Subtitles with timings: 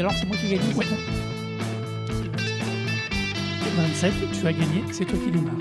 [0.00, 0.86] et alors c'est moi qui ai gagné Ouais.
[0.86, 0.90] c'est
[3.76, 5.54] bon 27, tu as gagné, c'est toi qui démarres.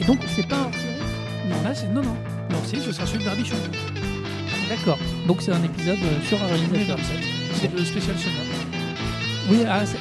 [0.00, 0.70] Et donc c'est pas un
[1.50, 1.88] Non, là, c'est.
[1.88, 2.16] Non, non.
[2.50, 3.56] Non, si, ce sera celui de Barbie Show.
[4.70, 4.98] D'accord.
[5.26, 6.96] Donc c'est un épisode euh, sur un réalisateur.
[6.96, 7.18] 27.
[7.56, 8.38] C'est le spécial sonore.
[9.50, 9.98] Oui, ah, c'est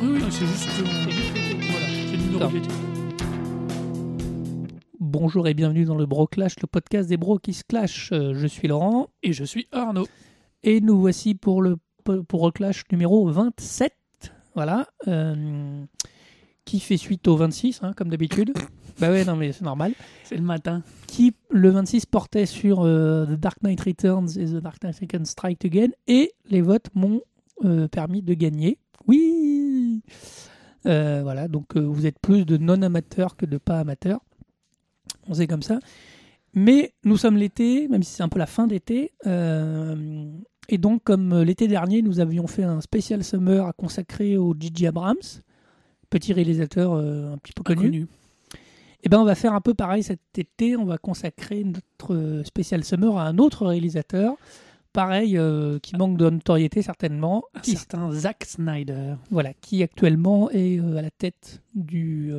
[0.00, 0.68] Oui, oui, c'est juste.
[0.80, 2.50] euh, Voilà, c'est le numéro.
[5.20, 8.10] Bonjour et bienvenue dans le Bro Clash, le podcast des bros qui se clashent.
[8.12, 10.06] Euh, Je suis Laurent Et je suis Arnaud.
[10.62, 11.76] et nous voici pour le
[12.28, 13.92] pour le clash numéro 27.
[14.54, 14.86] Voilà.
[15.08, 15.82] euh,
[16.64, 18.52] qui fait suite au 26, hein, comme d'habitude.
[19.00, 19.92] bah ouais, non mais c'est normal.
[20.22, 20.82] C'est le matin.
[21.08, 25.24] Qui, le 26, portait sur euh, The Dark Knight Returns et The Dark Knight Returns
[25.26, 25.88] Strike Again.
[26.06, 27.22] Et les votes m'ont
[27.64, 28.78] euh, permis de gagner.
[29.08, 30.00] Oui
[30.86, 34.20] Euh, Voilà, donc euh, vous êtes plus de non-amateurs que de pas amateurs.
[35.28, 35.78] On sait comme ça.
[36.54, 39.12] Mais nous sommes l'été, même si c'est un peu la fin d'été.
[39.26, 40.24] euh,
[40.70, 44.86] et donc, comme l'été dernier, nous avions fait un spécial summer à consacrer au Gigi
[44.86, 45.16] Abrams,
[46.10, 47.80] petit réalisateur euh, un petit peu connu.
[47.86, 48.06] Inconnu.
[49.04, 50.76] Eh ben, on va faire un peu pareil cet été.
[50.76, 54.34] On va consacrer notre spécial summer à un autre réalisateur,
[54.92, 59.14] pareil, euh, qui manque de notoriété certainement, Un qui, certain Zack Snyder.
[59.30, 62.30] voilà, qui actuellement est à la tête Du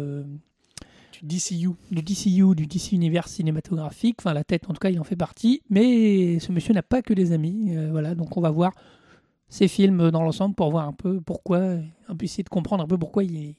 [1.23, 1.69] DCU.
[1.91, 4.17] du DCU, du DC Univers cinématographique.
[4.19, 5.61] Enfin, la tête, en tout cas, il en fait partie.
[5.69, 7.75] Mais ce monsieur n'a pas que des amis.
[7.75, 8.73] euh, voilà, donc on va voir
[9.49, 11.59] ses films dans l'ensemble pour voir un peu pourquoi,
[12.07, 13.55] un peu essayer de comprendre un peu pourquoi il,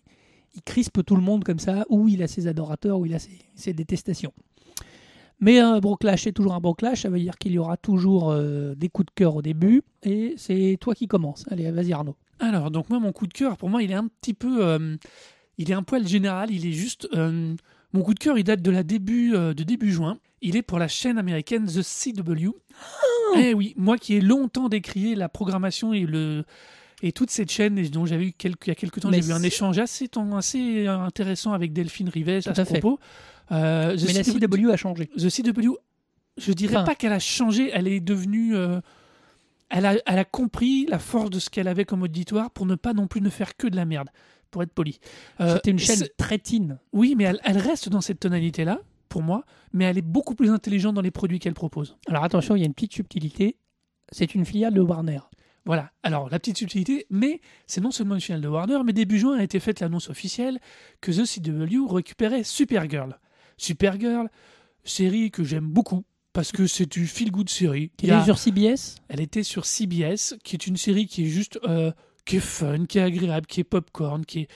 [0.54, 3.18] il crispe tout le monde comme ça, où il a ses adorateurs, où il a
[3.18, 4.32] ses, détestations.
[5.40, 8.74] Mais un broclash est toujours un broclash, ça veut dire qu'il y aura toujours euh,
[8.74, 11.44] des coups de cœur au début, et c'est toi qui commences.
[11.50, 12.16] Allez, vas-y Arnaud.
[12.40, 14.64] Alors, donc, moi, mon coup de cœur, pour moi, il est un petit peu.
[14.64, 14.96] euh,
[15.60, 16.50] il est un poil général.
[16.50, 17.08] Il est juste.
[17.14, 17.54] euh,
[17.92, 20.18] mon coup de cœur, il date de la début, euh, de début juin.
[20.42, 22.50] Il est pour la chaîne américaine The CW.
[23.36, 26.44] Eh oui, moi qui ai longtemps décrié la programmation et le.
[27.02, 29.26] Et toute cette chaîne, et dont j'avais eu quelques, il y a quelques temps, j'ai
[29.26, 32.78] eu un échange assez, assez intéressant avec Delphine Rives à ce fait.
[32.78, 32.98] propos.
[33.52, 35.06] Euh, The Mais la CW CW a changé.
[35.16, 35.76] The CW,
[36.36, 38.54] je dirais Enfin- pas qu'elle a changé, elle est devenue.
[38.54, 38.80] euh,
[39.70, 42.74] elle, a, elle a compris la force de ce qu'elle avait comme auditoire pour ne
[42.74, 44.08] pas non plus ne faire que de la merde,
[44.50, 44.98] pour être poli.
[45.40, 46.78] Euh, C'était une chaîne très teen.
[46.92, 50.50] Oui, mais elle, elle reste dans cette tonalité-là, pour moi, mais elle est beaucoup plus
[50.50, 51.96] intelligente dans les produits qu'elle propose.
[52.08, 53.56] Alors attention, il y a une petite subtilité.
[54.12, 55.20] C'est une filiale de Warner.
[55.66, 59.18] Voilà, alors la petite subtilité, mais c'est non seulement une chaîne de Warner, mais début
[59.18, 60.58] juin a été faite l'annonce officielle
[61.00, 63.18] que The CW récupérait Supergirl.
[63.58, 64.28] Supergirl,
[64.84, 67.90] série que j'aime beaucoup, parce que c'est du feel-good série.
[68.08, 68.96] A- est sur CBS.
[69.08, 71.92] Elle était sur CBS, qui est une série qui est juste, euh,
[72.30, 74.48] qui est fun, qui est agréable, qui est popcorn, qui est,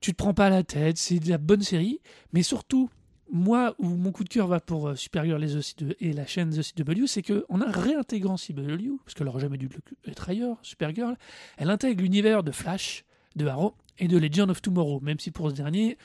[0.00, 2.00] tu te prends pas la tête, c'est de la bonne série.
[2.32, 2.88] Mais surtout,
[3.30, 6.26] moi, où mon coup de cœur va pour euh, Supergirl et, The CW et la
[6.26, 9.68] chaîne The CW, c'est que en a réintégrant CW, parce qu'elle n'aurait jamais dû
[10.06, 11.16] être ailleurs, Supergirl,
[11.58, 13.04] elle intègre l'univers de Flash,
[13.36, 15.98] de Arrow et de Legend of Tomorrow, même si pour ce dernier,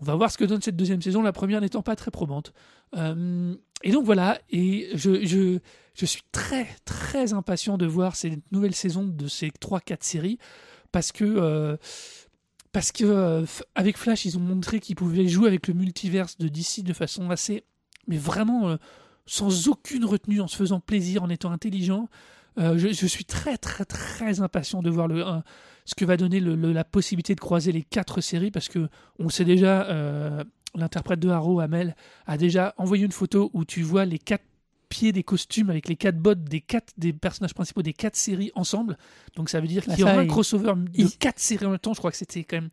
[0.00, 2.52] on va voir ce que donne cette deuxième saison, la première n'étant pas très probante.
[2.96, 5.58] Euh, et donc voilà, et je, je,
[5.94, 10.38] je suis très très impatient de voir ces nouvelles saisons de ces 3-4 séries
[10.92, 11.76] parce que euh,
[12.72, 13.44] parce que euh,
[13.74, 17.30] avec Flash ils ont montré qu'ils pouvaient jouer avec le multiverse de DC de façon
[17.30, 17.64] assez
[18.06, 18.76] mais vraiment
[19.26, 22.08] sans aucune retenue en se faisant plaisir en étant intelligent
[22.58, 25.24] Euh, je, suis très très très impatient de voir le
[25.84, 28.88] ce que va donner la possibilité de croiser les quatre séries parce que
[29.18, 30.44] on sait déjà euh,
[30.74, 34.44] l'interprète de Arrow Amel a déjà envoyé une photo où tu vois les quatre
[35.12, 38.96] des costumes avec les quatre bottes des quatre des personnages principaux des quatre séries ensemble.
[39.36, 41.70] Donc ça veut dire qu'il y aura un il- crossover de il- quatre séries en
[41.70, 41.92] même temps.
[41.94, 42.68] Je crois que c'était quand même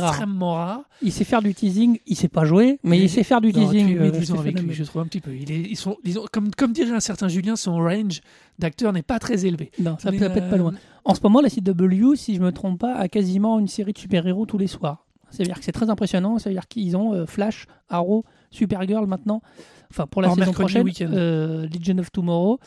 [0.00, 0.08] rare.
[0.10, 0.82] extrêmement rare.
[1.02, 1.98] Il sait faire du teasing.
[2.06, 3.96] Il sait pas jouer, mais Mais- il sait faire du Non, teasing.
[3.98, 5.34] euh, avec lui, je trouve un petit peu.
[5.34, 8.20] Il est, ils sont, ils ont- comme, comme dirait un certain Julien, son range
[8.58, 9.70] d'acteur n'est pas très élevé.
[9.78, 10.74] Non, ça peut être pas euh, loin.
[11.04, 13.98] En ce moment, la CW, si je me trompe pas, a quasiment une série de
[13.98, 15.04] super-héros tous les soirs.
[15.30, 16.38] C'est-à-dire que c'est très impressionnant.
[16.38, 19.42] C'est-à-dire qu'ils ont euh, Flash, Arrow, Supergirl maintenant.
[19.90, 22.58] Enfin, pour la Hors saison mercredi prochaine, euh, Legion of Tomorrow.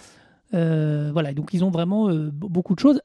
[0.54, 3.02] Euh, voilà, donc ils ont vraiment euh, be- beaucoup de choses.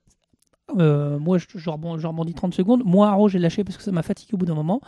[0.78, 2.82] Euh, moi, je, je rebondis, je rebondis 30 secondes.
[2.84, 4.80] Moi, Arrow, j'ai lâché parce que ça m'a fatigué au bout d'un moment.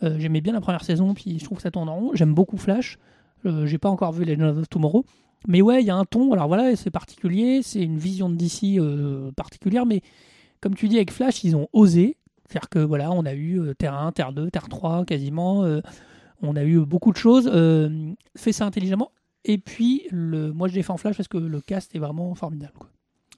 [0.00, 2.10] J'aimais bien la première saison, puis je trouve que ça tourne en rond.
[2.14, 2.98] J'aime beaucoup Flash.
[3.44, 5.04] J'ai pas encore vu Legend of Tomorrow.
[5.48, 6.32] Mais ouais, il y a un ton.
[6.32, 7.62] Alors voilà, c'est particulier.
[7.64, 8.80] C'est une vision de DC
[9.34, 9.86] particulière.
[9.86, 10.02] Mais
[10.60, 12.16] comme tu dis, avec Flash, ils ont osé.
[12.48, 15.64] C'est-à-dire que voilà, on a eu Terre 1, Terre 2, Terre 3 quasiment.
[16.42, 17.48] On a eu beaucoup de choses.
[17.52, 19.10] euh, fait ça intelligemment.
[19.44, 22.72] Et puis, le, moi, je défends Flash parce que le cast est vraiment formidable.
[22.78, 22.90] quoi.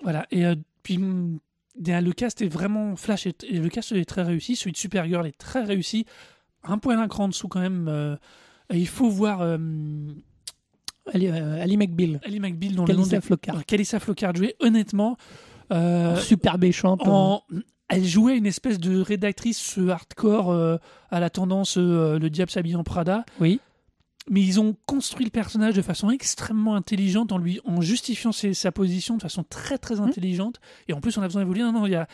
[0.03, 0.27] Voilà.
[0.31, 1.39] Et euh, puis mm,
[1.79, 4.57] le cast est vraiment Flash est, et le cast est très réussi.
[4.57, 6.07] Celui de Supergirl est très réussi.
[6.65, 7.87] Un poil un cran en dessous quand même.
[7.89, 8.17] euh,
[8.73, 9.41] il faut voir.
[9.43, 9.59] euh,
[11.13, 12.21] Ali, euh, Ali McBeal.
[12.25, 13.65] Ali McBeal dans le nom Calissa de Flockhart.
[13.67, 15.17] Calissa Flockhart jouait honnêtement
[16.17, 17.01] Super méchante.
[17.07, 17.43] en
[17.91, 20.77] elle jouait une espèce de rédactrice euh, hardcore euh,
[21.11, 23.61] à la tendance euh, le diable s'habille en Prada Oui.
[24.29, 28.55] mais ils ont construit le personnage de façon extrêmement intelligente en lui en justifiant ses-
[28.55, 30.03] sa position de façon très très Mmh.
[30.05, 32.07] intelligente et en plus on a besoin d'évoluer non non il y a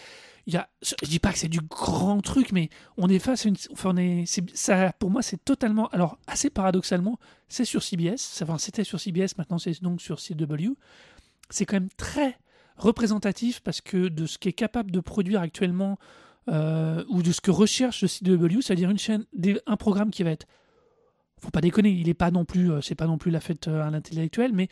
[0.49, 3.45] il y a je dis pas que c'est du grand truc mais on est face
[3.45, 4.25] à une enfin on est
[4.55, 7.19] ça pour moi c'est totalement alors assez paradoxalement
[7.49, 10.71] c'est sur CBS enfin c'était sur CBS maintenant c'est donc sur CW
[11.51, 12.39] c'est quand même très
[12.77, 15.99] représentatif parce que de ce qu'est capable de produire actuellement
[16.49, 20.23] euh, ou de ce que recherche le CW, c'est-à-dire une chaîne, des- un programme qui
[20.23, 20.47] va être,
[21.41, 23.67] faut pas déconner, il est pas non plus, euh, c'est pas non plus la fête
[23.69, 24.69] euh, à l'intellectuel, mais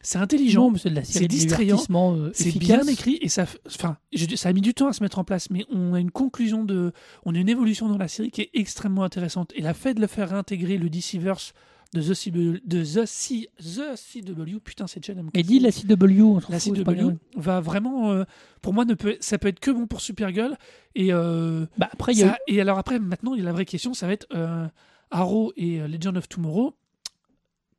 [0.00, 1.76] c'est intelligent, c'est de la de distrayant,
[2.16, 3.96] euh, c'est bien écrit et ça, enfin,
[4.36, 6.64] ça a mis du temps à se mettre en place, mais on a une conclusion
[6.64, 6.92] de,
[7.24, 9.52] on a une évolution dans la série qui est extrêmement intéressante.
[9.54, 11.54] Et la fait de le faire réintégrer le DCverse
[11.94, 16.22] de The CW, de The, C, The CW, putain cette chaîne Et dit la CW,
[16.22, 18.24] on la fout, CW va vraiment euh,
[18.60, 20.56] pour moi ne peut ça peut être que bon pour Supergirl.
[20.96, 24.12] Et euh, Bah, après, y a et alors après maintenant la vraie question ça va
[24.12, 24.66] être euh,
[25.10, 26.74] Arrow et euh, Legend of Tomorrow.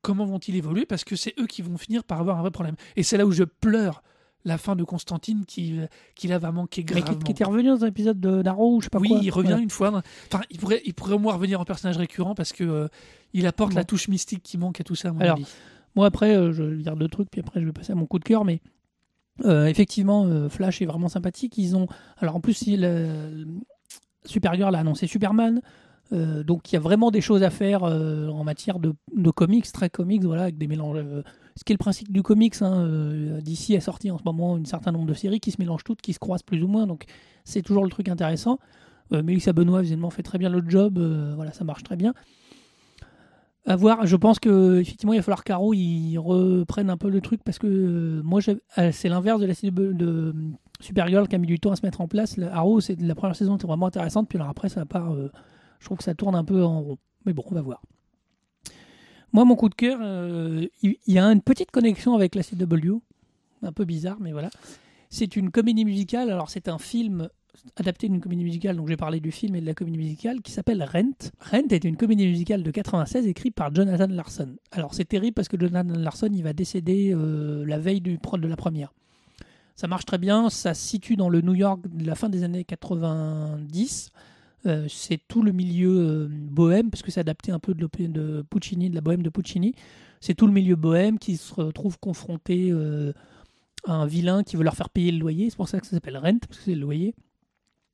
[0.01, 0.85] Comment vont-ils évoluer?
[0.85, 2.75] Parce que c'est eux qui vont finir par avoir un vrai problème.
[2.95, 4.01] Et c'est là où je pleure
[4.45, 5.79] la fin de Constantine qui
[6.15, 8.75] qui là va manquer mais qui, gravement qui était revenu dans un épisode de d'Arrow
[8.75, 9.19] ou je sais pas oui quoi.
[9.21, 12.35] il revient une fois enfin il pourrait il pourrait au moins revenir en personnage récurrent
[12.35, 12.87] parce que euh,
[13.33, 13.77] il apporte Bon.
[13.77, 15.47] la touche mystique qui manque à tout ça à mon Alors, avis.
[15.95, 18.05] Moi, après, euh, je vais dire deux trucs, puis après, je vais passer à mon
[18.05, 18.45] coup de cœur.
[18.45, 18.61] Mais
[19.43, 21.57] euh, effectivement, Flash est vraiment sympathique.
[21.57, 21.87] Ils ont.
[22.19, 22.87] Alors, en plus, il,
[24.25, 25.61] Supergirl a annoncé Superman.
[26.11, 29.89] Donc, il y a vraiment des choses à faire en matière de, de comics, très
[29.89, 31.03] comics, voilà, avec des mélanges.
[31.57, 32.61] Ce qui est le principe du comics.
[32.61, 35.57] Hein, euh, DC a sorti en ce moment un certain nombre de séries qui se
[35.59, 36.87] mélangent toutes, qui se croisent plus ou moins.
[36.87, 37.05] Donc,
[37.43, 38.59] c'est toujours le truc intéressant.
[39.13, 40.97] Euh, Mélissa Benoît, évidemment, fait très bien le job.
[40.97, 42.13] euh, voilà, ça marche très bien.
[43.67, 47.19] À voir, je pense que effectivement il va falloir qu'Arrow ils reprennent un peu le
[47.19, 50.35] truc parce que euh, moi c'est l'inverse de la série de,
[50.79, 52.37] Supergirl qui a mis du temps à se mettre en place.
[52.51, 55.15] Arrow c'est la première saison était vraiment intéressante puis alors après ça part,
[55.79, 56.97] je trouve que ça tourne un peu en rond.
[57.25, 57.81] Mais bon on va voir.
[59.35, 63.01] Moi mon coup de cœur, euh, il y, a une petite connexion avec la CW,
[63.63, 64.49] un peu bizarre mais voilà.
[65.09, 66.31] C'est une comédie musicale.
[66.31, 67.27] Alors c'est un film
[67.75, 70.53] adapté d'une comédie musicale, donc j'ai parlé du film et de la comédie musicale, qui
[70.53, 71.33] s'appelle Rent.
[71.51, 74.55] Rent est une comédie musicale de 96 écrite par Jonathan Larson.
[74.71, 78.47] Alors c'est terrible parce que Jonathan Larson, il va décéder euh, la veille du de
[78.47, 78.93] la première.
[79.75, 82.43] Ça marche très bien, ça se situe dans le New York de la fin des
[82.43, 84.11] années 90.
[84.65, 88.45] Euh, c'est tout le milieu euh, bohème, parce que c'est adapté un peu de, de
[88.49, 89.75] Puccini, de la bohème de Puccini.
[90.21, 93.13] C'est tout le milieu bohème qui se retrouve confronté euh,
[93.85, 95.49] à un vilain qui veut leur faire payer le loyer.
[95.49, 97.13] C'est pour ça que ça s'appelle Rent, parce que c'est le loyer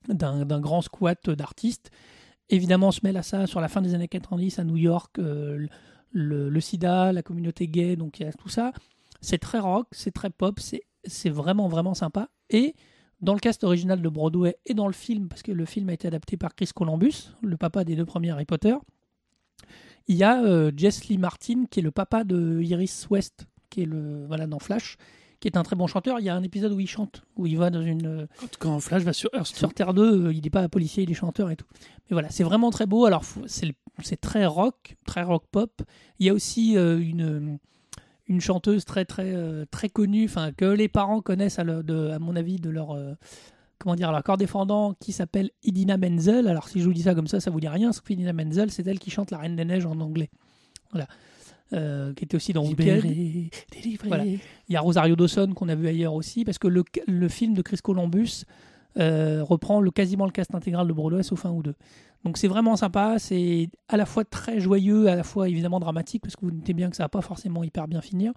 [0.08, 1.92] d'un grand squat d'artistes.
[2.50, 5.18] Évidemment, on se mêle à ça sur la fin des années 90 à New York,
[5.18, 5.70] le,
[6.14, 8.74] le sida, la communauté gay, donc il y a tout ça.
[9.22, 12.30] C'est très rock, c'est très pop, c'est c'est vraiment, vraiment sympa.
[12.50, 12.76] Et
[13.22, 15.94] dans le cast original de Broadway et dans le film, parce que le film a
[15.94, 18.76] été adapté par Chris Columbus, le papa des deux premiers Harry Potter,
[20.08, 23.84] il y a euh, Jess Lee Martin, qui est le papa de Iris West, qui
[23.84, 24.98] est le voilà dans Flash,
[25.40, 26.20] qui est un très bon chanteur.
[26.20, 28.58] Il y a un épisode où il chante, où il va dans une euh, Quand-
[28.60, 31.16] quand Flash va sur Earth sur Terre 2, euh, il n'est pas policier, il est
[31.16, 31.68] chanteur et tout.
[32.10, 33.06] Mais voilà, c'est vraiment très beau.
[33.06, 35.82] Alors, c'est très rock, très rock pop.
[36.20, 37.60] Il y a aussi euh, une,
[38.32, 42.18] une chanteuse très, très, euh, très connue, enfin, que les parents connaissent, à, de- à
[42.20, 42.92] mon avis, de leur.
[42.92, 43.14] euh,
[43.78, 46.48] comment dire, leur corps défendant, qui s'appelle Idina Menzel.
[46.48, 47.92] Alors, si je vous dis ça comme ça, ça vous dit rien.
[47.92, 50.30] Sauf qu'Idina Menzel, c'est elle qui chante La Reine des Neiges en anglais.
[50.92, 51.08] Voilà.
[51.74, 52.64] Euh, qui était aussi dans.
[52.64, 54.08] Libéré, délivré.
[54.08, 54.26] Voilà.
[54.26, 57.54] Il y a Rosario Dawson qu'on a vu ailleurs aussi, parce que le, le film
[57.54, 58.44] de Chris Columbus
[58.98, 61.76] euh, reprend le, quasiment le cast intégral de Broadway, sauf un ou deux.
[62.24, 66.22] Donc c'est vraiment sympa, c'est à la fois très joyeux, à la fois évidemment dramatique,
[66.22, 68.34] parce que vous notez bien que ça va pas forcément hyper bien finir.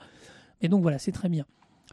[0.63, 1.45] Mais donc voilà, c'est très bien.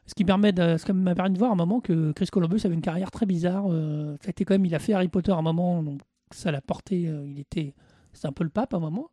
[0.06, 2.62] Ce qui permet de, ce m'a permis de voir à un moment que Chris Columbus
[2.64, 3.66] avait une carrière très bizarre.
[3.70, 6.02] Euh, quand même, il a fait Harry Potter à un moment, donc
[6.32, 7.08] ça l'a porté.
[7.08, 7.74] euh, il était,
[8.14, 9.10] c'était un peu le pape à un moment.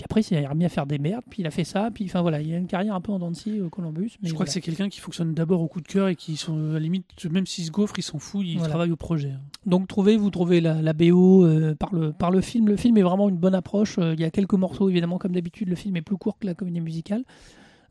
[0.00, 1.24] Puis après, il s'est remis à faire des merdes.
[1.28, 1.90] Puis il a fait ça.
[1.92, 4.12] Puis enfin voilà, il a une carrière un peu en dents de scie, euh, Columbus.
[4.22, 4.46] Mais Je crois voilà.
[4.46, 6.78] que c'est quelqu'un qui fonctionne d'abord au coup de cœur et qui, sont, à la
[6.80, 8.70] limite, même s'il se gaufre, il s'en fout, il Voilà.
[8.70, 9.34] travaille au projet.
[9.66, 12.66] Donc trouvez, vous trouvez la, la BO euh, par, le, par le film.
[12.66, 13.98] Le film est vraiment une bonne approche.
[13.98, 15.68] Euh, il y a quelques morceaux, évidemment, comme d'habitude.
[15.68, 17.24] Le film est plus court que la comédie musicale.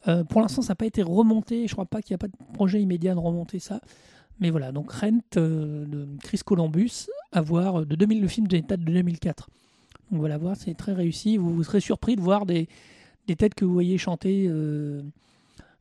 [0.07, 1.67] Euh, pour l'instant, ça n'a pas été remonté.
[1.67, 3.81] Je crois pas qu'il n'y a pas de projet immédiat de remonter ça.
[4.39, 8.69] Mais voilà, donc Rent euh, de Chris Columbus, à voir, de 2000, le film date
[8.79, 9.49] de 2004.
[10.11, 11.37] Donc voilà, voir, c'est très réussi.
[11.37, 12.67] Vous, vous serez surpris de voir des,
[13.27, 14.45] des têtes que vous voyez chanter.
[14.49, 15.01] euh,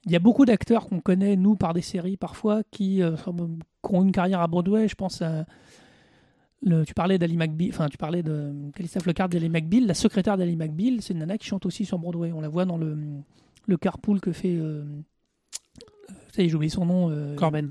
[0.07, 3.95] Il y a beaucoup d'acteurs qu'on connaît, nous, par des séries parfois, qui, euh, qui
[3.95, 4.87] ont une carrière à Broadway.
[4.89, 5.47] Je pense à.
[6.61, 10.37] Le, tu parlais d'Ali McBeal, enfin tu parlais de Calista Flockhart d'Ali McBeal, la secrétaire
[10.37, 12.33] d'Ali McBeal, c'est une nana qui chante aussi sur Broadway.
[12.33, 12.99] On la voit dans le,
[13.67, 14.57] le carpool que fait.
[14.57, 14.85] euh,
[16.35, 17.11] ça y est, j'ai oublié son nom.
[17.11, 17.71] euh, Corben.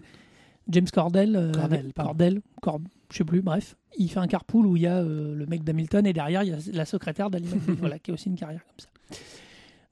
[0.70, 1.36] James Cordell.
[1.36, 1.92] euh, Cordell.
[1.94, 2.80] Cordell, Cord-
[3.12, 3.76] je sais plus, bref.
[3.98, 6.50] Il fait un carpool où il y a euh, le mec d'Hamilton et derrière il
[6.50, 7.48] y a la secrétaire d'Ali
[7.80, 9.20] voilà, qui a aussi une carrière comme ça.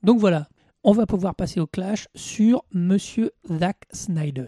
[0.03, 0.47] Donc voilà,
[0.83, 4.47] on va pouvoir passer au clash sur Monsieur Zack Snyder.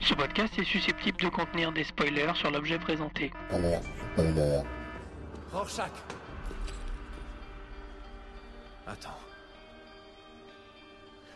[0.00, 3.30] Ce podcast est susceptible de contenir des spoilers sur l'objet présenté.
[5.52, 5.90] Rorschach
[8.86, 9.18] Attends.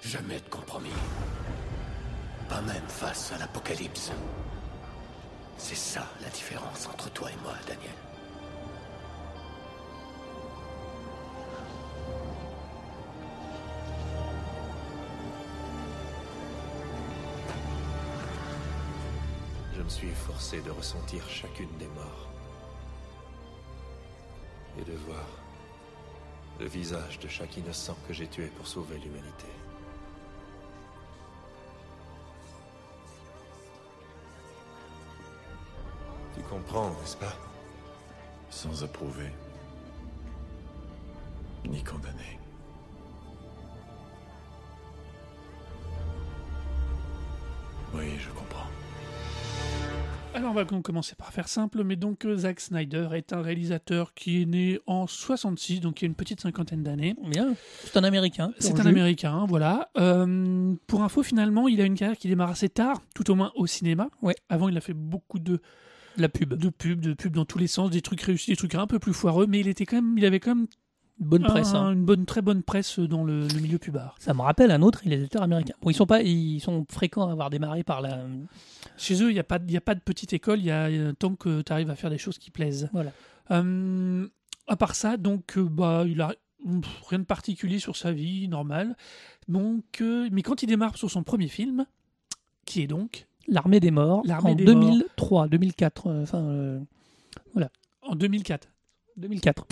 [0.03, 0.89] Jamais de compromis.
[2.49, 4.13] Pas même face à l'apocalypse.
[5.57, 7.91] C'est ça la différence entre toi et moi, Daniel.
[19.77, 22.29] Je me suis forcé de ressentir chacune des morts.
[24.79, 25.27] Et de voir
[26.61, 29.54] le visage de chaque innocent que j'ai tué pour sauver l'humanité.
[36.35, 37.35] Tu comprends, n'est-ce pas
[38.51, 39.31] Sans approuver.
[41.69, 42.39] Ni condamner.
[47.95, 48.67] Oui, je comprends.
[50.35, 53.41] Alors on va donc commencer par faire simple, mais donc euh, Zack Snyder est un
[53.41, 57.15] réalisateur qui est né en 66, donc il y a une petite cinquantaine d'années.
[57.25, 58.53] Bien, c'est un Américain.
[58.59, 58.87] C'est un.
[58.87, 59.91] Américain, voilà.
[59.97, 63.53] Euh, pour info, finalement, il a une carrière qui démarre assez tard, tout au moins
[63.55, 64.09] au cinéma.
[64.23, 64.35] Ouais.
[64.49, 65.61] Avant, il a fait beaucoup de,
[66.17, 66.55] La pub.
[66.55, 68.99] de pubs, de pubs dans tous les sens, des trucs réussis, des trucs un peu
[68.99, 70.67] plus foireux, mais il était quand même, il avait quand même
[71.21, 71.75] Bonne presse.
[71.75, 71.93] un- hein.
[71.93, 74.17] une bonne, très bonne presse dans le, le milieu pubard.
[74.19, 75.75] Ça me rappelle un autre réalisateur américain.
[75.81, 78.25] Bon, ils sont pas, ils sont fréquents à avoir démarré par la.
[78.97, 80.67] Chez eux, il n'y a, pas de- il y a pas de petite école, il
[80.67, 82.89] y a tant que tu arrives à faire des choses qui plaisent.
[82.93, 83.13] Voilà.
[83.53, 84.27] Euh,
[84.67, 86.29] à part ça, donc, euh, bah, il a
[86.65, 88.97] pff, rien de particulier sur sa vie, normal.
[89.49, 91.87] Donc, euh, mais quand il démarre sur son premier film,
[92.65, 94.23] qui est donc L'armée des morts.
[94.25, 96.81] L'Armée en des 2003, 2004, euh, enfin euh,
[98.03, 98.69] en 2004.
[99.17, 99.67] 2004.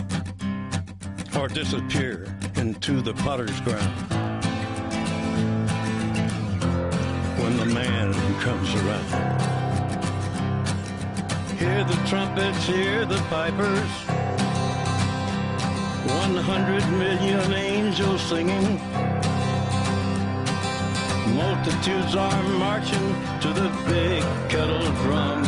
[1.36, 2.26] or disappear
[2.56, 3.92] into the potter's ground.
[7.38, 9.40] When the man comes around,
[11.58, 13.90] hear the trumpets, hear the pipers.
[16.06, 18.78] One hundred million angels singing.
[21.34, 22.98] Multitudes are marching
[23.40, 25.42] to the big kettle drum.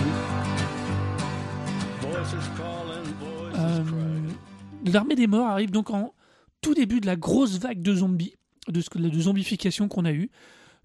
[2.01, 4.93] Voices calling, voices Euh, crying.
[4.93, 6.15] L'armée des morts arrive donc en
[6.61, 8.35] tout début de la grosse vague de zombies,
[8.69, 10.31] de, ce de zombification qu'on a eu,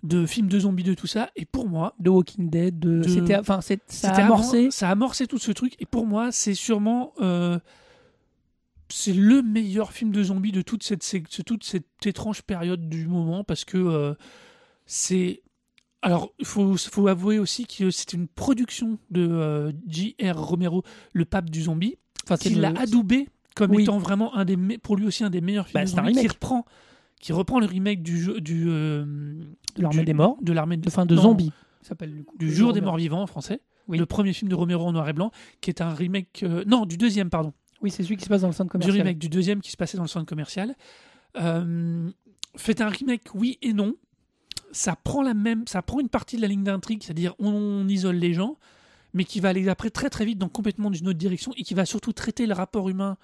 [0.04, 1.30] de films de zombies, de tout ça.
[1.36, 2.80] Et pour moi, The Walking Dead.
[2.80, 3.00] De...
[3.00, 4.70] De- C'était, enfin, c'est, ça a amorcé.
[4.72, 5.76] ça a amorcé tout ce truc.
[5.80, 7.14] Et pour moi, c'est sûrement.
[7.22, 7.60] euh,
[8.92, 13.06] c'est le meilleur film de zombies de toute cette, de toute cette étrange période du
[13.08, 14.16] moment parce que euh,
[14.90, 15.44] c'est.
[16.02, 20.36] Alors, il faut, faut avouer aussi que c'est une production de euh, J.R.
[20.42, 20.82] Romero,
[21.14, 23.84] le pape du zombie, Enfin, qui le- l'a adoubé comme Oui.
[23.84, 26.00] étant vraiment un des, me- pour lui aussi un des meilleurs films Bah, de c'est
[26.00, 26.32] un qui remake.
[26.32, 26.66] reprend,
[27.20, 29.04] qui reprend le remake du jeu, du, euh,
[29.76, 30.38] De l'Armée du- des morts.
[30.42, 31.52] de l'armée de, Enfin, de non, zombies.
[31.82, 33.60] S'appelle du du jour des morts vivants en français.
[33.90, 33.98] Oui.
[33.98, 36.44] Le premier film de Romero en noir et blanc, qui est un remake.
[36.44, 37.52] euh, non, du deuxième, pardon.
[37.82, 38.98] Oui, c'est celui qui se passe dans le centre Du commercial.
[39.06, 40.76] remake du deuxième qui se passait dans le centre commercial.
[41.38, 42.10] Euh,
[42.56, 43.96] fait un remake, oui et non.
[44.72, 48.16] Ça prend, la même, ça prend une partie de la ligne d'intrigue, c'est-à-dire on, isole
[48.18, 48.58] les gens,
[49.14, 51.74] mais qui va aller après très très vite dans complètement d'une autre direction et qui
[51.74, 53.18] va surtout traiter le rapport humain.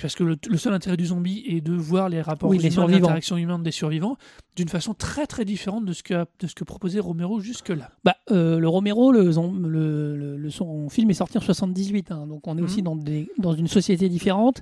[0.00, 2.74] Parce que le, le seul intérêt du zombie est de voir les rapports Oui, les
[2.76, 4.18] humains, l'interaction humaine des survivants,
[4.54, 7.90] d'une façon très très différente de ce que, de ce que proposait Romero jusque-là.
[8.04, 12.62] Bah, euh, le Romero, le, son film est sorti en 78, hein, donc on est
[12.62, 12.84] aussi Mhm.
[12.84, 14.60] dans, des, dans une société différente.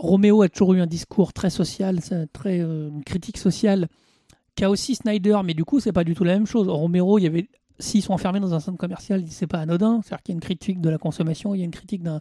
[0.00, 2.00] Romero a toujours eu un discours très social,
[2.32, 3.88] très euh, une critique sociale,
[4.54, 6.68] qu'a aussi Snyder, mais du coup, c'est pas du tout la même chose.
[6.68, 10.22] Romero, il y avait, s'ils sont enfermés dans un centre commercial, c'est pas anodin, c'est-à-dire
[10.22, 12.20] qu'il y a une critique de la consommation, il y a une critique d'un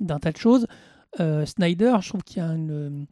[0.00, 0.66] d'un tas de choses.
[1.20, 3.06] Euh, Snyder, je trouve qu'il y a une.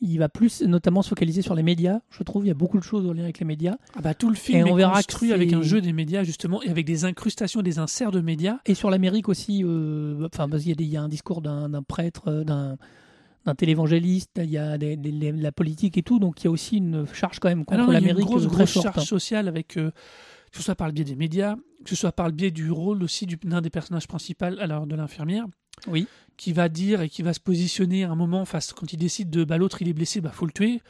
[0.00, 1.98] il va plus notamment se focaliser sur les médias.
[2.10, 3.76] Je trouve il y a beaucoup de choses en lien avec les médias.
[3.96, 6.22] Ah bah, tout le film Et on est verra construit avec un jeu des médias,
[6.22, 8.58] justement, et avec des incrustations, des inserts de médias.
[8.66, 11.08] Et sur l'Amérique aussi, euh, enfin, parce qu'il y, a des- il y a un
[11.08, 12.76] discours d'un d'un prêtre, euh, d'un
[13.48, 16.48] d'un télévangéliste, il y a des- des- les- la politique et tout, donc il y
[16.48, 18.48] a aussi une charge quand même contre Alors, il y a une l'Amérique grosse, euh,
[18.48, 18.84] très grosse forte.
[18.94, 19.90] charge sociale avec, euh,
[20.52, 22.70] que ce soit par le biais des médias, que ce soit par le biais du
[22.70, 25.46] rôle aussi du- d'un des personnages principaux, alors de l'infirmière,
[25.86, 26.06] Oui.
[26.36, 29.30] qui va dire et qui va se positionner à un moment face quand il décide
[29.30, 30.80] de bah, l'autre il est blessé, bah faut le tuer.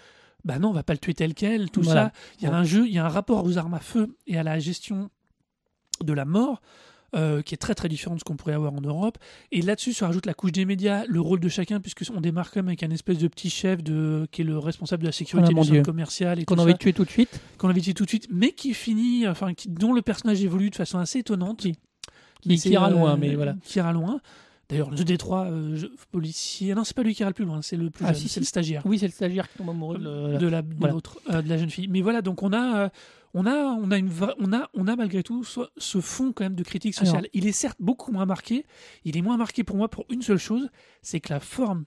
[0.45, 2.07] Bah non, on va pas le tuer tel quel, tout Voilà.
[2.07, 2.13] ça.
[2.41, 4.39] Il y a un jeu, il y a un rapport aux armes à feu et
[4.39, 5.11] à la gestion
[6.05, 6.61] de la mort
[7.17, 9.19] euh, qui est très très différent de ce qu'on pourrait avoir en Europe.
[9.53, 12.51] Et là-dessus se rajoute la couche des médias, le rôle de chacun, puisque on démarre
[12.51, 15.13] quand même avec un espèce de petit chef de, qui est le responsable de la
[15.13, 17.41] sécurité mon du centre commercial Qu'on tout a envie ça, de tuer tout de suite.
[17.59, 20.71] qu'on avait dit tout de suite, mais qui finit, enfin, qui- dont le personnage évolue
[20.71, 21.65] de façon assez étonnante.
[21.65, 21.77] Oui.
[22.59, 23.57] Qui ira euh, loin, mais voilà.
[23.65, 24.21] Qui ira loin.
[24.69, 25.79] D'ailleurs, le Détroit, euh,
[26.13, 26.75] policier.
[26.75, 28.29] Non, c'est pas lui qui ira le plus loin, c'est le plus Ah, jeune, si,
[28.29, 28.41] c'est si.
[28.41, 30.95] le stagiaire Oui, c'est le stagiaire qui tombe amoureux de, la voilà.
[31.31, 31.89] euh, de la jeune fille.
[31.89, 32.91] Mais voilà, donc on a,
[33.35, 36.45] on a, on a une, vra- on a, on a malgré tout ce, fond quand
[36.45, 37.17] même de critique sociale.
[37.19, 38.65] Alors- il est certes beaucoup moins marqué.
[39.05, 40.69] Il est moins marqué pour moi pour une seule chose,
[41.03, 41.85] c'est que la forme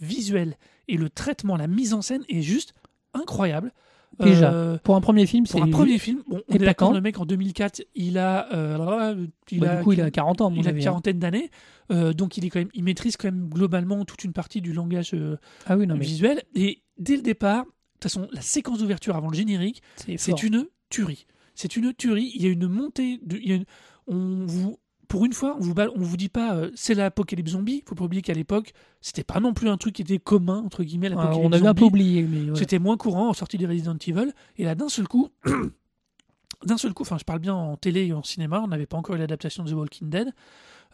[0.00, 0.56] visuelle
[0.88, 2.74] et le traitement, la mise en scène est juste
[3.12, 3.72] incroyable.
[4.20, 6.92] Déjà, Euh, Pour un premier film, c'est pour un premier film, bon, on est d'accord,
[6.92, 10.40] le mec en 2004, il a, euh, il Bah, a, du coup, il a 40
[10.40, 10.80] ans, mon il a une hein.
[10.80, 11.50] quarantaine d'années,
[11.90, 14.72] euh, donc il est quand même, il maîtrise quand même globalement toute une partie du
[14.72, 16.42] langage euh, Ah oui, non, mais visuel.
[16.54, 17.64] Et dès le départ,
[18.08, 19.82] toute façon, la séquence d'ouverture avant le générique,
[20.18, 21.26] c'est une tuerie.
[21.54, 22.32] C'est une tuerie.
[22.34, 23.18] Il y a une montée.
[23.24, 23.64] De, il y a une-
[24.06, 27.82] on vous, pour une fois, on vous, on vous dit pas euh, c'est l'apocalypse zombie.
[27.86, 30.82] Faut pas oublier qu'à l'époque, c'était pas non plus un truc qui était commun entre
[30.82, 31.10] guillemets.
[31.16, 32.54] Ah, on avait un peu oublié, mais.
[32.56, 34.32] C'était moins courant en sortie des Resident Evil.
[34.56, 35.28] Et là, d'un seul coup,
[36.64, 38.96] d'un seul coup, enfin, je parle bien en télé et en cinéma, on n'avait pas
[38.96, 40.32] encore eu l'adaptation de The Walking Dead.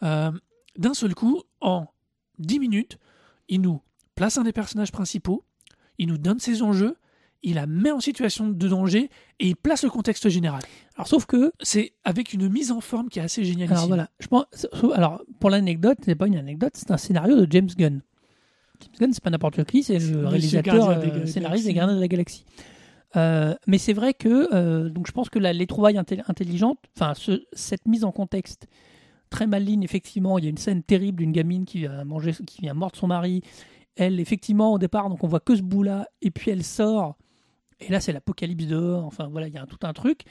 [0.03, 0.31] Euh,
[0.77, 1.87] d'un seul coup, en
[2.39, 2.97] 10 minutes,
[3.47, 3.81] il nous
[4.15, 5.43] place un des personnages principaux,
[5.97, 6.95] il nous donne ses enjeux,
[7.43, 10.61] il la met en situation de danger et il place le contexte général.
[10.95, 13.71] Alors, sauf que, C'est avec une mise en forme qui est assez géniale.
[13.71, 14.45] alors voilà, je pense,
[14.93, 18.01] alors pour l'anecdote, c'est pas une anecdote, c'est un scénario de James Gunn.
[18.81, 21.73] James Gunn, c'est pas n'importe qui, c'est le réalisateur, euh, scénariste des.
[21.73, 22.45] Gardiens de la Galaxie.
[23.17, 26.79] Euh, mais c'est vrai que, euh, donc je pense que la, les trouvailles intel- intelligentes,
[26.95, 28.67] enfin ce- cette mise en contexte
[29.29, 32.61] très maligne, effectivement, il y a une scène terrible d'une gamine qui vient manger, qui
[32.61, 33.41] vient mordre son mari.
[33.97, 37.17] Elle, effectivement, au départ, donc on voit que ce bout-là, et puis elle sort,
[37.81, 39.05] et là c'est l'apocalypse dehors.
[39.05, 40.21] Enfin voilà, il y a un- tout un truc.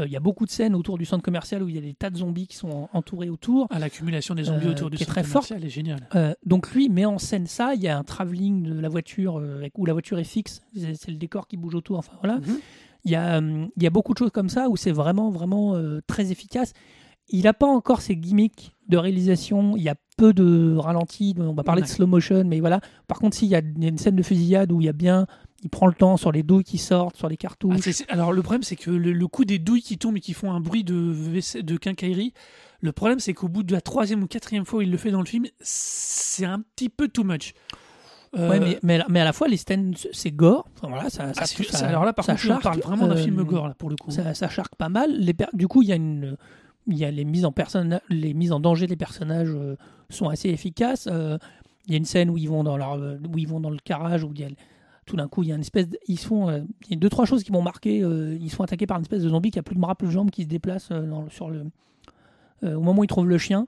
[0.00, 1.82] Euh, Il y a beaucoup de scènes autour du centre commercial où il y a
[1.82, 3.66] des tas de zombies qui sont en- entourés autour.
[3.70, 5.48] À l'accumulation des zombies Euh, autour du centre très forte.
[5.48, 6.08] commercial est génial.
[6.14, 7.74] Euh, donc lui met en scène ça.
[7.74, 10.62] Il y a un travelling de la voiture euh, avec- où la voiture est fixe.
[10.74, 11.98] C'est le décor qui bouge autour.
[11.98, 12.38] Enfin voilà.
[12.38, 12.58] Mhm.
[13.04, 15.76] Il y a, il y a beaucoup de choses comme ça où c'est vraiment, vraiment
[16.06, 16.72] très efficace.
[17.28, 19.76] Il n'a pas encore ses gimmicks de réalisation.
[19.76, 21.34] Il y a peu de ralentis.
[21.38, 21.86] On va parler Ouais.
[21.88, 22.80] de slow motion, mais voilà.
[23.08, 25.26] Par contre, s'il y a une scène de fusillade où il y a bien,
[25.62, 28.02] il prend le temps sur les douilles qui sortent, sur les Ah, cartouches.
[28.08, 30.52] alors le problème c'est que le, le coup des douilles qui tombent et qui font
[30.52, 31.14] un bruit de,
[31.60, 32.32] de quincaillerie,
[32.80, 35.10] le problème c'est qu'au bout de la troisième ou quatrième fois où il le fait
[35.12, 37.54] dans le film, c'est un petit peu too much.
[38.36, 40.66] Euh, Ouais, mais, mais, mais à la fois, les scènes, c'est gore.
[40.78, 43.16] Enfin, voilà, ça, ah, ça, ça- alors là par ça contre on parle vraiment d'un
[43.16, 44.10] euh, film gore là pour le coup.
[44.10, 45.12] ça, ça charque pas mal.
[45.18, 46.38] Les per- du coup, il y a une,
[46.86, 49.76] il y a les mises en personne, les mises en danger des personnages euh,
[50.08, 51.08] sont assez efficaces.
[51.12, 51.36] Euh,
[51.86, 53.68] il y a une scène où ils vont dans leur, euh, où ils vont dans
[53.70, 54.48] le garage où il y a
[55.06, 56.96] tout d'un coup il y a une espèce, de- ils sont, euh, il y a
[56.96, 58.02] deux trois choses qui m'ont marqué.
[58.02, 60.08] euh, ils sont attaqués par une espèce de zombie qui a plus de bras, plus
[60.08, 61.64] de jambes, qui se déplace euh, dans sur le,
[62.64, 63.66] euh, au moment où ils trouvent le chien.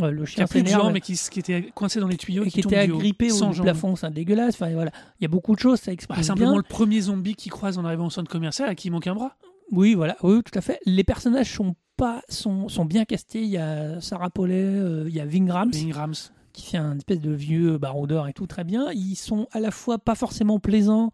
[0.00, 2.44] Le qui chien a plus de jambes mais qui, qui était coincé dans les tuyaux
[2.44, 4.54] et qui tombe était agrippé au plafond, c'est dégueulasse.
[4.54, 6.56] Enfin voilà, il y a beaucoup de choses, ça exprime Bah, simplement bien.
[6.58, 9.14] le premier zombie qui croise en arrivant au centre commercial à qui il manque un
[9.14, 9.36] bras.
[9.70, 10.80] Oui, voilà, oui, tout à fait.
[10.86, 13.42] Les personnages sont pas sont, sont bien castés.
[13.42, 14.64] Il y a Sarah Paulet,
[15.06, 16.14] il y a Vingrams Ingrams.
[16.52, 18.90] Qui fait un espèce de vieux baroudeur et tout très bien.
[18.92, 21.10] Ils sont à la fois pas forcément plaisants.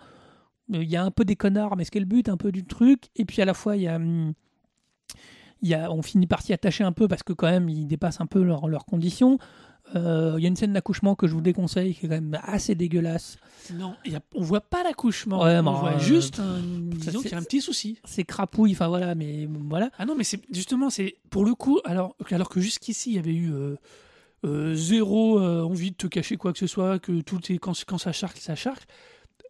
[0.74, 2.52] euh, Il y a un peu des connards, mais ce qu'est le but, un peu
[2.52, 3.04] du truc.
[3.16, 4.32] Et puis à la fois, il y a, hum,
[5.62, 7.86] il y a on finit par s'y attacher un peu parce que quand même, ils
[7.86, 9.38] dépassent un peu leurs leurs conditions.
[9.96, 12.38] Euh, Il y a une scène d'accouchement que je vous déconseille qui est quand même
[12.42, 13.38] assez dégueulasse.
[13.72, 15.42] Non, y a- on voit pas l'accouchement.
[15.42, 17.98] Ouais, on voit euh, juste un, disons qu'il y a un petit souci.
[18.04, 19.90] C'est crapouille, enfin voilà, mais voilà.
[19.98, 23.18] Ah non, mais c'est justement, c'est pour le coup, alors, alors que jusqu'ici, il y
[23.18, 23.76] avait eu euh,
[24.44, 27.72] euh, zéro euh, envie de te cacher quoi que ce soit, que tout est quand,
[27.86, 28.88] quand ça charque, ça charque.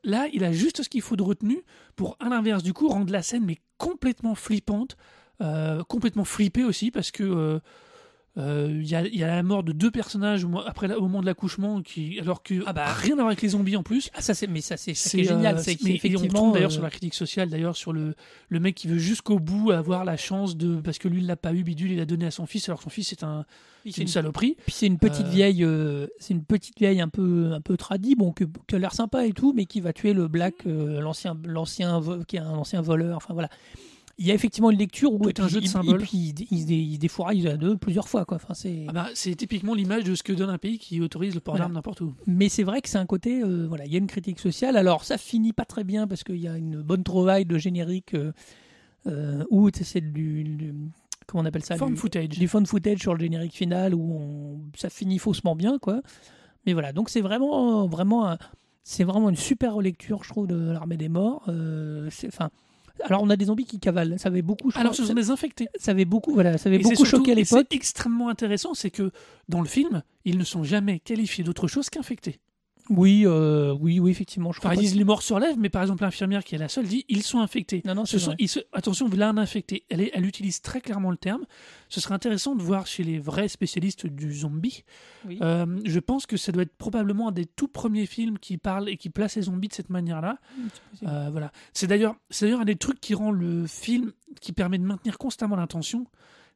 [0.05, 1.62] Là, il a juste ce qu'il faut de retenue
[1.96, 4.96] pour, à l'inverse du coup, rendre la scène mais complètement flippante,
[5.40, 7.61] euh, complètement flippée aussi, parce que
[8.38, 10.88] euh, euh, il y, a, il y a la mort de deux personnages au, après
[10.88, 12.87] la- au moment de l'accouchement, qui, alors que Ah bah.
[12.92, 14.11] rien à voir avec les zombies en plus.
[14.14, 16.83] Ah, ça c'est mais ça c'est est euh, génial, c'est on effectivement d'ailleurs euh, sur
[16.83, 18.14] la critique sociale, d'ailleurs sur le,
[18.48, 21.37] le mec qui veut jusqu'au bout avoir la chance de parce que lui il l'a
[21.37, 23.44] pas eu bidule, il l'a donné à son fils alors que son fils c'est un
[23.85, 24.57] c'est une une- saloperie.
[24.66, 25.66] Puis c'est une petite Euh, vieille,
[26.18, 29.27] c'est une petite vieille un peu un peu tradie, bon que, qui a l'air sympa
[29.27, 32.81] et tout, mais qui va tuer le Black, euh, l'ancien l'ancien qui est un ancien
[32.83, 33.16] voleur.
[33.16, 33.48] Enfin voilà,
[34.19, 36.01] il y a effectivement une lecture où puis, un jeu de symboles.
[36.03, 36.29] Et puis il,
[36.61, 38.37] se dé- il se défouraille à deux plusieurs fois quoi.
[38.37, 38.85] Enfin c'est.
[38.89, 41.55] Ah bah, c'est typiquement l'image de ce que donne un pays qui autorise le port
[41.55, 41.65] Voilà.
[41.67, 42.15] d'armes n'importe où.
[42.27, 44.77] Mais c'est vrai que c'est un côté, euh, voilà, il y a une critique sociale.
[44.77, 48.15] Alors ça finit pas très bien parce qu'il y a une bonne trouvaille de générique
[48.15, 48.33] euh,
[49.07, 50.75] euh, où c'est du, du-
[51.27, 52.29] comment on appelle ça, du, footage.
[52.31, 56.01] du fun footage sur le générique final où on- ça finit faussement bien quoi.
[56.67, 58.39] Mais voilà, donc c'est vraiment vraiment un-
[58.83, 61.45] c'est vraiment une super relecture je trouve de l'armée des morts.
[61.49, 62.51] Euh, c'est enfin
[63.05, 64.19] Alors on a des zombies qui cavalent.
[64.19, 64.71] Ça avait beaucoup.
[64.75, 65.69] Alors, ce sont des infectés.
[65.79, 66.33] ça avait beaucoup.
[66.35, 67.67] Voilà, ça avait Et beaucoup surtout- choqué à l'époque.
[67.71, 69.11] C'est extrêmement intéressant, c'est que
[69.49, 72.41] dans le film, ils ne sont jamais qualifiés d'autre chose qu'infectés.
[72.90, 74.51] Oui, euh, oui, oui, effectivement.
[74.53, 76.68] Je crois ils disent les morts sur lèvres, mais par exemple, l'infirmière qui est la
[76.68, 77.83] seule dit ils sont infectés.
[77.85, 78.37] Non, non, Ce c'est sont, vrai.
[78.38, 79.85] ils se- attention, là, un infecté.
[79.90, 81.44] Elle, est- elle utilise très clairement le terme.
[81.88, 84.85] Ce serait intéressant de voir chez les vrais spécialistes du zombie.
[85.27, 85.38] Oui.
[85.42, 88.88] Euh, je pense que ça doit être probablement un des tout premiers films qui parle
[88.88, 90.38] et qui place les zombies de cette manière-là.
[90.90, 91.11] possible.
[91.11, 91.53] Euh, voilà.
[91.74, 95.18] C'est d'ailleurs, c'est d'ailleurs un des trucs qui rend le film, qui permet de maintenir
[95.18, 96.07] constamment l'intention,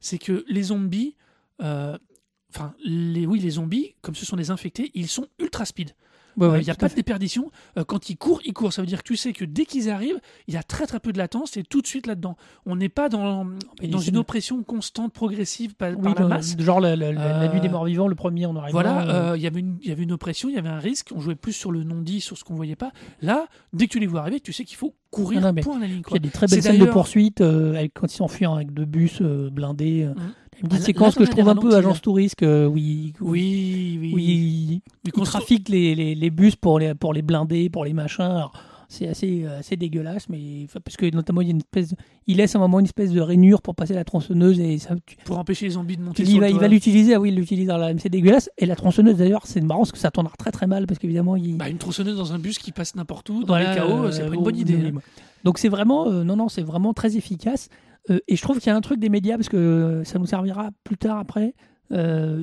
[0.00, 1.14] c'est que les zombies,
[1.58, 5.92] enfin, les, oui, les zombies, comme ce sont des infectés, ils sont ultra speed.
[6.36, 7.50] Ouais, ouais, Euh, Il n'y a tout pas de déperdition.
[7.78, 8.72] Euh, quand ils courent, ils courent.
[8.72, 10.98] Ça veut dire que tu sais que dès qu'ils arrivent, il y a très très
[11.00, 12.36] peu de latence et tout de suite là-dedans.
[12.66, 13.46] On n'est pas dans,
[13.88, 16.56] dans une oppression constante, progressive par, Oui, par la masse.
[16.58, 18.72] genre la, la- la- la Euh, nuit des morts vivants, le premier en arrivant.
[18.80, 20.68] Voilà, euh, euh, il y avait une- il y avait une oppression, il y avait
[20.68, 21.10] un risque.
[21.14, 22.92] On jouait plus sur le non-dit, sur ce qu'on voyait pas.
[23.20, 25.76] Là, dès que tu les vois arriver, tu sais qu'il faut courir non, mais point
[25.76, 26.02] à la ligne.
[26.08, 28.72] Il y a des très belles scènes de poursuite euh, avec, quand ils s'enfuient avec
[28.72, 30.04] deux bus euh, blindés.
[30.04, 30.14] euh.
[30.62, 34.12] Une petite séquence là, que je trouve un peu agence touriste, euh, où Oui, oui.
[34.14, 37.92] Oui, ils constru- trafiquent les, les, les bus pour les, pour les blindés, pour les
[37.92, 38.22] machins.
[38.24, 38.52] Alors,
[38.88, 41.96] c'est assez, euh, assez dégueulasse, mais parce que notamment il y a une espèce, de-
[42.26, 44.94] il laisse à un moment une espèce de rainure pour passer la tronçonneuse et ça,
[45.06, 47.30] tu, Pour empêcher les zombies de monter sur il va, il va l'utiliser, ah oui,
[47.30, 48.50] il l'utilise dans la, c'est dégueulasse.
[48.58, 51.36] Et la tronçonneuse d'ailleurs, c'est marrant parce que ça tournera très très mal parce qu'évidemment
[51.36, 54.04] il, Bah, une tronçonneuse dans un bus qui passe n'importe où, dans Voilà, les chaos,
[54.04, 54.74] euh, c'est pas une bonne idée.
[54.76, 55.00] au- hein.
[55.44, 57.68] Donc c'est vraiment, euh, non, non, c'est vraiment très efficace.
[58.10, 60.18] Euh, et je trouve qu'il y a un truc des médias, parce que euh, ça
[60.18, 61.54] nous servira plus tard après,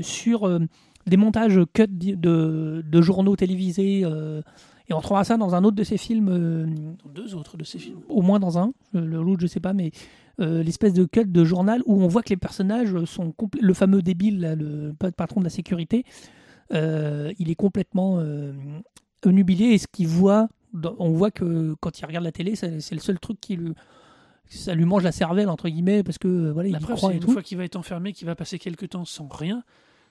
[0.01, 0.59] sur
[1.07, 4.01] des montages cut de, de journaux télévisés.
[4.01, 7.79] et on trouvera ça dans un autre de ces films, Dans deux autres de ces
[7.79, 7.99] films.
[8.09, 9.89] au moins dans un, le l'autre je sais pas, mais
[10.39, 14.03] euh, l'espèce de cut de journal où on voit que les personnages sont le fameux
[14.03, 16.05] débile, là, le pa- patron de la sécurité,
[16.73, 18.53] euh, il est complètement euh,
[19.25, 22.99] nubilé et ce qu'il voit, on voit que quand il regarde la télé, c'est le
[22.99, 23.73] seul truc qui lui,
[24.47, 26.97] ça lui mange la cervelle entre guillemets parce que euh, voilà, il La y preuve,
[26.97, 27.31] croit et une tout.
[27.31, 29.63] fois qu'il va être enfermé, qu'il va passer quelques temps sans rien,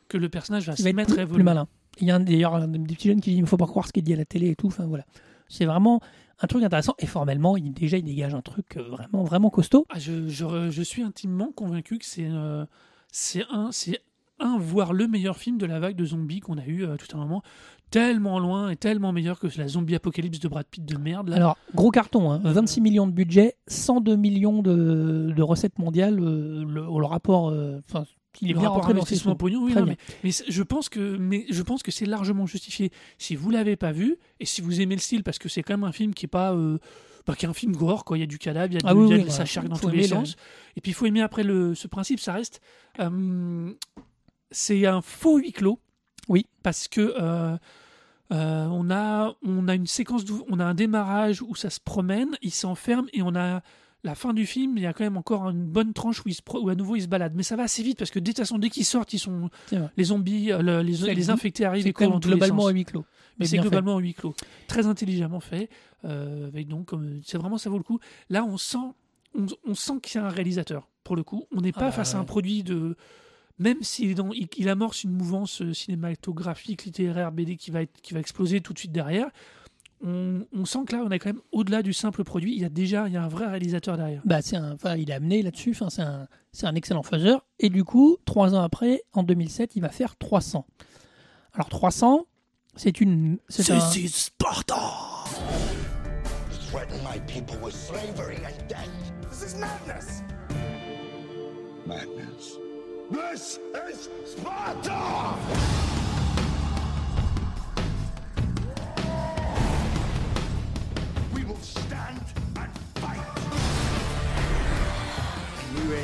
[0.09, 1.37] que le personnage va Il se va être mettre à plus, évoluer.
[1.37, 1.68] plus malin.
[2.01, 3.87] Il y a d'ailleurs un des petits jeunes qui dit il ne faut pas croire
[3.87, 4.68] ce qu'il dit à la télé et tout.
[4.68, 5.05] Enfin voilà,
[5.49, 6.01] c'est vraiment
[6.40, 9.87] un truc intéressant et formellement, il déjà il dégage un truc euh, vraiment vraiment costaud.
[9.90, 12.64] Ah, je, je- je suis intimement convaincu que c'est euh,
[13.11, 13.99] c'est un, c'est
[14.40, 17.16] un, voire le meilleur film de la vague de zombies qu'on a eu euh, tout
[17.16, 17.42] un moment.
[17.90, 21.31] Tellement loin et tellement meilleur que la zombie apocalypse de Brad Pitt de merde.
[21.31, 21.37] Là.
[21.37, 26.18] Alors, gros carton, hein, 26 millions de budget, 102 millions de, de recettes mondiales.
[26.20, 28.05] euh, le, le rapport, euh, enfin,
[28.42, 29.87] il est le bien rapport investissement pognon, oui, non,
[30.22, 32.90] mais, je pense que, mais je pense que c'est largement justifié.
[33.16, 35.72] Si vous l'avez pas vu et si vous aimez le style, parce que c'est quand
[35.72, 36.77] même un film qui est pas, euh,
[37.27, 38.18] bah, qui est un film gore, quoi.
[38.18, 39.22] Il y a du cadavre, il y a, Ah du- oui, il y a oui,
[39.22, 39.38] de voilà.
[39.38, 40.37] sa charge dans tous les sens.
[40.77, 42.61] Et puis il faut aimer après le, ce principe, ça reste,
[43.01, 43.72] euh,
[44.50, 45.78] c'est un faux huis clos.
[46.28, 46.46] Oui.
[46.62, 47.56] Parce que euh,
[48.32, 52.37] euh, on a, on a une séquence, on a un démarrage où ça se promène,
[52.42, 53.62] il s'enferme et on a
[54.04, 56.34] la fin du film, il y a quand même encore une bonne tranche où, il
[56.34, 57.32] se pro- où à nouveau il se balade.
[57.34, 58.32] Mais ça va assez vite parce que dès,
[58.70, 59.50] qu'ils sortent, ils sont
[59.96, 63.04] les zombies, euh, le- les, les infectés arrivent C'est et courent globalement à huis clos.
[63.38, 64.34] Mais c'est globalement en huis clos.
[64.66, 65.68] Très intelligemment fait.
[66.04, 66.90] euh, avec donc,
[67.24, 67.98] c'est vraiment ça vaut le coup.
[68.30, 68.78] Là, on sent,
[69.34, 70.87] on, on sent qu'il y a un réalisateur.
[71.02, 72.94] Pour le coup, on n'est Ah pas bah face à un produit de.
[73.59, 78.14] Même s'il il, il amorce une mouvance euh, cinématographique, littéraire, BD qui va, être, qui
[78.14, 79.31] va exploser tout de suite derrière,
[80.05, 82.55] on, on sent que là, on est quand même au-delà du simple produit.
[82.55, 84.23] Il y a déjà il y a un vrai réalisateur derrière.
[84.25, 85.71] Bah, c'est un, enfin, il est amené là-dessus.
[85.71, 87.44] Enfin, c'est un, excellent faiseur.
[87.59, 90.66] Et du coup, trois ans après, en 2007, il va faire 300.
[91.53, 92.27] Alors 300,
[92.77, 93.81] c'est une, c'est un,
[96.71, 98.90] threaten my people with slavery and death.
[99.31, 100.23] This is madness.
[101.87, 102.59] Madness.
[103.11, 105.35] This is Sparta!
[111.35, 112.21] We will stand
[112.57, 113.18] and fight.
[115.59, 115.94] A new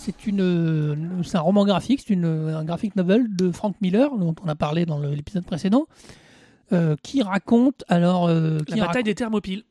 [0.00, 4.34] c'est une, c'est un roman graphique, c'est une, un graphic novel de Frank Miller dont
[4.44, 5.86] on a parlé dans l'épisode précédent,
[6.72, 9.64] euh, qui raconte alors euh, La bataille raconte- des Thermopyles.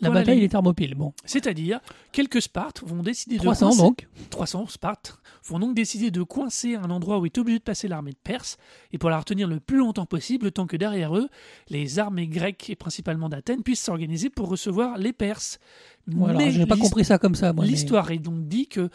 [0.00, 0.94] la Voilà bataille des Thermopyles.
[0.94, 1.80] Bon, C'est-à-dire,
[2.12, 4.08] quelques Spartes vont décider de 300 coincer- donc.
[4.30, 8.12] 300 Spartes vont donc décider de coincer un endroit où est obligé de passer l'armée
[8.12, 8.58] de Perse
[8.92, 11.28] et pour la retenir le plus longtemps possible, le temps que derrière eux,
[11.70, 15.58] les armées grecques et principalement d'Athènes puissent s'organiser pour recevoir les Perses.
[16.06, 17.52] Voilà, mais j'ai pas compris ça comme ça.
[17.52, 18.88] moi, mais- L'histoire est donc dit que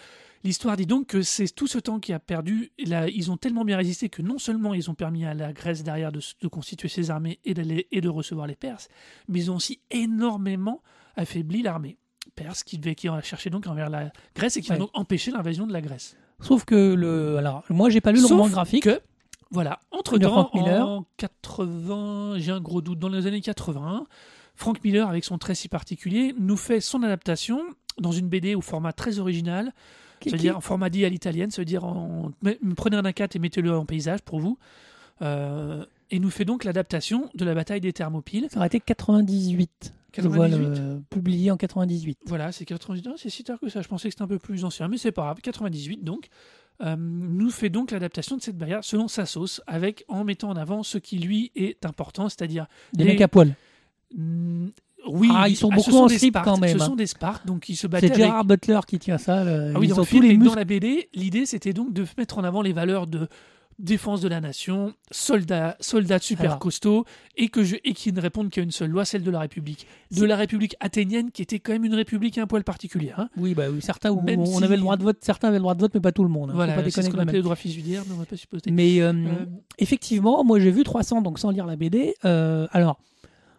[0.43, 2.71] l'histoire dit donc que c'est tout ce temps qui a perdu.
[2.85, 5.83] Là, ils ont tellement bien résisté que non seulement ils ont permis à la Grèce
[5.83, 8.89] derrière de, constituer ses armées et d'aller et de recevoir les Perses,
[9.27, 10.81] mais ils ont aussi énormément
[11.15, 11.97] affaibli l'armée
[12.35, 14.75] perse qui devait qui a cherché donc envers la Grèce et qui Ouais.
[14.75, 16.15] a donc empêché l'invasion de la Grèce.
[16.41, 17.37] Sauf que le.
[17.37, 18.83] Alors, moi, j'ai pas lu le roman graphique.
[18.83, 19.01] que
[19.49, 20.85] voilà, entre De temps Frank Miller.
[20.85, 24.05] en 80, j'ai un gros doute dans les années 80,
[24.55, 27.61] Frank Miller avec son trait si particulier nous fait son adaptation
[27.99, 29.73] dans une BD au format très original
[30.19, 32.31] Qui- c'est-à-dire en format dit à l'italienne, ça veut dire en...
[32.75, 34.57] prenez un A4 et mettez-le en paysage pour vous.
[35.21, 38.47] Euh, et nous fait donc l'adaptation de la bataille des Thermopyles.
[38.51, 39.93] Ça aurait été 98.
[40.15, 40.79] Je vois 98.
[40.81, 42.17] le publié en 98.
[42.25, 43.09] Voilà, c'est 98.
[43.17, 43.81] C'est si tard que ça.
[43.81, 45.41] Je pensais que c'était un peu plus ancien, mais c'est pas grave.
[45.41, 46.27] 98 donc.
[46.81, 50.55] Euh, nous fait donc l'adaptation de cette bataille selon sa sauce, avec en mettant en
[50.55, 53.55] avant ce qui lui est important, c'est-à-dire Des Les- mecs à poil.
[55.09, 56.85] Oui, Ah, ils sont ce beaucoup en des slip Spartes, quand même, Ce hein.
[56.85, 59.43] sont des Spartes, donc ils se battaient C'est avec Gerard Butler qui tient ça.
[59.43, 62.37] le- Ah oui, ils dans ont tous les la BD, l'idée c'était donc de mettre
[62.37, 63.27] en avant les valeurs de
[63.79, 66.59] défense de la nation, soldats, soldats super Alors.
[66.59, 69.39] costauds, et, que je, et qui ne répondent qu'à une seule loi, celle de la
[69.39, 69.85] République.
[70.09, 73.19] De la République athénienne, qui était quand même une république un poil particulière.
[73.19, 73.29] hein.
[73.37, 75.61] Oui, bah oui, certains où on si- avait le droit de vote, certains avaient le
[75.61, 76.49] droit de vote, mais pas tout le monde.
[76.49, 76.53] hein.
[76.53, 78.71] Faut Voilà, pas c'est ce qu'on appelait le droit fiduciaire, mais on va pas supposer.
[78.71, 79.45] Mais euh, Euh,
[79.77, 82.15] effectivement, moi j'ai vu 300, donc sans lire la BD.
[82.25, 82.97] euh, alors,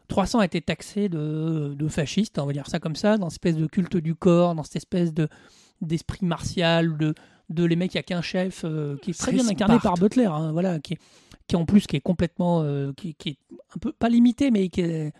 [0.09, 3.45] 300 a été taxé de, de fasciste, on va dire ça comme ça, dans cette
[3.47, 5.29] espèce de culte du corps, dans cette espèce de
[5.81, 7.15] d'esprit martial, de,
[7.51, 9.83] de les mecs, il n'y a qu'un chef euh, qui est très bien incarné Sparte.
[9.85, 10.97] par Butler, hein, voilà, qui
[11.47, 13.39] qui en plus qui est complètement, euh, qui, qui est
[13.75, 15.13] un peu pas limité, mais qui est,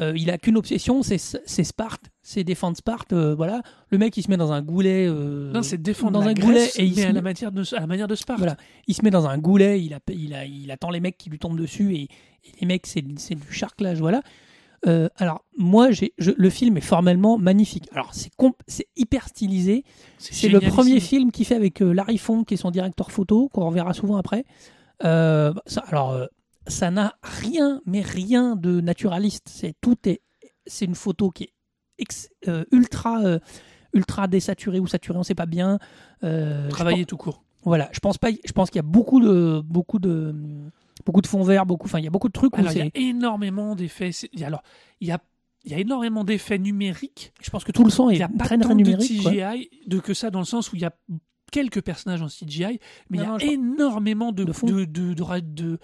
[0.00, 3.62] euh, il a qu'une obsession, c'est Sparte, c'est défendre Sparte, voilà.
[3.90, 6.46] Le mec il se met dans un goulet, non, c'est défendre dans la un Grèce,
[6.46, 8.38] goulet et il se à la, met- manière de, à la manière de Sparte.
[8.38, 8.56] voilà,
[8.88, 11.30] il se met dans un goulet, il, a, il, a, il attend les mecs qui
[11.30, 12.08] lui tombent dessus et,
[12.44, 14.22] et les mecs, c'est c'est du charclage, voilà.
[14.86, 17.88] Euh, alors, moi, je- le film est formellement magnifique.
[17.92, 19.82] Alors, c'est hyper stylisé.
[20.18, 23.48] C'est le premier film qu'il fait avec euh, Larry Fong, qui est son directeur photo,
[23.48, 24.44] qu'on reverra souvent après.
[25.02, 26.14] Euh, ça, alors,
[26.66, 29.48] ça n'a rien, mais rien de naturaliste.
[29.48, 30.20] C'est tout est,
[30.66, 31.52] c'est une photo qui est
[31.98, 32.28] ex-
[32.70, 33.22] ultra,
[33.94, 35.78] ultra désaturée ou saturée, on sait pas bien.
[36.68, 37.42] Travailler tout court.
[37.64, 38.28] voilà, je pense pas.
[38.30, 40.34] Je pense qu'il y a beaucoup de beaucoup de
[41.06, 41.86] beaucoup de fonds verts, beaucoup.
[41.86, 44.10] Enfin, il y a beaucoup de trucs où Alors, il y a énormément d'effets.
[44.32, 44.62] il y Alors,
[45.00, 45.18] il y a,
[45.64, 48.22] il y a énormément d'effets numériques Je pense que tout le son Il est n'y
[48.24, 48.96] a pas très tant de quoi.
[48.98, 50.92] CGI de que ça dans le sens où il y a
[51.52, 54.52] quelques personnages en CGI, mais il y a énormément de, de
[54.84, 55.78] de, de, de,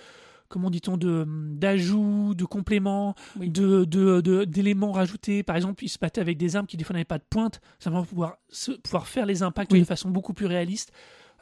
[0.49, 3.51] comment dit-on de d'ajouts, de compléments, Oui.
[3.51, 5.43] de de- de- d'éléments rajoutés.
[5.43, 7.61] Par exemple, ils se battaient avec des armes qui des fois n'avaient pas de pointe,
[7.79, 9.81] simplement pour pouvoir se- pouvoir faire les impacts Oui.
[9.81, 10.91] de façon beaucoup plus réaliste.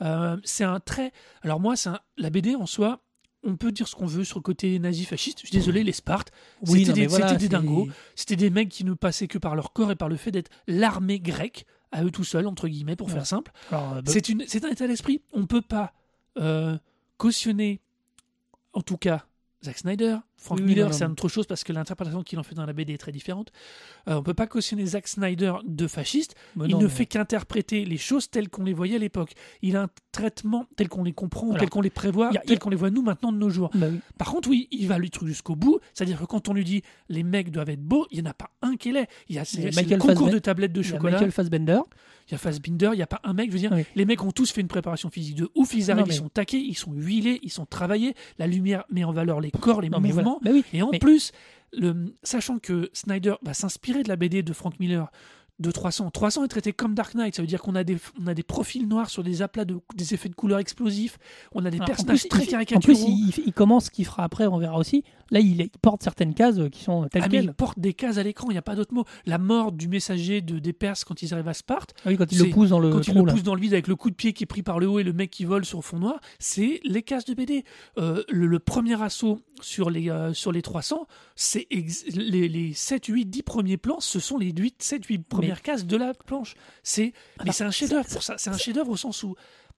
[0.03, 1.11] Euh, c'est un très.
[1.43, 3.01] Alors moi, c'est la BD en soi.
[3.48, 5.40] On peut dire ce qu'on veut sur le côté nazi-fasciste.
[5.42, 6.30] Je suis désolé, les Spartes,
[6.66, 7.88] Oui, c'était des, voilà, dingos.
[8.14, 10.50] C'était des mecs qui ne passaient que par leur corps et par le fait d'être
[10.66, 13.14] l'armée grecque, à eux tout seuls, entre guillemets, pour Ouais.
[13.14, 13.50] faire simple.
[13.72, 14.12] Euh, bah,
[14.46, 15.22] c'est un état d'esprit.
[15.32, 15.94] On ne peut pas
[16.38, 16.76] euh,
[17.16, 17.80] cautionner,
[18.74, 19.24] en tout cas,
[19.64, 20.18] Zack Snyder.
[20.40, 22.94] Frank Oui, Miller, c'est autre chose parce que l'interprétation qu'il en fait dans la BD
[22.94, 23.51] est très différente.
[24.09, 26.37] Euh, on ne peut pas cautionner Zack Snyder de fasciste.
[26.57, 29.33] il non, ne mais- fait qu'interpréter les choses telles qu'on les voyait à l'époque.
[29.62, 32.59] Il a un traitement tel qu'on les comprend, Alors, tel qu'on les prévoit, a- tel
[32.61, 33.70] qu'on les voit nous maintenant de nos jours.
[33.74, 33.98] bah oui.
[34.16, 35.81] Par contre, oui, il va le truc jusqu'au bout.
[35.92, 38.35] C'est-à-dire que quand on lui dit les mecs doivent être beaux, il n'y en a
[38.35, 39.09] pas un qui l'est.
[39.29, 40.92] Il y a, Il y a le concours Fassbender- de tablettes de Il y a
[40.92, 41.12] chocolat.
[41.14, 41.81] Michael Fassbender.
[42.29, 43.48] Il y a Fassbinder, il n'y a pas un mec.
[43.48, 43.85] Je veux dire, Oui.
[43.96, 45.72] les mecs ont tous fait une préparation physique de ouf.
[45.72, 48.14] Ils arrivent, Non, mais- ils sont taqués, ils sont huilés, ils sont travaillés.
[48.38, 50.11] La lumière met en valeur les corps, les Non, mais
[50.43, 50.64] Bah oui.
[50.73, 51.33] Et en Mais- plus,
[51.73, 55.11] le, sachant que Snyder va s'inspirer de la BD de Frank Miller
[55.59, 56.11] de 300.
[56.11, 58.42] 300 est traité comme Dark Knight, ça veut dire qu'on a des, on a des
[58.42, 61.18] profils noirs sur des aplats de des effets de couleurs explosifs,
[61.53, 62.81] on a des Alors, en personnages plus, très il- En caricaturaux.
[62.94, 65.03] plus, il, commence ce qu'il fera après, on verra aussi.
[65.31, 67.92] Là, il, il porte certaines cases euh, qui sont telles Ah, mais il porte des
[67.92, 69.05] cases à l'écran, il n'y a pas d'autre mot.
[69.27, 72.31] La mort du messager de, des Perses quand ils arrivent à Sparte, Ah oui, quand
[72.33, 74.09] il le pousse dans le quand il le pousse dans le vide avec le coup
[74.11, 75.99] de pied qui est pris par le haut et le mec qui vole sur fond
[75.99, 77.64] noir, c'est les cases de BD.
[77.99, 81.66] Euh, le, le premier assaut sur les, euh, sur les 300, c'est
[82.14, 85.87] les, les 7, 8, 10 premiers plans, ce sont les 8, 7, 8 premières cases
[85.87, 86.54] de la planche.
[86.82, 88.34] C'est, mais Alors, c'est un chef-d'œuvre pour ça.
[88.38, 89.34] C'est un chef-d'œuvre au sens où,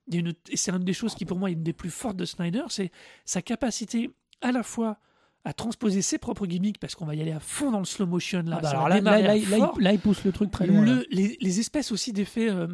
[0.09, 1.73] il y a une- et c'est une des choses qui pour moi est une des
[1.73, 2.91] plus fortes de Snyder, c'est
[3.25, 4.99] sa capacité à la fois
[5.45, 8.07] à transposer ses propres gimmicks parce qu'on va y aller à fond dans le slow
[8.07, 8.57] motion là.
[8.59, 10.85] Ah bah alors là, là, là, il- là, pousse le truc très loin.
[10.85, 12.67] le- les, les espèces aussi d'effets, euh,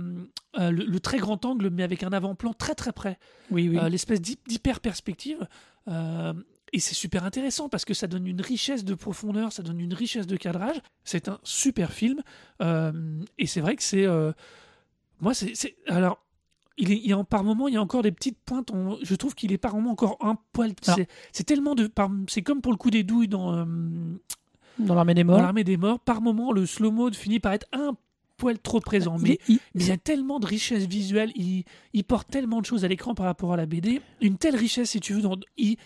[0.58, 3.18] euh, le, le très grand angle, mais avec un avant-plan très très près,
[3.52, 3.78] Oui, oui.
[3.78, 5.46] Euh, l'espèce d'hy- d'hyper perspective.
[6.72, 9.94] Et c'est super intéressant parce que ça donne une richesse de profondeur, ça donne une
[9.94, 10.76] richesse de cadrage.
[11.04, 12.20] C'est un super film.
[12.62, 12.92] euh,
[13.38, 14.06] et c'est vrai que c'est.
[14.06, 14.32] euh,
[15.20, 15.52] moi, c'est.
[15.88, 16.22] Alors.
[16.78, 18.70] Il, est, il y a, par moment, il y a encore des petites pointes.
[18.70, 20.74] on- je trouve qu'il est par moment encore un poil.
[21.32, 21.90] C'est tellement de.
[22.28, 23.54] C'est comme pour le coup des douilles dans.
[23.56, 23.64] euh,
[24.78, 25.40] Dans l'armée des dans morts.
[25.40, 25.98] l'armée des morts.
[26.00, 27.96] Par moment, le slow-mo finit par être un
[28.36, 29.16] poil trop présent.
[29.18, 32.66] Mais il- Mais il y a tellement de richesse visuelle, il, il porte tellement de
[32.66, 35.36] choses à l'écran par rapport à la BD, une telle richesse si tu veux, dans,
[35.56, 35.78] il,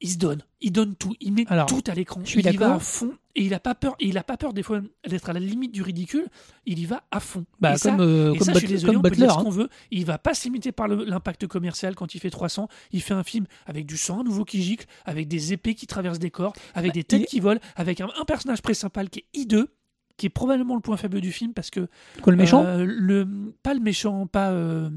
[0.00, 2.74] il se donne, il donne tout, il met Alors, tout à l'écran, il y va
[2.74, 5.30] à fond et il a pas peur, et il a pas peur des fois d'être
[5.30, 6.26] à la limite du ridicule,
[6.66, 7.44] il y va à fond.
[7.60, 9.26] Bah, et ça, comme, euh, et comme ça, je But- suis désolé, on peut Butler.
[9.26, 9.42] dire ce hein.
[9.44, 9.68] qu'on veut.
[9.92, 12.68] Il va pas se limiter par l'impact commercial quand il fait 300.
[12.92, 15.86] Il fait un film avec du sang à nouveau qui gicle, avec des épées qui
[15.86, 19.20] traversent des corps, avec Bah, des têtes qui volent, avec un, un personnage principal qui
[19.20, 19.68] est hideux,
[20.16, 21.88] qui est probablement le point faible du film parce que
[22.22, 23.24] Quoi, le méchant euh, le,
[23.62, 24.90] pas le méchant, pas, euh,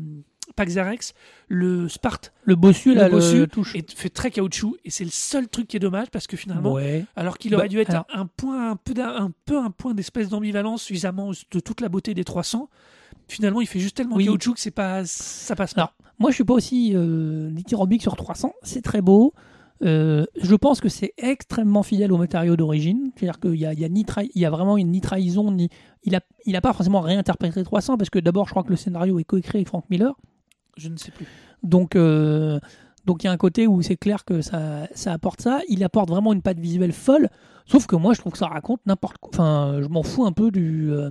[0.53, 1.13] pas Xarex,
[1.47, 3.75] le Sparte Le bossu, là, le bossu le touche.
[3.75, 6.73] est fait très caoutchouc et c'est le seul truc qui est dommage parce que finalement,
[6.73, 7.05] Ouais.
[7.15, 9.93] alors qu'il aurait Bah, dû être alors- un point, un peu, un peu un point
[9.93, 12.69] d'espèce d'ambivalence suffisamment de toute la beauté des 300,
[13.27, 14.25] finalement il fait juste tellement Oui.
[14.25, 15.81] caoutchouc que c'est pas, ça passe pas.
[15.81, 18.53] Alors, moi, je suis pas aussi euh, dithyrambique sur 300.
[18.61, 19.33] C'est très beau.
[19.83, 23.11] Euh, je pense que c'est extrêmement fidèle au matériau d'origine.
[23.15, 25.51] C'est-à-dire qu'il y a, y, a ni trahi- il y a vraiment une ni trahison,
[25.51, 25.69] ni.
[26.03, 28.75] Il a, il a pas forcément réinterprété 300 parce que d'abord, je crois que le
[28.75, 30.13] scénario est coécrit avec Frank Miller.
[30.77, 31.25] Je ne sais plus.
[31.63, 32.59] Donc, euh,
[33.05, 35.59] donc il y a un côté où c'est clair que ça, ça apporte ça.
[35.69, 37.29] Il apporte vraiment une patte visuelle folle.
[37.65, 39.31] Sauf que moi, je trouve que ça raconte n'importe quoi.
[39.33, 40.91] Enfin, je m'en fous un peu du.
[40.91, 41.09] euh,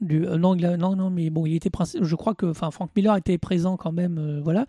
[0.00, 3.16] du euh, non, non, non, mais bon, il était Je crois que, enfin, Frank Miller
[3.16, 4.66] était présent quand même, voilà.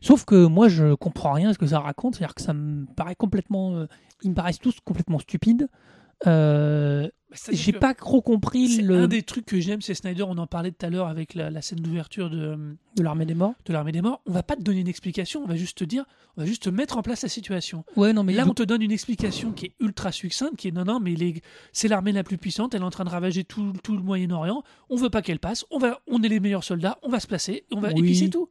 [0.00, 2.16] Sauf que moi, je comprends rien à ce que ça raconte.
[2.16, 3.86] C'est-à-dire que ça me paraît complètement.
[4.22, 5.68] ils me paraissent tous complètement stupides.
[6.26, 10.22] Euh, Bah, J'ai pas trop compris le un des trucs que j'aime, c'est Snyder.
[10.24, 12.56] On en parlait tout à l'heure avec la, la scène d'ouverture de,
[12.96, 13.54] de l'armée des morts.
[13.64, 14.20] de l'armée des morts.
[14.26, 16.04] On va pas te donner une explication, on va juste te dire,
[16.36, 17.84] on va juste te mettre en place la situation.
[17.96, 20.72] Ouais, non, mais Là, on te donne une explication qui est ultra succincte, qui est
[20.72, 21.40] non, non, mais les-
[21.72, 24.62] c'est l'armée la plus puissante, elle est en train de ravager tout, tout le Moyen-Orient.
[24.90, 25.64] On veut pas qu'elle passe.
[25.70, 26.98] On va, on est les meilleurs soldats.
[27.02, 27.64] On va se placer.
[27.72, 28.02] On va, Et Oui.
[28.02, 28.48] puis c'est tout.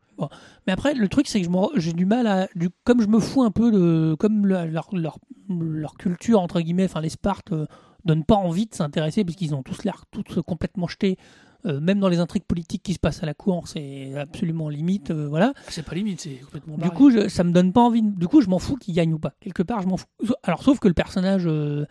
[0.68, 2.48] Mais après, le truc, c'est que j'ai du mal à.
[2.56, 4.16] Du, comme je me fous un peu de.
[4.20, 5.18] Comme le- leur, leur,
[5.50, 7.66] leur culture, entre guillemets, enfin, les Spartes, euh,
[8.06, 11.18] donnent pas envie de s'intéresser, parce qu'ils ont tous l'air tous complètement jetés.
[11.66, 15.12] euh, même dans les intrigues politiques qui se passent à la cour, c'est absolument limite.
[15.12, 15.54] euh, voilà.
[15.70, 18.02] C'est pas limite, c'est complètement Du coup, je, ça me donne pas envie.
[18.02, 19.34] Du coup, je m'en fous qu'il gagne ou pas.
[19.40, 20.08] Quelque part, je m'en fous.
[20.44, 21.86] Alors, sauf que le personnage euh,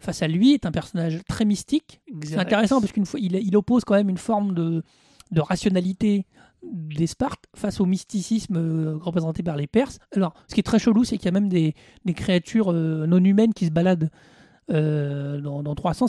[0.00, 2.00] face à lui est un personnage très mystique.
[2.24, 4.82] C'est intéressant parce qu'une fois, il, il oppose quand même une forme de,
[5.30, 6.26] de rationalité
[6.64, 9.98] des Spartes face au mysticisme euh, représenté par les Perses.
[10.16, 13.06] Alors, ce qui est très chelou, c'est qu'il y a même des, des créatures euh,
[13.06, 14.10] non humaines qui se baladent
[14.72, 16.06] dans, dans 300.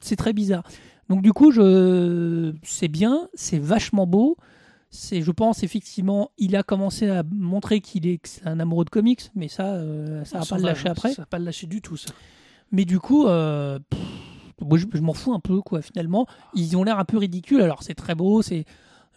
[0.00, 0.62] C'est, très bizarre.
[1.08, 4.36] Donc, du coup, je, c'est bien, c'est vachement beau.
[4.92, 9.30] C'est, je pense effectivement, il a commencé à montrer qu'il est, un amoureux de comics,
[9.36, 11.12] mais ça, euh, ça va Ça pas le lâcher après.
[11.12, 12.12] Ça va pas le lâcher du tout, ça.
[12.72, 14.00] Mais du coup, euh, pff,
[14.60, 16.26] moi, je, je m'en fous un peu, quoi, finalement.
[16.54, 17.60] Ils ont l'air un peu ridicules.
[17.60, 18.64] Alors, c'est très beau, c'est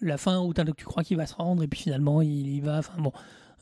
[0.01, 2.79] la fin où tu crois qu'il va se rendre, et puis finalement, il y va.
[2.79, 3.11] Enfin, bon.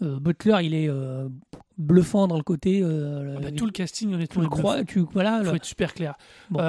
[0.01, 1.29] Euh, Butler, il est euh,
[1.77, 2.81] bluffant dans le côté.
[2.83, 5.43] euh, Ah bah, tout le casting, tu honnêtement, le il crois, tu, voilà.
[5.43, 6.15] faut être super clair.
[6.49, 6.59] Bon.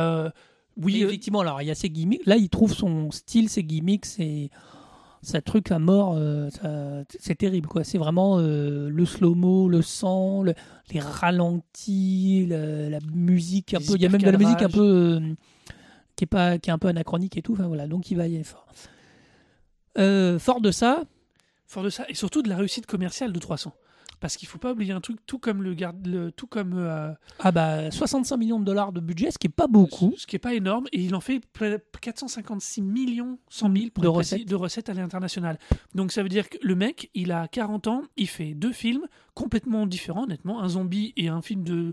[0.79, 2.25] Oui, effectivement, alors, il y a ses gimmicks.
[2.25, 4.51] Là, il trouve son style, ses gimmicks, ses.
[5.25, 6.51] Ça truc à mort, euh,
[7.21, 7.85] c'est terrible quoi.
[7.85, 10.55] C'est vraiment euh, le slow-mo, le sang, le-
[10.91, 13.93] les ralentis, le- la musique un Les peu.
[13.95, 14.81] Il y a même de la musique un peu
[15.21, 15.21] euh,
[16.17, 17.53] qui est pas, qui est un peu anachronique et tout.
[17.53, 18.67] Enfin voilà, donc il va y aller fort.
[20.41, 21.05] Fort de ça,
[21.73, 23.75] fort de ça, et surtout de la réussite commerciale de 300.
[24.21, 27.11] Parce qu'il faut pas oublier un truc, tout comme le garde, le, tout comme euh,
[27.41, 30.15] ah bah 65 millions de dollars de budget, ce qui est pas beaucoup.
[30.17, 34.05] ce qui est pas énorme, et il en fait près- 456 millions 100 000 pour
[34.05, 34.49] De précis, recettes.
[34.49, 35.59] de recettes à l'international.
[35.97, 39.07] Donc ça veut dire que le mec, il a 40 ans, il fait deux films
[39.35, 41.93] complètement différents, honnêtement, un zombie et un film de.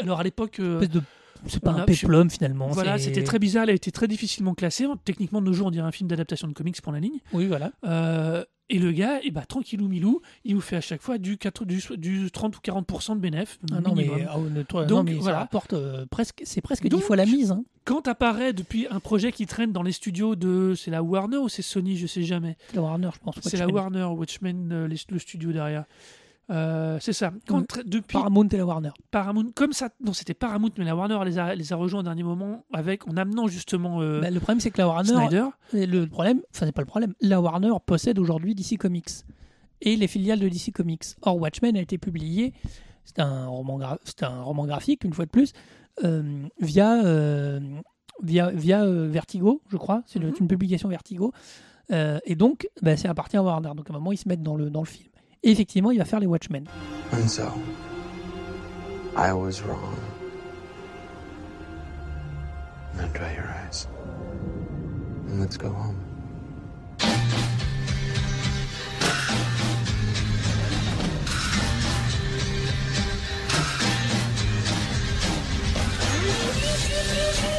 [0.00, 1.02] Alors à l'époque, euh, de-
[1.46, 2.68] C'est pas on un péplum finalement.
[2.68, 4.86] voilà, c'était très bizarre, elle a été très difficilement classée.
[5.04, 7.18] Techniquement, de nos jours, on dirait un film d'adaptation de comics pour la ligne.
[7.32, 7.72] Oui voilà.
[7.84, 11.38] Euh, et le gars, et bah, tranquillou milou, il vous fait à chaque fois du,
[11.38, 13.58] 4 du, du 30 ou 40% de bénéf.
[13.72, 15.36] Ah non mais, ah, ne- toi, Donc, non, mais voilà.
[15.36, 17.50] ça rapporte euh, presque, c'est presque dix fois la mise.
[17.50, 17.64] hein.
[17.86, 20.74] Quand apparaît depuis un projet qui traîne dans les studios de.
[20.76, 22.58] C'est la Warner ou c'est Sony Je sais jamais.
[22.68, 23.36] C'est la Warner, je pense.
[23.42, 23.66] C'est la.
[23.68, 25.84] Warner, Watchmen, euh, les- le studio derrière.
[26.50, 27.30] Euh, c'est ça.
[27.46, 28.90] Quand tra- depuis Paramount et la Warner.
[29.10, 32.04] Paramount, comme ça, non, c'était Paramount, mais la Warner les a, les a rejoints au
[32.04, 35.44] dernier moment avec, en amenant justement euh, Bah, le problème, c'est que la Warner, Snyder.
[35.74, 39.10] le problème, enfin c'est pas le problème, la Warner possède aujourd'hui DC Comics
[39.82, 41.04] et les filiales de DC Comics.
[41.22, 42.54] Or, Watchmen a été publié,
[43.04, 45.52] c'est un roman, c'est un roman graphique une fois de plus,
[46.04, 47.02] euh, via
[48.22, 50.02] via via Vertigo, je crois.
[50.06, 50.32] C'est Mhm.
[50.40, 51.32] une publication Vertigo,
[51.90, 53.70] et donc bah, c'est appartient à Warner.
[53.76, 55.07] Donc à un moment, ils se mettent dans le dans le film.
[55.42, 56.64] Et effectivement, il va faire les Watchmen.
[57.12, 57.50] And so,
[59.16, 59.96] I was wrong.
[62.96, 63.86] Now dry your eyes.
[65.28, 65.96] And let's go home.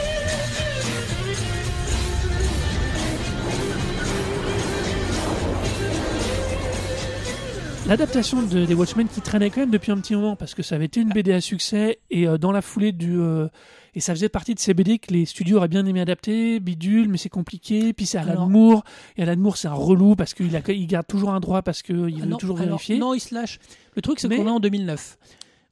[7.90, 10.76] l'adaptation de, des Watchmen qui traînait quand même depuis un petit moment parce que ça
[10.76, 13.48] avait été une BD à succès et euh, dans la foulée du euh,
[13.96, 17.10] et ça faisait partie de ces BD que les studios auraient bien aimé adapter, bidule,
[17.10, 17.92] mais c'est compliqué.
[17.94, 18.84] Puis c'est Alan Alors- Moore
[19.18, 21.82] et Alan Moore c'est un relou parce qu'il a- il garde toujours un droit parce
[21.82, 23.00] qu'il veut Ah non, toujours alors, vérifier.
[23.00, 23.60] Non, il se lâche.
[23.96, 25.18] Le truc, c'est Mais- qu'on est en 2009.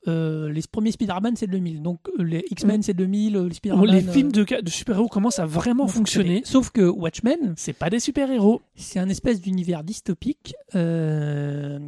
[0.08, 1.82] Euh, les premiers Spider-Man, c'est 2000.
[1.82, 3.36] Donc euh, les X-Men, c'est 2000.
[3.36, 3.86] euh, Les Spider-Man.
[3.88, 6.42] les euh, films de, de super-héros commencent à vraiment fonctionner.
[6.46, 8.62] Sauf que Watchmen, C'est pas des super-héros.
[8.76, 11.80] c'est un espèce d'univers dystopique euh,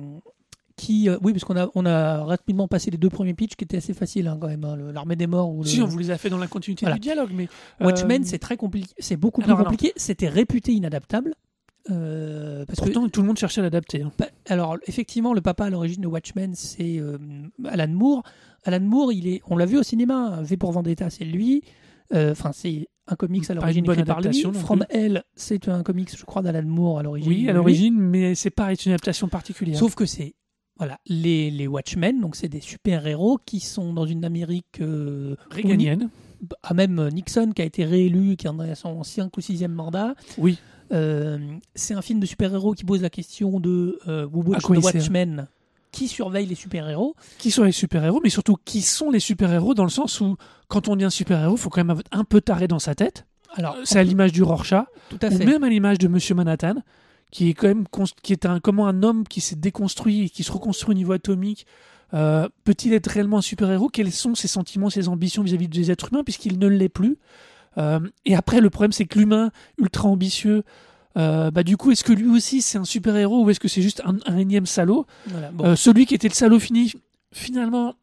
[0.75, 3.65] qui, euh, oui, parce qu'on a, on a rapidement passé les deux premiers pitchs qui
[3.65, 4.63] étaient assez faciles hein, quand même.
[4.63, 6.85] hein, L'armée des morts ou le- Si on vous les a fait dans la continuité
[6.85, 6.95] Voilà.
[6.95, 7.49] du dialogue, mais
[7.81, 8.87] Watchmen, euh, c'est très compliqué.
[8.97, 9.63] C'est beaucoup plus alors.
[9.65, 9.91] compliqué.
[9.97, 11.33] C'était réputé inadaptable.
[11.89, 14.03] Euh, parce que tout le monde cherchait à l'adapter.
[14.03, 14.11] hein.
[14.17, 17.17] Bah, Alors, effectivement, le papa à l'origine de Watchmen, c'est euh,
[17.65, 18.23] Alan Moore.
[18.65, 21.63] Alan Moore, il est, on l'a vu au cinéma, hein, V pour Vendetta, c'est lui.
[22.13, 24.43] Euh, Enfin, c'est un comics à Pas l'origine écrit par lui.
[24.53, 27.29] From Hell, c'est un comics, je crois, d'Alan Moore à l'origine.
[27.31, 29.77] Oui, à l'origine, mais c'est c'est une adaptation particulière.
[29.77, 30.35] Sauf que c'est
[30.77, 36.09] voilà les, les Watchmen, donc c'est des super-héros qui sont dans une Amérique euh, réganienne.
[36.63, 39.67] à même Nixon qui a été réélu, qui en est à son 5 ou 6e
[39.67, 40.15] mandat.
[40.37, 40.57] Oui.
[40.91, 41.37] Euh,
[41.75, 45.47] c'est un film de super-héros qui pose la question de euh, Who the il Watchmen
[45.91, 49.83] Qui surveille les super-héros Qui sont les super-héros, mais surtout qui sont les super-héros dans
[49.83, 50.35] le sens où
[50.67, 53.25] quand on dit un super-héros, faut quand même un peu taré dans sa tête.
[53.55, 55.45] Alors, Euh, C'est à l'image du Rorschach, tout à ou fait.
[55.45, 56.75] même à l'image de Monsieur Manhattan,
[57.31, 57.85] qui est quand même
[58.23, 61.11] qui est un comment un homme qui s'est déconstruit et qui se reconstruit au niveau
[61.13, 61.65] atomique.
[62.15, 63.89] euh, Peut-il être réellement un super-héros?
[63.89, 67.17] Quels sont ses sentiments, ses ambitions vis-à-vis des êtres humains, puisqu'il ne l'est plus?
[67.79, 70.63] Euh, Et après, le problème, c'est que l'humain ultra ambitieux,
[71.17, 73.81] euh, bah du coup, est-ce que lui aussi c'est un super-héros ou est-ce que c'est
[73.81, 75.05] juste un, un énième salaud?
[75.27, 75.65] Voilà, bon.
[75.65, 76.93] Euh, Celui qui était le salaud fini,
[77.33, 77.95] finalement,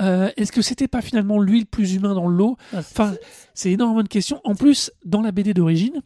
[0.00, 2.56] euh, est-ce que c'était pas finalement lui le plus humain dans le lot?
[2.72, 3.14] Ah, Enfin,
[3.54, 4.40] c'est énormément de questions.
[4.44, 6.02] En plus, dans la BD d'origine,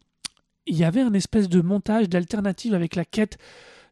[0.66, 3.36] il y avait un espèce de montage d'alternative avec la quête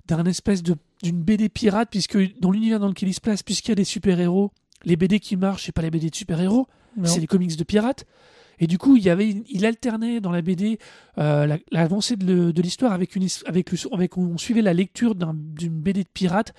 [0.07, 3.71] d'un espèce de d'une BD pirate, puisque dans l'univers dans lequel il se place, puisqu'il
[3.71, 4.53] y a des super-héros,
[4.85, 7.07] les BD qui marchent, c'est pas les BD de super-héros, Non.
[7.07, 8.05] c'est les comics de pirates.
[8.63, 10.79] Et du coup, il y avait, il alternait dans la BD
[11.19, 15.35] euh, la- l'avancée de, l'histoire avec une, avec le, avec on suivait la lecture d'un-
[15.35, 16.55] d'une BD de pirates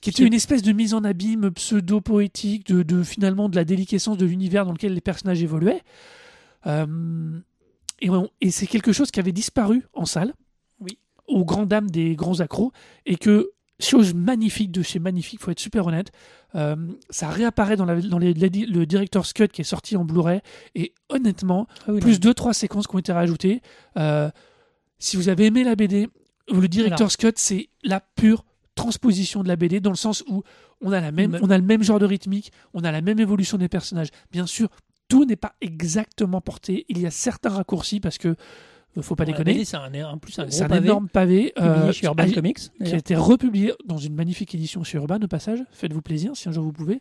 [0.00, 4.18] qui était une espèce de mise en abîme pseudo-poétique de, de finalement de la déliquescence
[4.18, 5.82] de l'univers dans lequel les personnages évoluaient.
[6.66, 7.38] Euh,
[8.40, 10.34] et c'est quelque chose qui avait disparu en salle,
[10.80, 10.98] Oui.
[11.28, 12.72] aux grandes dames des grands accros,
[13.06, 16.12] et que chose magnifique de chez Magnifique, faut être super honnête,
[16.54, 16.76] euh,
[17.10, 20.40] ça réapparaît dans, la, dans les- les- le Director's Cut qui est sorti en Blu-ray,
[20.74, 22.18] et honnêtement, Ah oui, plus non.
[22.18, 23.60] deux trois séquences qui ont été rajoutées.
[23.96, 24.30] Euh,
[24.98, 26.08] si vous avez aimé la BD,
[26.52, 28.44] le Director's Cut, c'est la pure
[28.76, 30.42] transposition de la BD dans le sens où
[30.80, 33.18] on a la même, on a le même genre de rythmique, on a la même
[33.20, 34.08] évolution des personnages.
[34.30, 34.68] Bien sûr,
[35.08, 36.84] tout n'est pas exactement porté.
[36.88, 38.36] Il y a certains raccourcis parce que
[39.02, 39.64] faut pas déconner.
[39.64, 42.58] C'est un, en plus un gros un pavé énorme pavé euh, chez Urban Comics.
[42.84, 45.58] qui a été republié dans une magnifique édition chez Urban au passage.
[45.72, 47.00] Faites-vous plaisir si un jour vous pouvez.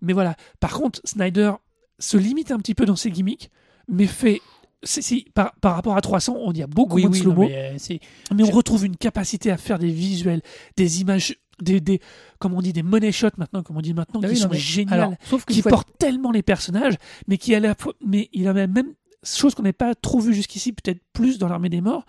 [0.00, 0.36] Mais voilà.
[0.60, 1.52] Par contre, Snyder
[1.98, 3.50] se limite un petit peu dans ses gimmicks,
[3.88, 4.40] mais fait.
[4.82, 7.34] si, par, par rapport à 300, on y a beaucoup Oui, moins de oui, non,
[7.36, 7.98] mais, euh,
[8.34, 10.42] Mais on retrouve une capacité à faire des visuels,
[10.76, 12.00] des images, des, des
[12.38, 14.48] comme on dit, des money shots maintenant, comme on dit maintenant, Ah qui oui, sont
[14.50, 16.94] mais- géniales, alors, sauf qu'il qui portent tellement les personnages,
[17.28, 18.92] mais qui à la fois, mais il a même
[19.24, 22.04] chose qu'on n'a pas trop vu jusqu'ici, peut-être plus dans l'armée des morts.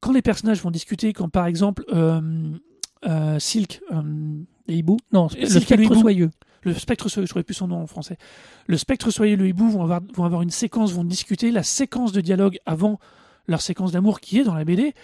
[0.00, 2.20] Quand les personnages vont discuter, quand par exemple euh,
[3.06, 4.02] euh, Silk, euh,
[4.66, 6.30] Les hiboux Non, le spectre soyeux.
[6.62, 8.18] le spectre soyeux, je ne plus son nom en français.
[8.66, 11.50] Le spectre soyeux et le hibou vont avoir, vont avoir une séquence, vont discuter.
[11.50, 12.98] La séquence de dialogue avant
[13.46, 14.94] leur séquence d'amour qui est dans la BD,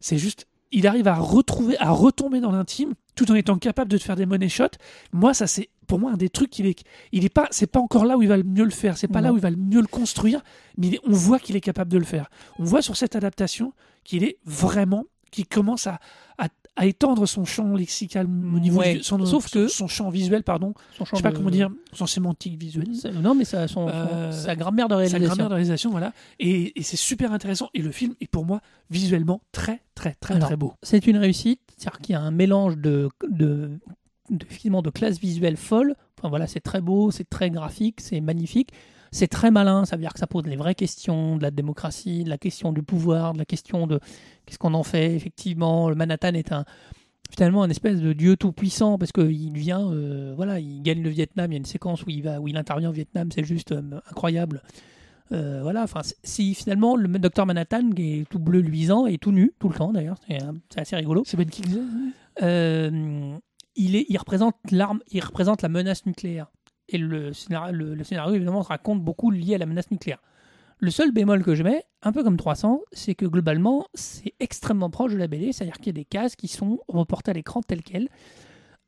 [0.00, 3.98] c'est juste, il arrive à retrouver, à retomber dans l'intime, tout en étant capable de
[3.98, 4.76] te faire des money shots.
[5.12, 6.82] Moi, ça c'est pour moi un des trucs qu'il est,
[7.12, 9.08] il est pas, c'est pas encore là où il va le mieux le faire, c'est
[9.08, 10.40] pas là où il va le mieux le construire,
[10.78, 12.30] mais est- on voit qu'il est capable de le faire.
[12.58, 13.72] On voit sur cette adaptation
[14.04, 15.98] qu'il est vraiment, qu'il commence à,
[16.38, 19.88] à, à étendre son champ lexical au niveau Ouais, du, son, sauf son- que- son
[19.88, 23.10] champ visuel, pardon, Son je champ sais pas de- comment dire, son sémantique visuelle, C'est-
[23.12, 25.26] Non, mais ça, son, son- Euh, sa grammaire de sa réalisation.
[25.26, 26.12] grammaire de réalisation, voilà.
[26.38, 27.68] Et, et c'est super intéressant.
[27.74, 28.60] Et le film est pour moi
[28.90, 30.72] visuellement très, très, très, Alors, très beau.
[30.82, 33.78] C'est une réussite, c'est-à-dire qu'il y a un mélange de, de,
[34.30, 35.94] de, finalement, de classe visuelle folle.
[36.18, 38.72] Enfin, voilà, c'est très beau, c'est très graphique, c'est magnifique.
[39.12, 42.22] C'est très malin, ça veut dire que ça pose les vraies questions de la démocratie,
[42.22, 43.98] de la question du pouvoir, de la question de
[44.46, 45.14] qu'est-ce qu'on en fait.
[45.16, 46.64] Effectivement, le Manhattan est un
[47.30, 51.10] finalement un espèce de dieu tout puissant parce qu'il vient, euh, voilà, il gagne le
[51.10, 51.50] Vietnam.
[51.50, 53.72] Il y a une séquence où il va, où il intervient au Vietnam, c'est juste
[53.72, 54.62] euh, incroyable.
[55.32, 59.30] Euh, voilà, enfin, si finalement le docteur Manhattan qui est tout bleu luisant et tout
[59.30, 61.22] nu tout le temps d'ailleurs, c'est assez rigolo.
[61.24, 61.80] C'est Ben Kingsley
[63.80, 66.50] il, représente l'arme, il représente la menace nucléaire.
[66.88, 70.20] Et le scénario, le, scénario évidemment raconte beaucoup lié à la menace nucléaire.
[70.78, 74.90] Le seul bémol que je mets, un peu comme 300, c'est que globalement, c'est extrêmement
[74.90, 77.60] proche de la BD, c'est-à-dire qu'il y a des cases qui sont reportées à l'écran
[77.60, 78.08] telles quelles.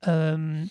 [0.08, 0.64] Euh,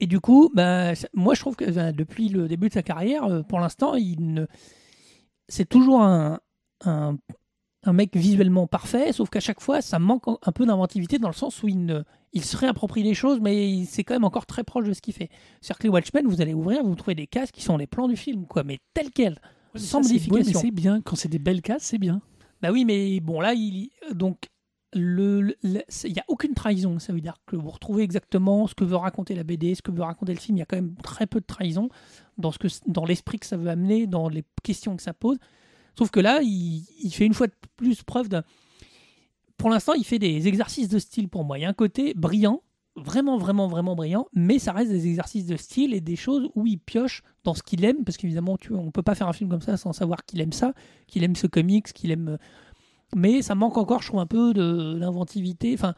[0.00, 3.42] et du coup, bah, moi je trouve que depuis le début de sa carrière, euh,
[3.42, 4.46] pour l'instant, il ne...
[5.48, 6.38] c'est toujours un,
[7.86, 11.34] un mec visuellement parfait, sauf qu'à chaque fois, ça manque un peu d'inventivité dans le
[11.34, 14.64] sens où il, ne, il se réapproprie les choses, mais c'est quand même encore très
[14.64, 15.30] proche de ce qu'il fait.
[15.60, 18.08] C'est-à-dire que les Watchmen, vous allez ouvrir, vous trouvez des cases qui sont les plans
[18.08, 19.38] du film, quoi, mais tels quels,
[19.74, 20.60] Ouais, sans ça, modification.
[20.60, 21.00] c'est bien.
[21.02, 22.22] Quand c'est des belles cases, c'est bien.
[22.62, 24.48] Bah oui, mais bon, là, il donc
[24.94, 26.98] il n'y a aucune trahison.
[26.98, 29.90] Ça veut dire que vous retrouvez exactement ce que veut raconter la BD, ce que
[29.90, 30.56] veut raconter le film.
[30.56, 31.88] Il y a quand même très peu de trahison
[32.38, 35.36] dans ce que dans l'esprit que ça veut amener, dans les questions que ça pose.
[35.98, 38.42] Sauf que là, il, fait une fois de plus preuve d'un.
[39.56, 41.58] Pour l'instant, il fait des exercices de style pour moi.
[41.58, 42.62] Il y a un côté brillant,
[42.96, 46.66] vraiment, vraiment, vraiment brillant, mais ça reste des exercices de style et des choses où
[46.66, 49.48] il pioche dans ce qu'il aime, parce qu'évidemment, tu, on peut pas faire un film
[49.48, 50.74] comme ça sans savoir qu'il aime ça,
[51.06, 52.28] qu'il aime ce comics, qu'il aime.
[52.28, 52.36] euh,
[53.14, 55.72] Mais ça manque encore, je trouve, un peu d'inventivité.
[55.72, 55.94] Enfin,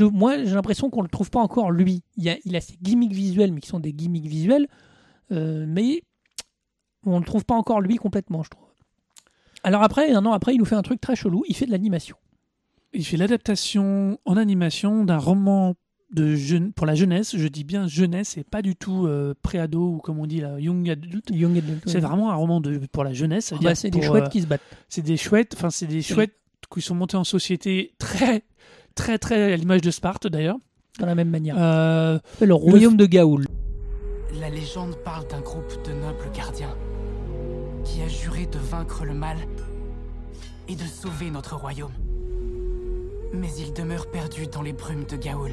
[0.00, 2.02] moi, j'ai l'impression qu'on le trouve pas encore lui.
[2.16, 4.66] Il, a, ses gimmicks visuels, mais qui sont des gimmicks visuels,
[5.30, 6.02] euh, mais
[7.06, 8.63] on le trouve pas encore lui complètement, je trouve.
[9.64, 11.42] Alors après, un an après, il nous fait un truc très chelou.
[11.48, 12.16] Il fait de l'animation.
[12.92, 15.74] Il fait l'adaptation en animation d'un roman
[16.12, 17.34] de jeune, pour la jeunesse.
[17.36, 20.60] Je dis bien jeunesse et pas du tout euh, pré-ado ou comme on dit là,
[20.60, 21.30] young adult.
[21.30, 21.82] Young Adult.
[21.86, 23.52] C'est vraiment un roman de, pour la jeunesse.
[23.54, 24.60] Ah bah, c'est des chouettes euh, qui se battent
[24.90, 26.36] C'est des chouettes, enfin c'est des chouettes
[26.72, 28.44] qui sont montés en société très,
[28.94, 30.58] très, très à l'image de Sparte d'ailleurs.
[31.00, 31.56] dans la même manière.
[31.58, 33.46] Euh, le royaume de Gaoul.
[34.38, 36.76] La légende parle d'un groupe de nobles gardiens
[37.84, 39.36] qui a juré de vaincre le mal
[40.68, 41.92] et de sauver notre royaume.
[43.32, 45.52] Mais ils demeurent perdus dans les brumes de Gaoul,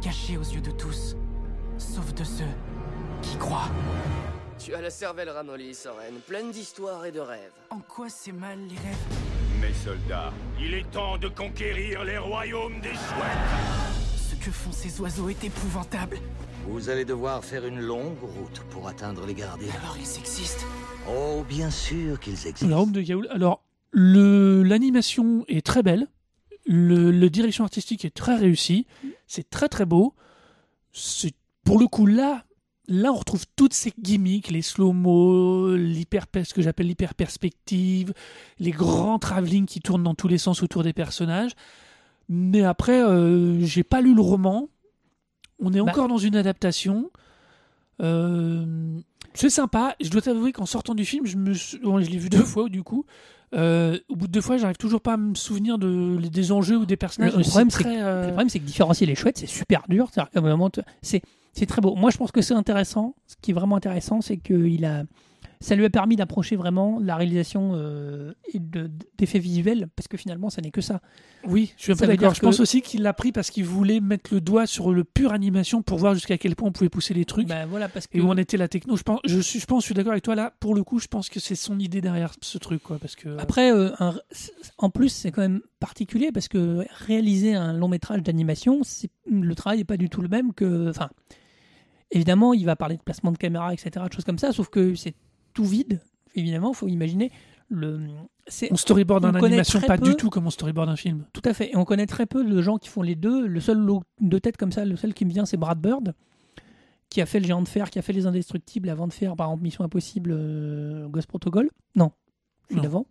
[0.00, 1.16] cachés aux yeux de tous,
[1.78, 2.44] sauf de ceux
[3.22, 3.70] qui croient.
[4.58, 7.52] Tu as la cervelle ramollie, Soren, pleine d'histoires et de rêves.
[7.70, 8.96] En quoi c'est mal les rêves?
[9.60, 14.16] Mes soldats, il est temps de conquérir les royaumes des chouettes.
[14.16, 16.18] Ce que font ces oiseaux est épouvantable.
[16.68, 19.72] Vous allez devoir faire une longue route pour atteindre les gardiens.
[19.82, 20.64] Alors ils existent.
[21.08, 22.66] Oh, bien sûr qu'ils existent.
[22.66, 23.28] royaume de.
[23.30, 23.62] Alors,
[23.92, 26.08] l'animation est très belle.
[26.66, 28.86] Le, le direction artistique est très réussie.
[29.26, 30.14] C'est très très beau.
[30.92, 31.34] C'est
[31.64, 32.44] pour le coup là,
[32.88, 38.14] là on retrouve toutes ces gimmicks, les slow-mo, l'hyper, ce que j'appelle l'hyper perspective,
[38.58, 41.52] les grands travelling qui tournent dans tous les sens autour des personnages.
[42.28, 44.68] Mais après, euh, j'ai pas lu le roman.
[45.64, 45.90] On est Bah.
[45.90, 47.10] encore dans une adaptation.
[48.02, 48.98] Euh,
[49.34, 49.94] c'est sympa.
[50.00, 52.42] Je dois t'avouer qu'en sortant du film, je me, suis- bon, je l'ai vu deux
[52.44, 53.04] fois du coup.
[53.54, 56.76] Euh, au bout de deux fois, j'arrive toujours pas à me souvenir de, des enjeux
[56.76, 57.36] ou des personnages.
[57.36, 59.46] Le problème, C'est c'est très, que, euh, le problème, c'est que différencier les chouettes, c'est
[59.46, 60.08] super dur.
[61.02, 61.94] C'est c'est très beau.
[61.94, 63.14] Moi, je pense que c'est intéressant.
[63.28, 65.04] Ce qui est vraiment intéressant, c'est que il a,
[65.64, 70.16] ça lui a permis d'approcher vraiment la réalisation euh, et de- d'effets visuels, parce que
[70.18, 71.00] finalement, ça n'est que ça.
[71.46, 72.34] Oui, je suis un peu d'accord.
[72.34, 75.04] Je que- pense aussi qu'il l'a pris parce qu'il voulait mettre le doigt sur le
[75.04, 78.06] pur animation pour voir jusqu'à quel point on pouvait pousser les trucs Ben, voilà, parce
[78.06, 78.96] que et où en était la techno.
[78.96, 80.52] Je pense, je suis, je pense, je suis d'accord avec toi là.
[80.60, 83.36] Pour le coup, je pense que c'est son idée derrière ce truc, quoi, parce que.
[83.38, 84.14] Après, euh, un-
[84.78, 89.54] en plus, c'est quand même particulier parce que réaliser un long métrage d'animation, c'est- le
[89.54, 90.90] travail n'est pas du tout le même que.
[90.90, 91.08] Enfin,
[92.10, 94.94] évidemment, il va parler de placement de caméra, etc., de choses comme ça, sauf que
[94.94, 95.14] c'est
[95.54, 96.00] tout vide.
[96.34, 97.30] Évidemment, il faut imaginer
[97.68, 98.00] le.
[98.46, 101.24] c'est- on storyboard en animation pas peu- du tout comme on storyboard un film.
[101.32, 101.70] Tout à fait.
[101.72, 103.46] Et on connaît très peu de gens qui font les deux.
[103.46, 103.84] Le seul
[104.20, 106.14] de tête comme ça, le seul qui me vient, c'est Brad Bird,
[107.08, 109.36] qui a fait le géant de fer, qui a fait les indestructibles avant de faire,
[109.36, 111.70] par exemple, Mission Impossible, euh, Ghost Protocol.
[111.94, 112.10] Non,
[112.70, 112.82] Non.
[112.82, 113.06] d'avant.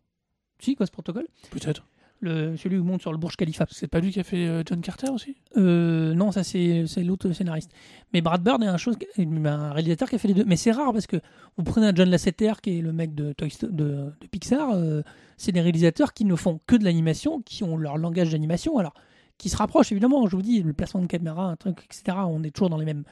[0.59, 1.25] Si, Ghost Protocol.
[1.51, 1.85] Peut-être.
[2.23, 3.65] Le, celui où monte sur le Burj Khalifa.
[3.69, 5.35] C'est pas lui qui a fait euh, John Carter aussi?
[5.57, 7.71] Euh, non, ça c'est c'est l'autre scénariste.
[8.13, 10.45] Mais Brad Bird est un, chose, un réalisateur qui a fait les deux.
[10.45, 11.17] Mais c'est rare parce que
[11.57, 14.69] vous prenez un John Lasseter qui est le mec de, Toy Sto- de, de Pixar,
[14.73, 15.01] euh,
[15.35, 18.93] c'est des réalisateurs qui ne font que de l'animation, qui ont leur langage d'animation, alors
[19.37, 20.25] qui se rapprochent évidemment.
[20.27, 22.17] Je vous dis, le placement de caméra, un truc, etc.
[22.29, 23.03] On est toujours dans les mêmes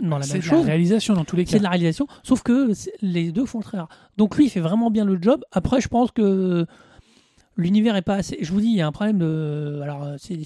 [0.00, 0.64] dans la C'est même de la chose.
[0.66, 1.50] réalisation dans tous les cas.
[1.50, 3.88] C'est de la réalisation, sauf que c'est- les deux font très rare.
[4.16, 5.42] Donc lui, il fait vraiment bien le job.
[5.52, 6.66] Après, je pense que
[7.56, 8.38] l'univers est pas assez.
[8.40, 9.80] Je vous dis, il y a un problème de.
[9.82, 10.44] Alors, c'est-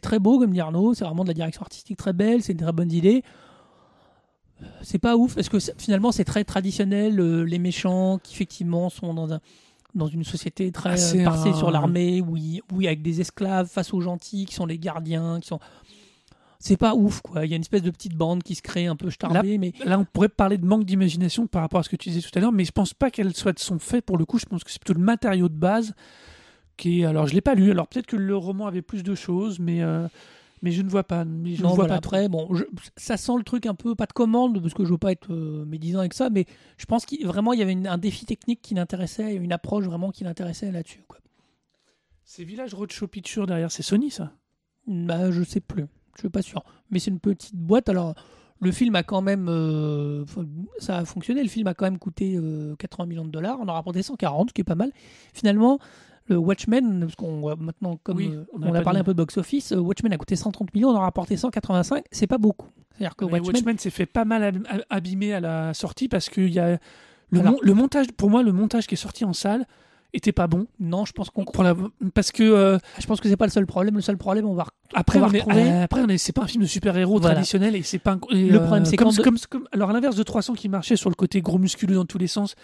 [0.00, 0.94] très beau, comme dit Arnaud.
[0.94, 2.42] C'est vraiment de la direction artistique très belle.
[2.42, 3.22] C'est une très bonne idée.
[4.82, 7.18] C'est pas ouf parce que finalement, c'est très traditionnel.
[7.18, 9.40] euh, les méchants qui effectivement sont dans un
[9.94, 12.22] dans une société très Ah, euh, un- sur l'armée,
[12.80, 15.58] y a avec des esclaves face aux gentils qui sont les gardiens, qui sont.
[16.64, 17.44] C'est pas ouf, quoi.
[17.44, 19.72] Il y a une espèce de petite bande qui se crée un peu starbée, mais
[19.84, 22.30] Là, on pourrait parler de manque d'imagination par rapport à ce que tu disais tout
[22.38, 24.38] à l'heure, mais je pense pas qu'elles soit de son fait pour le coup.
[24.38, 25.92] Je pense que c'est plutôt le matériau de base
[26.76, 27.04] qui est.
[27.04, 27.70] Alors, je l'ai pas lu.
[27.72, 30.06] Alors, peut-être que le roman avait plus de choses, mais euh,
[30.62, 31.24] mais je ne vois pas.
[31.24, 32.62] Mais je non, ne vois voilà, pas après, bon, je-
[32.96, 35.32] ça sent le truc un peu pas de commande parce que je veux pas être
[35.32, 36.46] euh, médisant avec ça, mais
[36.78, 39.84] je pense qu'il vraiment il y avait une- un défi technique qui l'intéressait, une approche
[39.84, 41.02] vraiment qui l'intéressait là-dessus.
[41.08, 41.18] Quoi.
[42.24, 44.32] C'est Village Roadshow Picture derrière, c'est Sony ça?
[44.86, 45.86] Bah, je sais plus,
[46.16, 47.88] je suis pas sûr, mais c'est une petite boîte.
[47.88, 48.14] Alors,
[48.60, 50.24] le film a quand même, euh,
[50.78, 51.42] ça a fonctionné.
[51.42, 54.02] Le film a quand même coûté euh, 80 millions de dollars, on en a rapporté
[54.02, 54.90] 140, ce qui est pas mal.
[55.34, 55.78] Finalement.
[56.28, 59.00] Le Watchmen, parce qu'on maintenant, comme Oui, euh, on on, a parlé dit.
[59.00, 62.04] un peu de box-office, euh, Watchmen a coûté 130 millions, on en a rapporté 185,
[62.12, 62.68] c'est pas beaucoup.
[62.92, 66.06] C'est-à-dire que Mais Watchmen, Watchmen s'est fait pas mal ab- ab- abîmer à la sortie
[66.08, 66.78] parce qu'il y a
[67.30, 68.06] le, Alors- mon- le montage.
[68.12, 69.66] Pour moi, le montage qui est sorti en salle
[70.14, 70.66] était pas bon.
[70.80, 71.44] Non, je pense qu'on.
[71.62, 71.74] La,
[72.14, 73.94] parce que euh, Je pense que c'est pas le seul problème.
[73.96, 74.66] Le seul problème, on va.
[74.94, 76.68] après, on on va est- retrouver- euh, après, on est- c'est pas un film de
[76.68, 77.34] super-héros Voilà.
[77.36, 78.12] traditionnel et c'est pas.
[78.12, 80.54] un- et, Le problème, c'est comme, quand de- comme, comme- alors à l'inverse de 300
[80.54, 82.54] qui marchait sur le côté gros musculeux dans tous les sens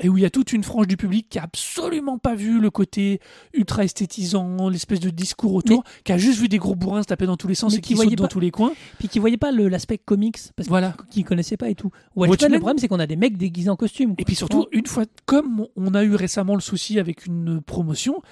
[0.00, 2.60] et où il y a toute une frange du public qui a absolument pas vu
[2.60, 3.20] le côté
[3.52, 7.26] ultra esthétisant, l'espèce de discours autour, qui a juste vu des gros bourrins se taper
[7.26, 8.72] dans tous les sens et qui qui dans tous les coins.
[8.98, 10.96] Puis qui voyaient pas l'aspect comics parce Voilà.
[11.10, 11.90] qu'ils connaissaient pas et tout.
[12.14, 14.14] Watchmen, Watchmen- le problème, c'est qu'on a des mecs déguisés en costume.
[14.18, 18.22] Et puis surtout, une fois, comme on a eu récemment le souci avec une promotion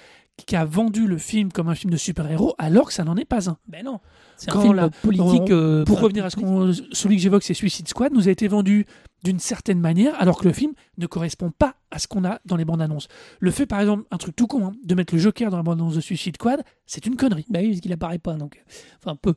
[0.44, 3.24] qui a vendu le film comme un film de super-héros, alors que ça n'en est
[3.24, 3.56] pas un.
[3.68, 4.00] Ben non.
[4.36, 5.24] C'est un film la- politique.
[5.26, 8.30] on- euh, pour revenir à ce qu'on, celui que j'évoque, c'est Suicide Squad, nous a
[8.30, 8.84] été vendu
[9.24, 12.56] d'une certaine manière, alors que le film ne correspond pas à ce qu'on a dans
[12.56, 13.08] les bandes annonces.
[13.40, 15.62] Le fait, par exemple, un truc tout con, hein, de mettre le Joker dans la
[15.62, 17.46] bande annonce de Suicide Squad, c'est une connerie.
[17.48, 18.62] Bah oui, parce qu'il apparaît pas, donc.
[19.02, 19.34] Enfin, peu.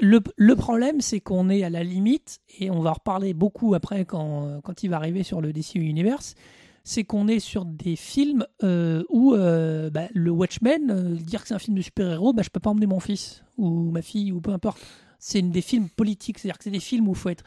[0.00, 3.74] Le, le problème, c'est qu'on est à la limite, et on va en reparler beaucoup
[3.74, 6.34] après quand, quand il va arriver sur le DC Universe,
[6.88, 11.48] c'est qu'on est sur des films euh, où euh, bah, le Watchmen, euh, dire que
[11.48, 14.32] c'est un film de super-héros, bah, je peux pas emmener mon fils ou ma fille
[14.32, 14.80] ou peu importe.
[15.18, 17.44] C'est des films politiques, c'est-à-dire que c'est des films où il faut être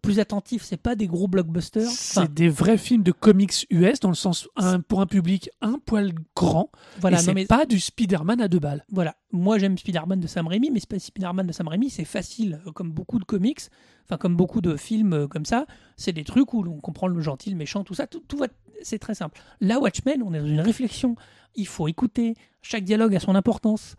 [0.00, 1.88] plus attentif, c'est pas des gros blockbusters.
[1.88, 5.78] C'est des vrais films de comics US dans le sens un, pour un public un
[5.78, 6.70] poil grand.
[7.00, 8.84] Voilà, et c'est mais- pas du Spider-Man à deux balles.
[8.90, 12.60] Voilà, moi j'aime Spider-Man de Sam Raimi, mais Sp- Spider-Man de Sam Raimi, c'est facile,
[12.66, 13.60] euh, comme beaucoup de comics,
[14.06, 17.20] enfin comme beaucoup de films euh, comme ça, c'est des trucs où l'on comprend le
[17.20, 18.46] gentil, le méchant, tout ça, tout, tout va,
[18.82, 19.40] c'est très simple.
[19.60, 21.16] Là, Watchmen, on est dans une réflexion,
[21.54, 23.96] il faut écouter, chaque dialogue a son importance,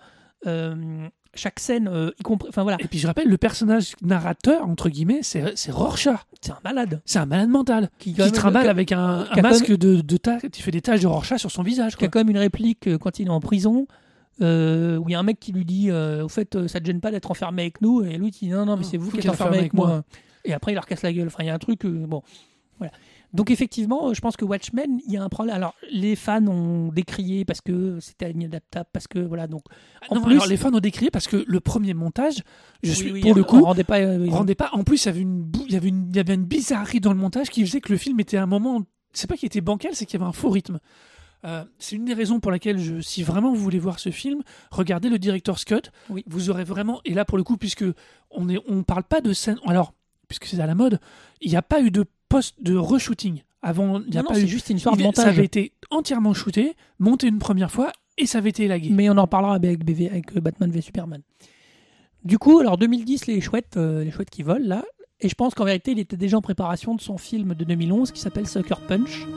[0.48, 4.68] euh, chaque scène, euh, y compris, enfin voilà, Et puis je rappelle, le personnage narrateur,
[4.68, 6.20] entre guillemets, c'est c'est Rorschach.
[6.42, 7.02] c'est un malade.
[7.06, 10.62] C'est un malade mental qui, trimballe qui a- avec un, masque de, de ta- qui
[10.62, 11.96] fait des taches de Rorschach sur son visage.
[11.96, 13.88] qui a quand même une réplique euh, quand il est en prison,
[14.42, 17.00] euh, où il y a un mec qui lui dit Au fait, ça te gêne
[17.00, 18.04] pas d'être enfermé avec nous?
[18.04, 20.04] Et lui, il dit Non, non, mais Non, c'est vous qui êtes enfermé avec moi.
[20.46, 21.28] Et après, il leur casse la gueule.
[21.28, 21.86] Enfin, il y a un truc.
[21.86, 22.24] bon,
[22.78, 22.92] voilà.
[23.34, 25.56] Donc, effectivement, je pense que Watchmen, il y a un problème.
[25.56, 29.48] Alors, les fans ont décrié parce que c'était inadaptable, parce que voilà.
[29.48, 29.64] Donc,
[30.10, 32.44] en Non, plus, alors, les fans ont décrié parce que le premier montage,
[32.84, 34.00] je suis oui, pour le coup, rendait pas.
[34.02, 34.70] euh, rendait pas.
[34.74, 37.00] En plus, il y avait une, il y avait une, il y avait une bizarrerie
[37.00, 38.84] dans le montage qui faisait que le film était à un moment.
[39.14, 40.80] C'est pas qu'il était bancal, c'est qu'il y avait un faux rythme.
[41.44, 44.42] Euh, c'est une des raisons pour laquelle, je, si vraiment vous voulez voir ce film,
[44.70, 45.90] regardez le director's cut.
[46.10, 46.24] Oui.
[46.28, 47.02] Vous aurez vraiment.
[47.06, 47.86] Et là, pour le coup, puisque
[48.30, 49.58] on est, on parle pas de scène.
[49.66, 49.94] Alors,
[50.28, 51.00] puisque c'est à la mode,
[51.42, 53.42] il n'y a pas eu de post de reshooting.
[53.62, 54.48] Avant, il n'y a non, pas eu.
[54.48, 55.38] juste une histoire de il- Ça montage.
[55.38, 58.90] avait été entièrement shooté, monté une première fois, et ça avait été élagué.
[58.92, 61.22] Mais on en reparlera avec, BV, avec euh, Batman v Superman.
[62.24, 64.84] Du coup, alors 2010, les chouettes, euh, les chouettes qui volent là.
[65.20, 68.12] Et je pense qu'en vérité, il était déjà en préparation de son film de 2011
[68.12, 69.28] qui s'appelle Sucker Punch.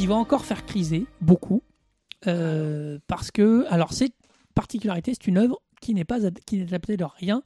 [0.00, 1.62] Qui va encore faire criser beaucoup
[2.26, 4.14] euh, parce que alors cette
[4.54, 7.42] particularité c'est une œuvre qui n'est pas qui n'est adaptée de rien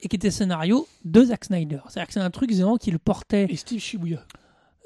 [0.00, 1.78] et qui était scénario de Zack Snyder.
[1.88, 4.26] C'est-à-dire que c'est un truc vraiment qui le portait Et Steve Shibuya.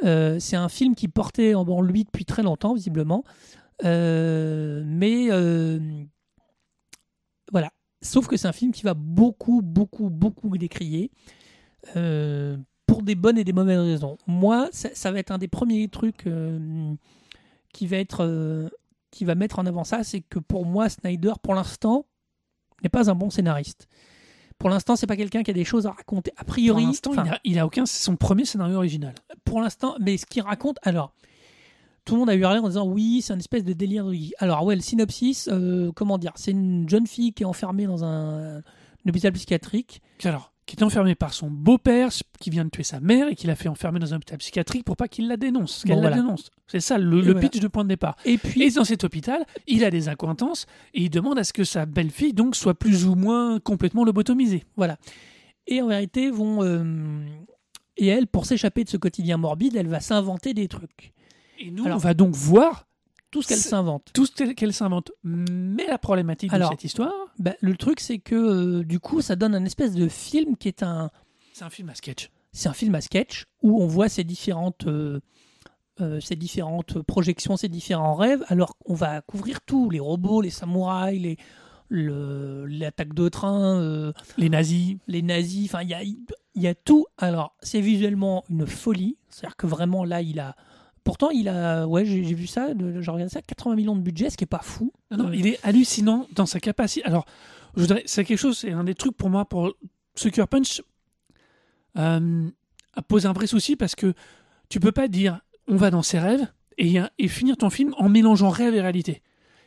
[0.04, 3.24] Euh, c'est un film qui portait en en lui depuis très longtemps visiblement.
[3.24, 5.78] Euh, mais euh,
[7.52, 7.70] voilà
[8.02, 11.10] sauf que c'est un film qui va beaucoup beaucoup beaucoup décrier
[11.96, 12.56] euh,
[12.86, 14.16] pour des bonnes et des mauvaises raisons.
[14.26, 16.94] Moi, ça, ça va être un des premiers trucs euh,
[17.72, 18.68] qui va être euh,
[19.10, 22.06] qui va mettre en avant ça, c'est que pour moi, Snyder, pour l'instant,
[22.82, 23.88] n'est pas un bon scénariste.
[24.58, 26.32] Pour l'instant, c'est pas quelqu'un qui a des choses à raconter.
[26.36, 27.86] A priori, il a, il a aucun.
[27.86, 29.14] C'est son premier scénario original.
[29.44, 31.12] pour l'instant, mais ce qu'il raconte, alors,
[32.06, 34.06] tout le monde a eu l'air en disant oui, c'est une espèce de délire.
[34.38, 38.04] Alors, ouais, le synopsis, euh, comment dire, c'est une jeune fille qui est enfermée dans
[38.04, 38.62] un, un
[39.08, 40.00] hôpital psychiatrique.
[40.24, 42.08] Alors, qui est enfermé par son beau-père,
[42.40, 44.84] qui vient de tuer sa mère et qui l'a fait enfermer dans un hôpital psychiatrique
[44.84, 45.84] pour pas qu'il la dénonce.
[45.84, 46.22] Qu'elle Bon, la voilà.
[46.22, 46.50] dénonce.
[46.66, 47.48] C'est ça le, Et le voilà.
[47.48, 48.16] pitch de point de départ.
[48.24, 51.52] Et puis, Et dans cet hôpital, il a des accointances et il demande à ce
[51.52, 54.64] que sa belle-fille donc soit plus ou moins complètement lobotomisée.
[54.76, 54.96] Voilà.
[55.68, 56.64] Et en vérité, vont.
[56.64, 56.84] euh,
[57.96, 61.12] et elle, pour s'échapper de ce quotidien morbide, elle va s'inventer des trucs.
[61.58, 62.86] Et nous, Alors, on va donc voir
[63.30, 64.10] Tout ce qu'elle s'invente.
[64.12, 65.12] tout ce qu'elle s'invente.
[65.24, 68.34] Mais la problématique Alors, de cette histoire, Bah, le truc, c'est que
[68.80, 71.10] euh, du coup, ça donne un espèce de film qui est un.
[71.52, 72.30] c'est un film à sketch.
[72.52, 74.86] C'est un film à sketch où on voit ces différentes.
[74.86, 75.20] euh,
[76.02, 80.50] euh, ces différentes projections, ces différents rêves, alors qu'on va couvrir tout, les robots, les
[80.50, 81.38] samouraïs, les,
[81.88, 84.96] le- l'attaque de train, euh, Les nazis.
[85.06, 86.18] les nazis, enfin il y a, il
[86.56, 87.06] y a tout.
[87.16, 90.54] Alors c'est visuellement une folie, c'est-à-dire que vraiment là il a,
[91.06, 94.36] pourtant il a, ouais j'ai vu ça, j'ai regardé ça, 80 millions de budget, ce
[94.36, 94.92] qui est pas fou.
[95.12, 97.06] Non, non, Euh, il est hallucinant dans sa capacité.
[97.06, 97.24] Alors,
[97.76, 99.72] je voudrais, c'est quelque chose, c'est un des trucs pour moi, pour
[100.16, 100.82] Sucker Punch,
[101.96, 102.48] euh,
[102.94, 104.14] a posé un vrai souci parce que
[104.68, 106.46] tu peux pas dire on va dans ses rêves
[106.76, 109.22] et, et finir ton film en mélangeant rêve et réalité.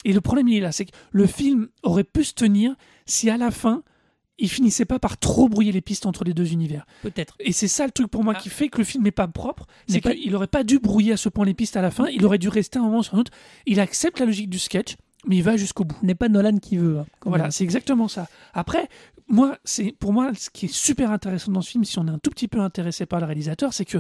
[0.06, 2.76] Et le problème il est là, c'est que le film aurait pu se tenir
[3.06, 3.84] si à la fin
[4.40, 6.86] il finissait pas par trop brouiller les pistes entre les deux univers.
[7.02, 7.36] Peut-être.
[7.40, 9.66] Et c'est ça le truc pour moi qui fait que le film n'est pas propre,
[9.88, 12.08] c'est pas- qu'il aurait pas dû brouiller à ce point les pistes à la fin,
[12.08, 13.32] il aurait dû rester un moment sur un autre.
[13.66, 14.96] Il accepte la logique du sketch,
[15.28, 15.98] mais il va jusqu'au bout.
[16.04, 17.00] N'est pas Nolan qui veut.
[17.00, 18.28] hein, Voilà, c'est exactement ça.
[18.54, 18.88] Après,
[19.28, 22.12] moi, c'est pour moi ce qui est super intéressant dans ce film, si on est
[22.12, 23.98] un tout petit peu intéressé par le réalisateur, c'est que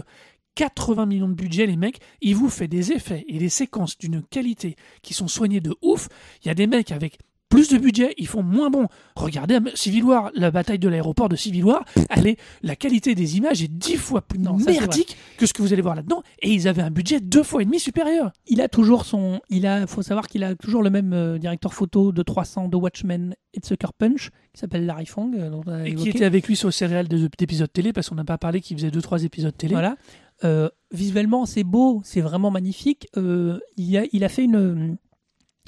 [0.55, 4.21] 80 millions de budget, les mecs, il vous fait des effets et des séquences d'une
[4.23, 6.09] qualité qui sont soignées de ouf.
[6.43, 7.19] Il y a des mecs avec
[7.49, 8.87] plus de budget, ils font moins bon.
[9.15, 13.37] Regardez Civil War, la bataille de l'aéroport de Civil War, elle est, la qualité des
[13.37, 16.51] images est dix fois plus Non, merdique que ce que vous allez voir là-dedans, et
[16.51, 18.31] ils avaient un budget deux fois et demi supérieur.
[18.47, 21.73] Il a toujours son, il a, faut savoir qu'il a toujours le même euh, directeur
[21.73, 25.61] photo de 300 de Watchmen et de Sucker Punch, qui s'appelle Larry Fong, euh, dont
[25.65, 28.15] on a Et qui était avec lui sur le céréal de- d'épisodes télé, parce qu'on
[28.15, 29.73] n'a pas parlé qu'il faisait deux trois épisodes télé.
[29.73, 29.95] Voilà.
[30.43, 33.07] Euh, visuellement, c'est beau, c'est vraiment magnifique.
[33.17, 34.97] Il, a, il a fait une,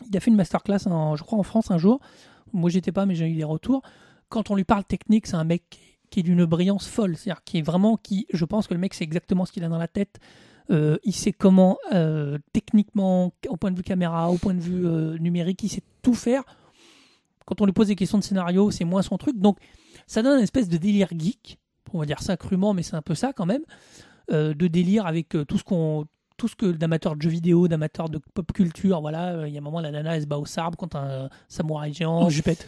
[0.10, 2.00] il a fait une masterclass, je crois, en France un jour.
[2.54, 3.82] Moi, j'étais pas, mais j'ai eu des retours.
[4.30, 5.64] Quand on lui parle technique, c'est un mec
[6.10, 7.16] qui- est d'une brillance folle.
[7.16, 9.70] C'est-à-dire qui est vraiment, qui, je pense que le mec sait exactement ce qu'il a
[9.70, 10.20] dans la tête.
[10.70, 14.86] Euh, il sait comment, euh, techniquement, au point de vue caméra, au point de vue
[14.86, 16.44] euh, numérique, il sait tout faire.
[17.46, 19.38] Quand on lui pose des questions de scénario, c'est moins son truc.
[19.38, 19.58] Donc,
[20.08, 21.58] ça donne une espèce de délire geek.
[21.94, 23.64] On va dire ça crûment, mais c'est un peu ça quand même.
[24.30, 26.06] De délire avec tout ce qu'on
[26.42, 29.58] tout ce que d'amateurs de jeux vidéo, d'amateurs de pop culture, voilà, euh, il y
[29.58, 32.30] a un moment la nana elle se bat au sabre contre un samouraï géant, En
[32.32, 32.68] jupette.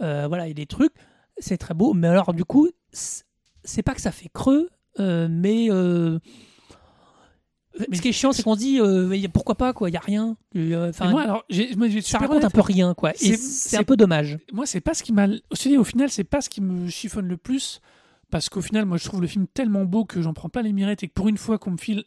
[0.00, 0.92] Euh, voilà, il y a des trucs,
[1.38, 4.68] c'est très beau, mais alors du coup, c'est pas que ça fait creux,
[4.98, 6.18] euh, mais, euh,
[7.88, 9.96] Mais ce qui est chiant, c'est qu'on se dit euh, pourquoi pas quoi, il y
[9.96, 10.36] a rien.
[10.56, 13.76] Euh, Enfin, Et moi, alors, j'ai, moi, ça raconte un peu rien quoi, et C'est-
[13.76, 14.38] un peu dommage.
[14.52, 15.28] Moi, c'est pas ce qui m'a.
[15.28, 17.80] Au final, c'est pas ce qui me chiffonne le plus.
[18.30, 20.72] Parce qu'au final, moi, je trouve le film tellement beau que j'en prends pas les
[20.72, 22.02] mirettes et que pour une fois qu'on me file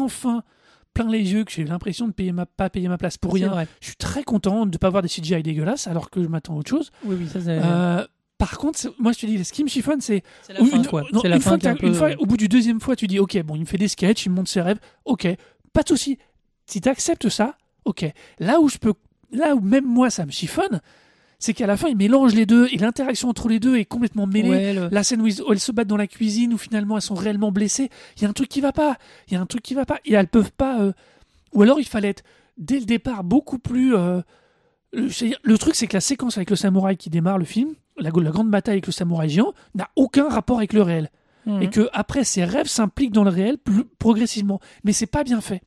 [0.00, 0.42] enfin
[0.94, 3.48] plein les yeux, que j'ai l'impression de payer ma, pas payer ma place pour rien,
[3.50, 3.68] vrai.
[3.80, 6.56] je suis très content de pas avoir des CGI dégueulasses alors que je m'attends à
[6.58, 6.90] autre chose.
[7.04, 7.38] Oui, oui, ça.
[7.50, 8.06] Euh,
[8.38, 10.22] par contre, moi, je te dis, ce qui me chiffonne, c'est.
[10.42, 11.02] C'est la fin, une- quoi.
[11.12, 13.18] non, C'est la une fin un une fois, au bout du deuxième fois, tu dis,
[13.18, 15.28] ok, bon, il me fait des sketchs, il me montre ses rêves, ok,
[15.74, 16.18] pas de souci.
[16.66, 18.06] Si tu acceptes ça, ok.
[18.38, 18.94] Là où je peux,
[19.32, 20.80] là où même moi ça me chiffonne,
[21.38, 24.26] c'est qu'à la fin il mélange les deux et l'interaction entre les deux est complètement
[24.26, 24.48] mêlée.
[24.50, 26.96] Ouais, le- La scène où, ils- où elles se battent dans la cuisine où finalement
[26.96, 28.96] elles sont réellement blessées, il y a un truc qui va pas.
[29.28, 30.80] Il y a un truc qui va pas et elles peuvent pas.
[30.80, 30.92] euh,
[31.52, 32.22] Ou alors il fallait être
[32.58, 33.94] dès le départ beaucoup plus.
[33.94, 34.20] euh,
[34.92, 38.30] le, truc c'est que la séquence avec le samouraï qui démarre le film, la, la
[38.30, 41.10] grande bataille avec le samouraï géant, n'a aucun rapport avec le réel
[41.46, 41.62] Mhm.
[41.62, 44.58] et que après ses rêves s'impliquent dans le réel plus progressivement.
[44.84, 45.62] Mais c'est pas bien fait.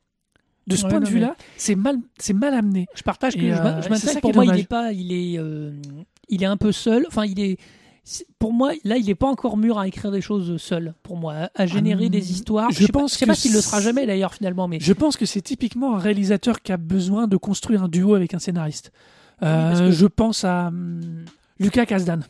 [0.70, 2.86] De ce Ouais, point de vue-là, c'est mal, c'est mal amené.
[2.94, 5.38] Je partage que Et, je, euh, je ça pour moi il est pas il est
[5.38, 5.72] euh,
[6.28, 7.58] il est un peu seul enfin il est
[8.38, 11.50] pour moi là il est pas encore mûr à écrire des choses seul pour moi
[11.54, 13.84] à- générer Hum, des histoires je pas- pense je sais pas s'il le sera c'est-
[13.84, 17.36] jamais d'ailleurs finalement mais Je pense que c'est typiquement un réalisateur qui a besoin de
[17.36, 18.90] construire un duo avec un scénariste.
[19.42, 21.24] Euh, que- Je pense à hum,
[21.58, 22.20] Lucas Kasdan.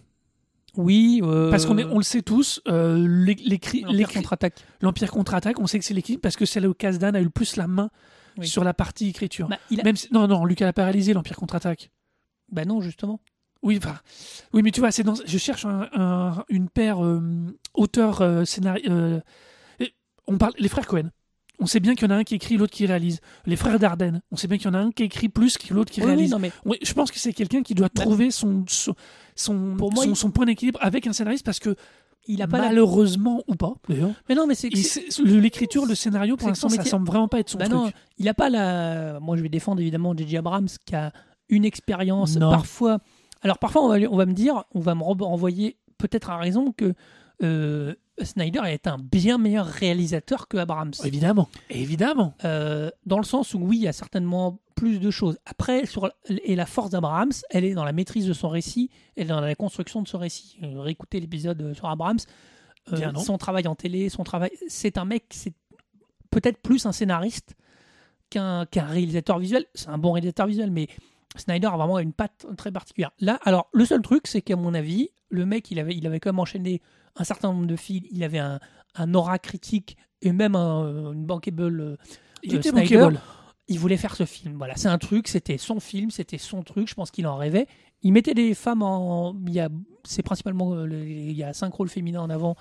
[0.77, 5.67] oui euh, Parce qu'on on le sait tous, euh, l'écrit- L'Empire contre-attaque l'Empire contre-attaque, on
[5.67, 7.67] sait que c'est l'équipe parce que c'est là où Kasdan a eu le plus la
[7.67, 7.91] main
[8.41, 8.49] Oui.
[8.49, 9.49] sur la partie écriture.
[9.49, 11.91] Bah, il a- Même si- non, non, Lucas n'a pas réalisé l'Empire contre-attaque.
[12.51, 13.21] bah non justement
[13.63, 13.99] Oui, enfin,
[14.53, 17.21] oui, mais tu vois, c'est dans, je cherche un- un- une paire euh,
[17.75, 18.91] auteur euh, scénario.
[18.91, 19.21] euh,
[20.27, 21.11] on parle les frères Cohen.
[21.59, 23.21] On sait bien qu'il y en a un qui écrit, l'autre qui réalise.
[23.45, 24.23] Les frères Dardenne.
[24.31, 26.07] On sait bien qu'il y en a un qui écrit plus que l'autre qui Oui,
[26.07, 26.31] oui, réalise.
[26.31, 28.95] non, mais Oui, je pense que c'est quelqu'un qui doit Bah- trouver son son
[29.37, 31.77] son, Pour moi, son, il- son point d'équilibre avec un scénariste parce que
[32.33, 32.69] il a pas la...
[32.69, 33.75] malheureusement ou pas
[34.29, 34.69] mais non mais c'est
[35.25, 37.77] l'écriture, le scénario pour l'instant, ça semble vraiment pas être son bah truc.
[37.79, 40.37] non il a pas la moi je vais défendre évidemment J.J.
[40.39, 41.13] Abrams qui a
[41.49, 42.99] une expérience parfois
[43.43, 46.31] alors parfois on va, lui- on va me dire on va me re- renvoyer peut-être
[46.31, 46.95] à raison que
[47.43, 47.95] euh,
[48.25, 50.93] Snyder est un bien meilleur réalisateur que Abrams.
[51.05, 52.35] Évidemment, évidemment.
[52.45, 55.39] Euh, dans le sens où oui, il y a certainement plus de choses.
[55.47, 59.25] Après, sur, et la force d'Abrams, elle est dans la maîtrise de son récit, elle
[59.25, 60.59] est dans la construction de son récit.
[60.63, 62.19] Euh, réécoutez l'épisode sur Abrams.
[62.93, 63.21] Euh, Bien non.
[63.21, 65.53] son travail en télé, son travail, c'est un mec, c'est
[66.31, 67.55] peut-être plus un scénariste
[68.31, 69.67] qu'un qu'un réalisateur visuel.
[69.75, 70.89] C'est un bon réalisateur visuel, mais
[71.37, 73.13] Snyder a vraiment une patte très particulière.
[73.21, 76.19] Là, alors le seul truc, c'est qu'à mon avis, le mec, il avait, il avait
[76.21, 76.83] quand même enchaîné
[77.17, 78.07] un certain nombre de films.
[78.11, 78.59] Il avait un,
[78.97, 81.81] un aura critique et même un, une bankable.
[81.81, 81.97] euh,
[82.43, 82.97] Il euh, était Snyder.
[82.97, 83.21] bankable.
[83.69, 84.57] Il voulait faire ce film.
[84.57, 85.29] Voilà, c'est un truc.
[85.29, 86.89] C'était son film, c'était son truc.
[86.89, 87.69] Je pense qu'il en rêvait.
[88.03, 89.37] Il mettait des femmes en.
[89.47, 89.69] Il y a,
[90.03, 92.57] c'est principalement euh, il y a cinq rôles féminins en avant.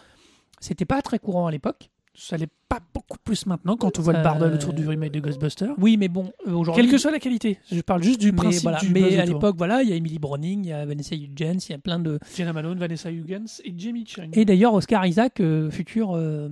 [0.60, 1.90] C'était pas très courant à l'époque.
[2.16, 5.12] Ça l'est pas beaucoup plus maintenant quand on voit le Euh, bordel autour du remake
[5.14, 5.74] de Ghostbusters.
[5.78, 6.84] Oui, mais bon, euh, aujourd'hui.
[6.84, 7.60] Quelle que soit la qualité.
[7.72, 9.96] Je parle juste du mais principe voilà, du mais à l'époque, voilà, il y a
[9.96, 12.20] Emily Browning, il y a Vanessa Hudgens, il y a plein de.
[12.36, 14.30] Jenna Malone, Vanessa Hudgens et Jamie Chung.
[14.34, 16.50] Et d'ailleurs, Oscar Isaac, euh, futur, euh,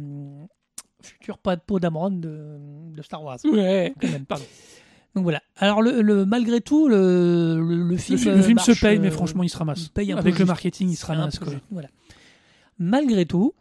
[1.01, 2.57] futur pas de peau d'Amron de,
[2.95, 3.39] de Star Wars.
[3.45, 3.93] Ouais.
[3.99, 4.25] Quand même.
[4.25, 4.45] Pardon.
[5.15, 5.41] Donc voilà.
[5.57, 8.17] Alors, le, le- malgré tout, le, le, film.
[8.19, 9.85] fi- le film se paye, mais franchement, il se ramasse.
[9.85, 10.47] il paye un peu Avec le juste.
[10.47, 11.39] marketing, il se ramasse.
[11.39, 11.51] quoi.
[11.71, 11.89] Voilà.
[12.79, 13.53] Malgré tout,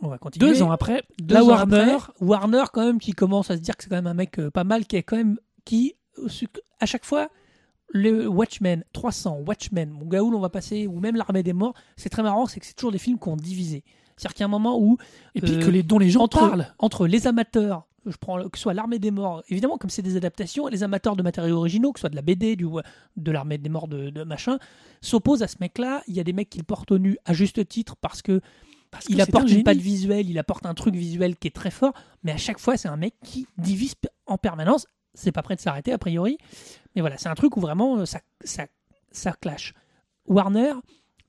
[0.00, 0.50] on va continuer.
[0.50, 1.76] Deux ans après, Deux la ans Warner.
[1.76, 4.38] après, Warner quand même qui commence à se dire que c'est quand même un mec
[4.38, 6.28] euh, pas mal, qui est quand même qui euh,
[6.80, 7.28] à chaque fois
[7.92, 11.74] le Watchmen 300, Watchmen, mon gars où l'on va passer, ou même l'armée des morts,
[11.96, 13.84] c'est très marrant, c'est que c'est toujours des films qu'on divisé.
[14.16, 14.98] C'est-à-dire qu'il y a un moment où
[15.34, 16.72] Et puis euh, que les, dont les gens entre, parlent.
[16.78, 20.16] entre les amateurs, je prends que ce soit l'armée des morts, évidemment comme c'est des
[20.16, 22.66] adaptations, les amateurs de matériaux originaux, que ce soit de la BD, du,
[23.16, 24.58] de l'armée des morts, de, de machin,
[25.00, 26.02] s'opposent à ce mec-là.
[26.06, 28.40] Il y a des mecs qui le portent au nu à juste titre parce que
[28.90, 31.70] Parce il apporte un une patte visuelle, il apporte un truc visuel qui est très
[31.70, 31.92] fort,
[32.24, 33.94] mais à chaque fois c'est un mec qui divise
[34.26, 34.86] en permanence.
[35.14, 36.38] C'est pas prêt de s'arrêter a priori,
[36.94, 38.66] mais voilà, c'est un truc où vraiment euh, ça, ça,
[39.10, 39.74] ça clash.
[40.26, 40.72] Warner,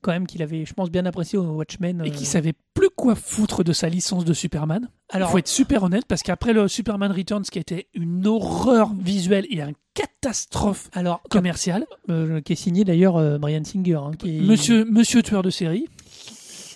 [0.02, 2.02] quand même, qu'il avait, je pense, bien apprécié au Watchmen.
[2.04, 4.88] Et euh, qui savait plus quoi foutre de sa licence de Superman.
[5.10, 8.92] Alors- Il faut être super honnête parce qu'après le Superman Returns, qui était une horreur
[8.94, 13.94] visuelle et une catastrophe alors, commerciale, euh, qui est signé d'ailleurs euh, Brian Singer.
[13.96, 15.86] hein, qui est- Monsieur, Monsieur tueur de série,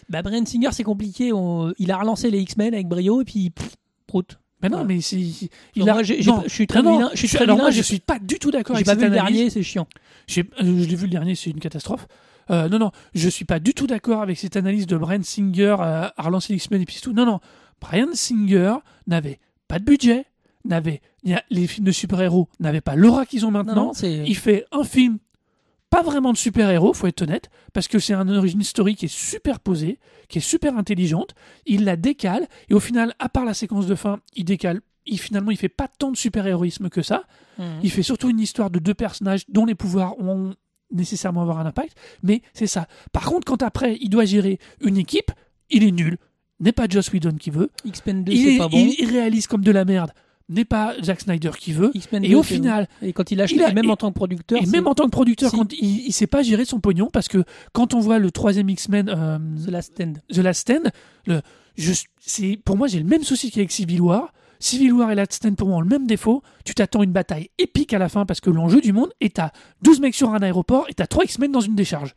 [0.08, 1.32] Bah, Brian Singer, c'est compliqué.
[1.32, 3.76] on- Il a relancé les X-Men avec brio et puis pff,
[4.06, 4.38] prout.
[4.62, 4.94] mais non, Voilà.
[4.94, 5.16] mais c'est.
[5.18, 6.14] il a- je
[6.48, 8.76] suis très vilain- je suis très alors vilain, moi, je suis pas du tout d'accord
[8.76, 9.86] avec pas cette vu le dernier, c'est chiant.
[10.38, 12.06] Euh, je l'ai vu le dernier, c'est une catastrophe.
[12.50, 15.76] Euh, non, non, je suis pas du tout d'accord avec cette analyse de Brian Singer
[15.80, 17.12] euh, à relancer les X-Men et puis c'est tout.
[17.12, 17.40] Non, non,
[17.80, 18.76] Brian Singer
[19.08, 20.24] n'avait pas de budget,
[20.64, 21.00] n'avait
[21.50, 23.74] les films de super-héros n'avaient pas l'aura qu'ils ont maintenant.
[23.74, 25.18] Non, non, c'est- Il fait un film
[25.90, 29.14] pas vraiment de super-héros, faut être honnête, parce que c'est un origine story qui est
[29.14, 31.34] super posée, qui est super intelligente.
[31.64, 34.80] Il la décale et au final, à part la séquence de fin, il décale.
[35.06, 37.22] Il, finalement, il fait pas tant de super-héroïsme que ça.
[37.58, 37.64] Mhm.
[37.84, 40.54] Il fait surtout une histoire de deux personnages dont les pouvoirs ont
[40.90, 42.86] nécessairement avoir un impact, mais c'est ça.
[43.12, 45.30] Par contre, quand après il doit gérer une équipe,
[45.70, 46.18] il est nul.
[46.58, 47.70] N'est pas Joss Whedon qui veut.
[47.84, 48.90] X-Men 2, Il, est- pas bon.
[48.98, 50.10] il réalise comme de la merde.
[50.48, 51.90] N'est pas Zack Snyder qui veut.
[51.94, 54.14] Et 2, au final, et quand il lâche, il a- même et- en tant que
[54.14, 55.56] producteur, et même en tant que producteur, Si.
[55.56, 57.42] quand il, il sait pas gérer son pognon, parce que
[57.72, 60.18] quand on voit le troisième X-Men, euh, The Last Stand.
[60.32, 60.92] The Last Stand,
[61.26, 61.40] le,
[61.76, 64.32] je, c'est, pour moi j'ai le même souci qu'avec Civil War.
[64.60, 66.42] Civil War et Last Stand pour moi ont le même défaut.
[66.64, 69.50] Tu t'attends une bataille épique à la fin parce que l'enjeu du monde est à
[69.82, 72.14] 12 mecs sur un aéroport et t'as 3 X-Men dans une décharge.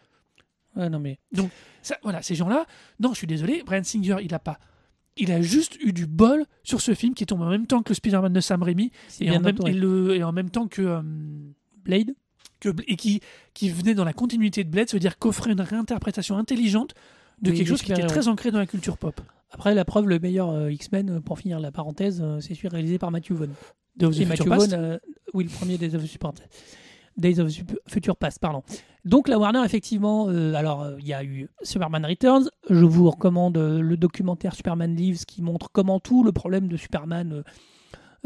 [0.76, 1.50] Ouais, non mais Donc
[1.82, 2.66] ça, voilà, ces gens-là,
[3.00, 4.60] non, je suis désolé, Brian Singer, il a pas.
[5.20, 7.90] Il a juste eu du bol sur ce film qui tombe en même temps que
[7.90, 9.72] le Spider-Man de Sam Raimi et en, même, entouré.
[9.72, 11.02] et le- et en même temps que, euh,
[11.84, 12.14] Blade.
[12.60, 13.20] que et qui,
[13.54, 16.94] qui venait dans la continuité de Blade, ça veut dire qu'offrait une réinterprétation intelligente
[17.42, 19.20] de Oui, quelque chose qui était très ancré dans la culture pop.
[19.52, 22.68] Après, la preuve, le meilleur euh, X-Men, euh, pour finir la parenthèse, euh, c'est celui
[22.68, 23.50] réalisé par Matthew Vaughn.
[23.96, 25.00] Days of Matthew
[25.34, 26.44] oui, le premier Days of Future Past.
[27.18, 27.52] Days of
[27.88, 28.64] Future Past, pardon.
[29.06, 32.50] Donc la Warner, effectivement, euh, alors euh, il y a eu Superman Returns.
[32.70, 36.76] Je vous recommande euh, le documentaire Superman Lives qui montre comment tout le problème de
[36.78, 37.44] Superman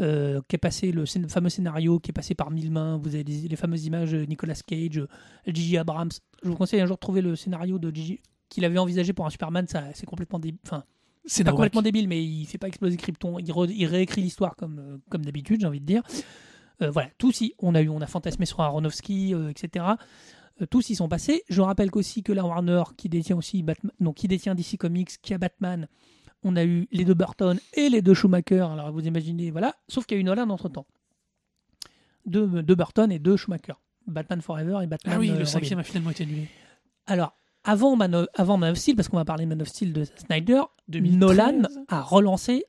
[0.00, 2.98] euh, qui est passé, le scén- fameux scénario qui est passé par mille mains.
[3.02, 5.00] Vous avez les fameuses images de Nicolas Cage,
[5.46, 5.78] J.J.
[5.78, 6.10] Abrams.
[6.42, 8.20] Je vous conseille un jour de trouver le scénario de J.J.
[8.48, 9.66] qu'il avait envisagé pour un Superman.
[9.68, 10.58] Ça, c'est complètement débile.
[10.66, 10.82] Enfin,
[11.24, 13.38] C'est pas complètement débile, mais il fait pas exploser Krypton.
[13.38, 16.02] Il, re- il réécrit l'histoire comme, euh, comme d'habitude, j'ai envie de dire.
[16.82, 19.84] Euh, voilà, tous y, on a eu, on a fantasmé sur Aronofsky, etc.
[20.62, 21.42] Euh, tous y sont passés.
[21.48, 25.20] Je rappelle qu'aussi que la Warner, qui détient aussi Batman, non, qui détient DC Comics,
[25.20, 25.88] qui a Batman,
[26.42, 28.60] on a eu les deux Burton et les deux Schumacher.
[28.60, 29.74] Alors vous imaginez, voilà.
[29.88, 30.86] Sauf qu'il y a eu Nolan entre temps.
[32.26, 33.74] Deux, deux Burton et deux Schumacher.
[34.06, 35.14] Batman Forever et Batman.
[35.16, 35.46] Ah oui, euh, le Robin.
[35.46, 36.48] cinquième a finalement été annulé.
[37.06, 39.68] Alors, avant Man, of, avant Man of Steel, parce qu'on va parler de Man of
[39.68, 41.18] Steel de Snyder, 2013.
[41.18, 42.64] Nolan a relancé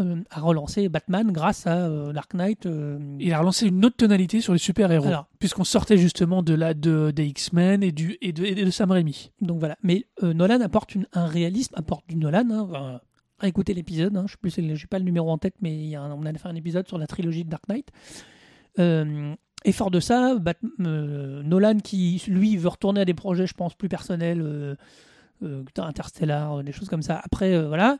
[0.00, 2.66] euh, a relancé Batman grâce à euh, Dark Knight.
[2.66, 5.06] euh, Il a relancé une autre tonalité sur les super-héros.
[5.38, 8.90] Puisqu'on sortait justement de la de, des X-Men et, du, et, de, et de Sam
[8.90, 9.30] Raimi.
[9.40, 9.76] Donc voilà.
[9.82, 12.48] Mais euh, Nolan apporte une- un réalisme, apporte du Nolan.
[12.50, 13.00] Hein, enfin,
[13.44, 14.16] écoutez l'épisode.
[14.16, 16.02] Hein, je sais plus, c'est- j'ai pas le numéro en tête, mais il y a
[16.02, 17.88] un- on a fait un épisode sur la trilogie de Dark Knight.
[19.66, 23.74] Et fort de ça, Bat- Nolan qui lui veut retourner à des projets, je pense,
[23.74, 24.76] plus personnels,
[25.78, 27.20] Interstellar, des choses comme ça.
[27.22, 27.98] Après, euh, voilà.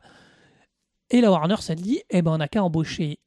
[1.11, 3.19] Et la Warner s'est dit, eh ben on n'a qu'à embaucher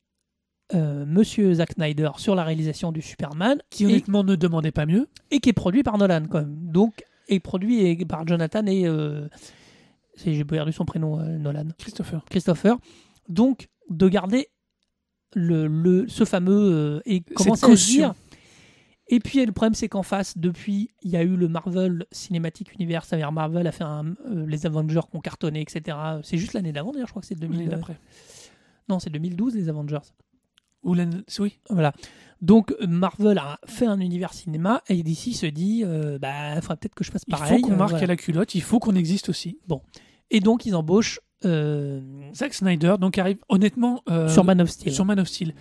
[0.74, 4.84] euh, Monsieur Zack Snyder sur la réalisation du Superman, Qui et- honnêtement ne demandait pas
[4.86, 5.08] mieux.
[5.30, 6.56] et qui est produit par Nolan quand même.
[6.60, 9.28] Donc, et produit par Jonathan et euh,
[10.16, 11.68] j'ai perdu son prénom euh, Nolan.
[11.78, 12.24] Christopher.
[12.28, 12.76] Christopher.
[13.28, 14.48] Donc de garder
[15.34, 18.14] le, le ce fameux euh, et commencer à se dire.
[19.08, 22.74] Et puis le problème c'est qu'en face depuis il y a eu le Marvel Cinematic
[22.74, 25.96] Universe, c'est-à-dire Marvel a fait un, euh, les Avengers qui ont cartonné etc.
[26.22, 27.58] C'est juste l'année d'avant d'ailleurs je crois que c'est 2000.
[27.58, 27.98] L'année d'après.
[28.88, 29.98] Non c'est 2012 les Avengers.
[30.84, 30.94] Ou
[31.40, 31.58] oui.
[31.70, 31.92] Voilà.
[32.40, 36.60] Donc euh, Marvel a fait un univers cinéma et d'ici se dit euh, bah il
[36.60, 37.60] faudrait peut-être que je fasse Il pareil.
[37.60, 38.04] faut qu'on euh, marque voilà.
[38.04, 39.58] à la culotte, il faut qu'on existe aussi.
[39.66, 39.82] Bon.
[40.30, 42.00] Et donc ils embauchent euh,
[42.34, 44.92] Zack Snyder, donc arrive honnêtement euh, sur Man of Steel.
[44.92, 45.54] sur Man of Steel.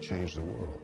[0.00, 0.80] Change the world.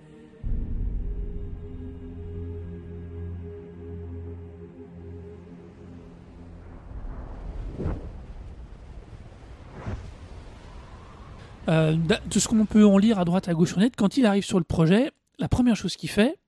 [11.69, 14.25] Euh, de ce qu'on peut en lire à droite à gauche sur net, quand il
[14.25, 16.39] arrive sur le projet, la première chose qu'il fait,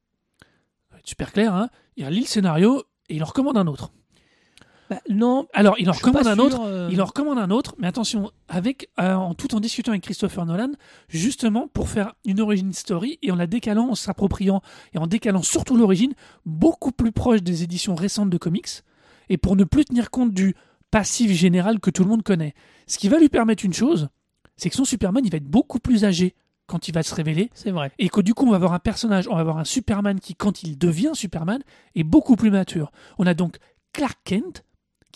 [1.02, 3.90] super clair, hein, il relit le scénario et il en recommande un autre.
[4.90, 5.46] Bah, non.
[5.52, 7.86] Alors, il en je recommande un sûr, autre, euh, il en recommande un autre, mais
[7.86, 10.72] attention, avec, euh, en tout en discutant avec Christopher Nolan,
[11.08, 14.62] justement pour faire une origin story et en la décalant, en s'appropriant
[14.94, 16.14] et en décalant surtout l'origine,
[16.46, 18.82] beaucoup plus proche des éditions récentes de comics,
[19.28, 20.54] et pour ne plus tenir compte du
[20.90, 22.54] passif général que tout le monde connaît.
[22.86, 24.08] Ce qui va lui permettre une chose,
[24.56, 26.34] c'est que son Superman, il va être beaucoup plus âgé
[26.66, 27.50] quand il va se révéler.
[27.54, 27.92] C'est vrai.
[27.98, 30.34] Et que du coup, on va avoir un personnage, on va avoir un Superman qui,
[30.34, 31.62] quand il devient Superman,
[31.94, 32.90] est beaucoup plus mature.
[33.18, 33.56] On a donc
[33.92, 34.64] Clark Kent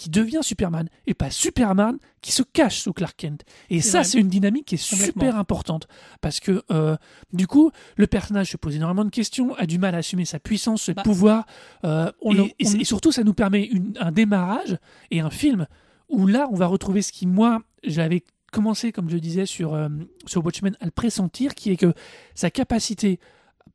[0.02, 3.44] qui devient Superman et pas Superman qui se cache sous Clark Kent.
[3.70, 5.86] Et ça, c'est une dynamique qui est super importante.
[6.20, 6.96] Parce que euh,
[7.32, 10.38] du coup, le personnage se pose énormément de questions, a du mal à assumer sa
[10.40, 11.46] puissance, ses Bah, pouvoirs,
[11.84, 14.76] euh, on et, surtout, ça nous permet une- un démarrage
[15.10, 15.66] et un film
[16.08, 18.22] où là, on va retrouver ce qui, moi, j'avais
[18.52, 19.88] commencé, comme je le disais, sur, euh,
[20.26, 21.94] sur Watchmen, à le pressentir, qui est que
[22.34, 23.18] sa capacité,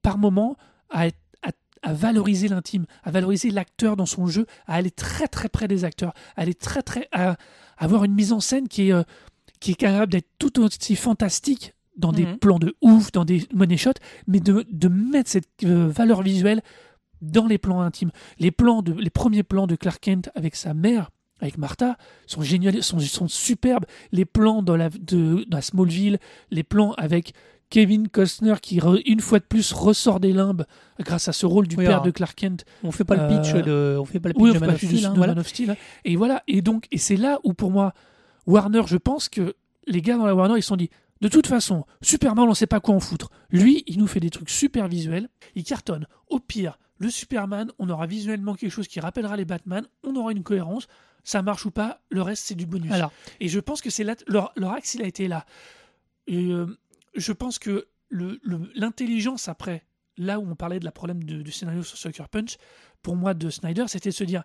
[0.01, 0.55] par moment,
[0.89, 1.17] à, être-
[1.87, 5.83] à, valoriser l'intime, à valoriser l'acteur dans son jeu, à aller très très près des
[5.83, 7.37] acteurs, à aller très très à
[7.77, 9.03] avoir une mise en scène qui est, euh,
[9.59, 12.37] qui est capable d'être tout aussi fantastique dans des Mhm.
[12.37, 16.61] plans de ouf, dans des money shots, mais de, de mettre cette euh, valeur visuelle
[17.21, 18.11] dans les plans intimes.
[18.39, 21.09] Les plans de, les premiers plans de Clark Kent avec sa mère,
[21.39, 23.85] avec Martha, sont géniaux, sont, sont superbes.
[24.11, 26.19] Les plans dans la, de, dans la Smallville,
[26.51, 27.33] les plans avec
[27.69, 30.65] Kevin Costner qui, re- une fois de plus, ressort des limbes
[30.99, 32.65] grâce à ce rôle du Oui, père alors, de Clark Kent.
[32.83, 33.61] On fait pas le pitch Euh,
[33.95, 35.39] de, on fait pas le pitch oui, de fait Man of Steel, de hein, Man
[35.39, 35.75] of Steel, hein.
[36.05, 36.43] Et voilà.
[36.47, 37.93] Et donc, et c'est là où pour moi,
[38.45, 39.55] Warner, je pense que
[39.85, 40.89] les gars dans la Warner, ils se sont dit,
[41.19, 43.29] de toute façon, Superman, on sait pas quoi en foutre.
[43.49, 45.29] Lui, il nous fait des trucs super visuels.
[45.55, 46.07] Il cartonne.
[46.29, 49.85] Au pire, le Superman, on aura visuellement quelque chose qui rappellera les Batman.
[50.03, 50.87] On aura une cohérence.
[51.23, 52.91] Ça marche ou pas, le reste, c'est du bonus.
[52.91, 53.11] Alors.
[53.41, 55.45] Et je pense que c'est là, leur, leur axe, il a été là.
[56.27, 56.67] Et euh,
[57.17, 61.97] je pense que l'intelligence après, là où on parlait de la problème du scénario sur
[61.97, 62.57] Sucker Punch,
[63.01, 64.43] pour moi de Snyder, c'était de se dire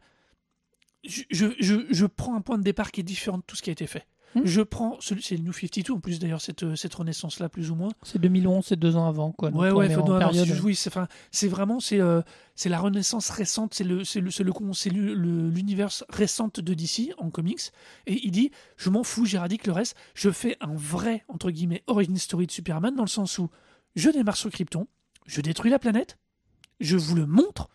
[1.04, 3.86] je prends un point de départ qui est différent de tout ce qui a été
[3.86, 4.06] fait.
[4.34, 4.40] Hmm.
[4.44, 7.90] Je prends, c'est le New 52 en plus d'ailleurs, cette, cette renaissance-là, plus ou moins.
[8.02, 9.50] C'est 2011, c'est deux ans avant quoi.
[9.50, 10.74] Ouais, ouais, non, période- c'est- oui,
[11.30, 12.22] c'est vraiment c'est euh,
[12.54, 17.12] c'est la renaissance récente, c'est le c'est le c'est le le- l'univers récente de DC
[17.18, 17.60] en comics
[18.06, 21.82] et il dit je m'en fous, j'éradique le reste, je fais un vrai entre guillemets
[21.86, 23.50] origin story de Superman dans le sens où
[23.96, 24.86] je démarre sur Krypton,
[25.26, 26.16] je détruis la planète,
[26.80, 27.68] je vous le montre.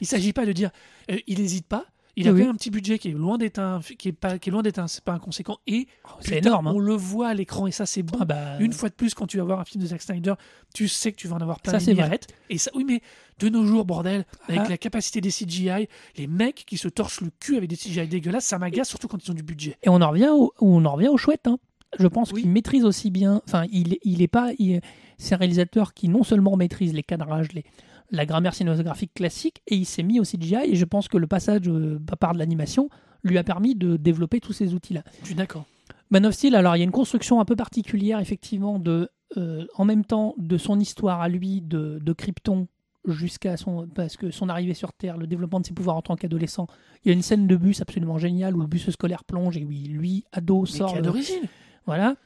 [0.00, 0.70] Il s'agit pas de dire,
[1.10, 1.86] euh, il n'hésite pas.
[2.20, 4.12] Il a Oui, quand même un petit budget qui est loin d'être un, qui est
[4.12, 5.58] pas, qui est loin d'être un, c'est pas inconséquent.
[5.66, 5.86] Et
[6.20, 6.72] c'est putain, énorme, hein.
[6.74, 8.18] On le voit à l'écran et ça c'est bon.
[8.20, 10.34] Ah bah, Une fois de plus, quand tu vas voir un film de Zack Snyder,
[10.74, 12.04] tu sais que tu vas en avoir plein Ça, les c'est vrai.
[12.04, 12.26] mirettes.
[12.50, 13.00] Et ça, oui, mais
[13.38, 14.68] de nos jours, bordel, avec Ah.
[14.68, 18.46] la capacité des CGI, les mecs qui se torchent le cul avec des CGI dégueulasses,
[18.46, 19.76] ça m'agace, surtout quand ils ont du budget.
[19.82, 21.46] Et on en revient au, on en revient au chouette.
[21.46, 21.58] hein.
[21.98, 23.40] Je pense qu'il maîtrise aussi bien.
[23.46, 24.50] Enfin, il, il est pas.
[24.58, 24.80] il-
[25.16, 27.64] C'est un réalisateur qui non seulement maîtrise les cadrages, les,
[28.10, 30.56] la grammaire cinématographique classique, et il s'est mis au CGI.
[30.70, 32.88] Et je pense que le passage euh, par de l'animation
[33.24, 35.02] lui a permis de développer tous ces outils-là.
[35.22, 35.64] Je suis d'accord.
[36.10, 39.66] Man of Steel, alors il y a une construction un peu particulière, effectivement, de, euh,
[39.74, 42.66] en même temps de son histoire à lui, de, de Krypton,
[43.06, 46.16] jusqu'à son, parce que son arrivée sur Terre, le développement de ses pouvoirs en tant
[46.16, 46.66] qu'adolescent.
[47.04, 49.64] Il y a une scène de bus absolument géniale où le bus scolaire plonge et
[49.64, 50.96] où il- lui, ado, sort.
[50.96, 51.42] le- d'origine.
[51.86, 52.16] Voilà.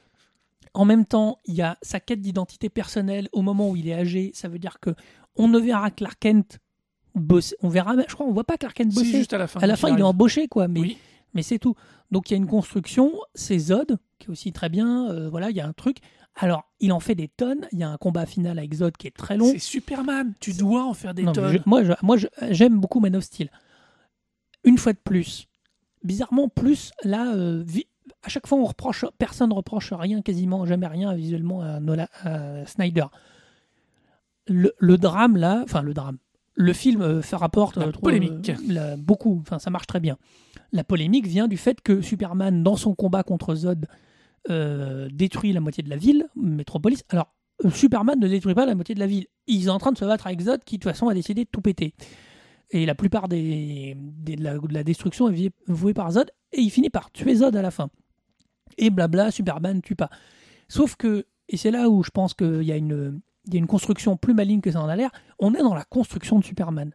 [0.75, 3.95] En même temps, il y a sa quête d'identité personnelle au moment où il est
[3.95, 4.31] âgé.
[4.35, 4.91] Ça veut dire que
[5.37, 6.59] on ne verra Clark Kent
[7.15, 7.57] bosser.
[7.63, 9.19] On verra, je crois, on voit pas Clark Kent Si, bosser.
[9.19, 10.69] juste à la fin, À la fin, il il est embauché, quoi.
[10.69, 10.97] Mais,
[11.35, 11.75] mais c'est tout.
[12.11, 13.13] Donc il y a une construction.
[13.35, 15.11] C'est Zod qui est aussi très bien.
[15.11, 15.99] euh, voilà, il y a un truc.
[16.37, 17.67] Alors, il en fait des tonnes.
[17.73, 19.51] Il y a un combat final avec Zod qui est très long.
[19.51, 21.53] C'est Superman, tu dois en faire des Non, tonnes.
[21.53, 22.17] je- moi, je- moi,
[22.51, 23.51] j'aime beaucoup Man of Steel.
[24.65, 25.49] Une fois de plus,
[26.05, 27.65] bizarrement, plus là, euh,
[28.23, 32.09] à chaque fois, on reproche, personne ne reproche rien, quasiment jamais rien visuellement à, Nola-
[32.23, 33.07] à Snyder.
[34.49, 36.19] Le, le drame là, enfin le drame,
[36.55, 38.51] le film euh, fait rapporte La euh, trop, polémique.
[38.51, 40.19] euh, la- beaucoup, enfin ça marche très bien.
[40.73, 43.87] La polémique vient du fait que Superman, dans son combat contre Zod,
[45.11, 47.05] détruit la moitié de la ville, Métropolis.
[47.09, 47.33] Alors,
[47.73, 49.27] Superman ne détruit pas la moitié de la ville.
[49.47, 51.45] Ils sont en train de se battre avec Zod qui, de toute façon, a décidé
[51.45, 51.95] de tout péter.
[52.71, 56.31] Et la plupart des, des- de, la, de la destruction est vouée- vouée par Zod,
[56.53, 57.91] et il finit par tuer Zod à la fin.
[58.79, 60.11] Et blabla, Superman tue pas.
[60.69, 63.59] Sauf que, et c'est là où je pense qu'il y a une, il y a
[63.59, 66.45] une construction plus maligne que ça en a l'air, on est dans la construction de
[66.45, 66.93] Superman.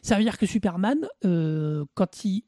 [0.00, 2.42] Ça veut dire que Superman, euh, quand il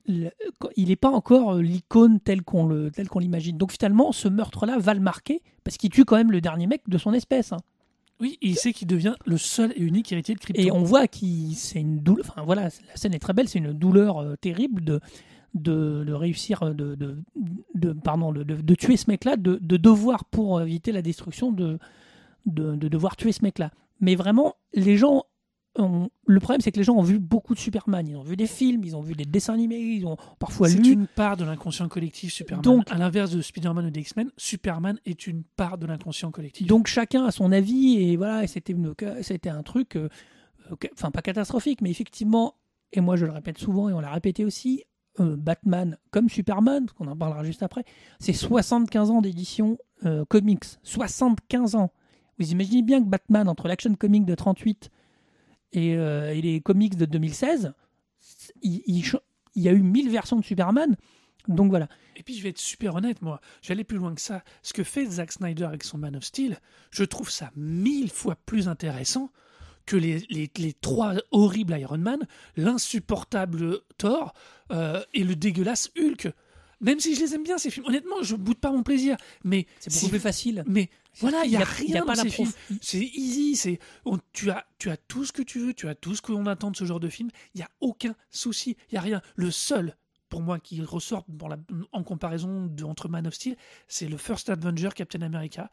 [0.77, 3.57] n'est pas encore euh, l'icône telle qu'on le telle qu'on l'imagine.
[3.57, 6.83] Donc finalement, ce meurtre-là va le marquer parce qu'il tue quand même le dernier mec
[6.89, 7.53] de son espèce.
[7.53, 7.59] hein.
[8.21, 10.63] Oui, et il sait qu'il devient le seul et unique héritier de Krypton.
[10.63, 12.27] Et on voit qu'il c'est une douleur.
[12.29, 13.49] Enfin voilà, la scène est très belle.
[13.49, 15.01] C'est une douleur euh, terrible de
[15.55, 17.23] de, de réussir de, de,
[17.77, 21.79] de- pardon de, de- tuer ce mec-là, de devoir pour éviter la destruction de
[22.47, 23.71] de, de devoir tuer ce mec-là.
[24.01, 25.25] Mais vraiment, les gens
[25.77, 28.07] le problème c'est que les gens ont vu beaucoup de Superman.
[28.07, 30.79] Ils ont vu des films, ils ont vu des dessins animés, ils ont parfois C'est
[30.79, 30.93] lu.
[30.93, 32.63] une part de l'inconscient collectif, Superman.
[32.63, 36.65] Donc- à l'inverse de Spider-Man ou des X-Men, Superman est une part de l'inconscient collectif.
[36.69, 38.77] Donc chacun a son avis et voilà, et c'était
[39.23, 40.09] c'était un truc, euh,
[40.71, 42.55] euh, enfin pas catastrophique, mais effectivement,
[42.93, 44.85] et moi je le répète souvent et on l'a répété aussi,
[45.19, 47.85] euh, Batman comme Superman, qu'on en parlera juste après,
[48.21, 51.91] c'est 75 ans d'édition euh, comics, 75 ans.
[52.39, 54.91] Vous imaginez bien que Batman entre l'action comic de 38
[55.73, 57.73] et, euh, et les comics de 2016,
[58.63, 59.05] il,
[59.55, 60.97] y a eu 1000 versions de Superman.
[61.49, 61.89] Donc voilà.
[62.17, 64.43] Et puis je vais être super honnête, moi, j'allais plus loin que ça.
[64.63, 66.59] Ce que fait Zack Snyder avec son Man of Steel,
[66.91, 69.31] je trouve ça mille fois plus intéressant
[69.85, 72.27] que les trois horribles Iron Man,
[72.57, 74.33] l'insupportable Thor
[74.73, 76.33] euh, et le dégueulasse Hulk.
[76.85, 79.17] Même si je les aime bien ces films, honnêtement, je boude pas mon plaisir.
[79.43, 80.63] Mais C'est beaucoup plus facile.
[80.67, 82.53] Mais voilà, il y a, y a- rien y a dans pas la ces films.
[82.81, 83.79] C'est easy, c'est
[84.33, 86.71] tu as tu as tout ce que tu veux, tu as tout ce qu'on attend
[86.71, 87.31] de ce genre de film.
[87.55, 89.21] Il y a aucun souci, il y a rien.
[89.35, 89.97] Le seul
[90.29, 91.59] pour moi qui ressort la-
[91.93, 93.57] en comparaison de, entre Man of Steel,
[93.89, 95.71] c'est le First Avenger Captain America,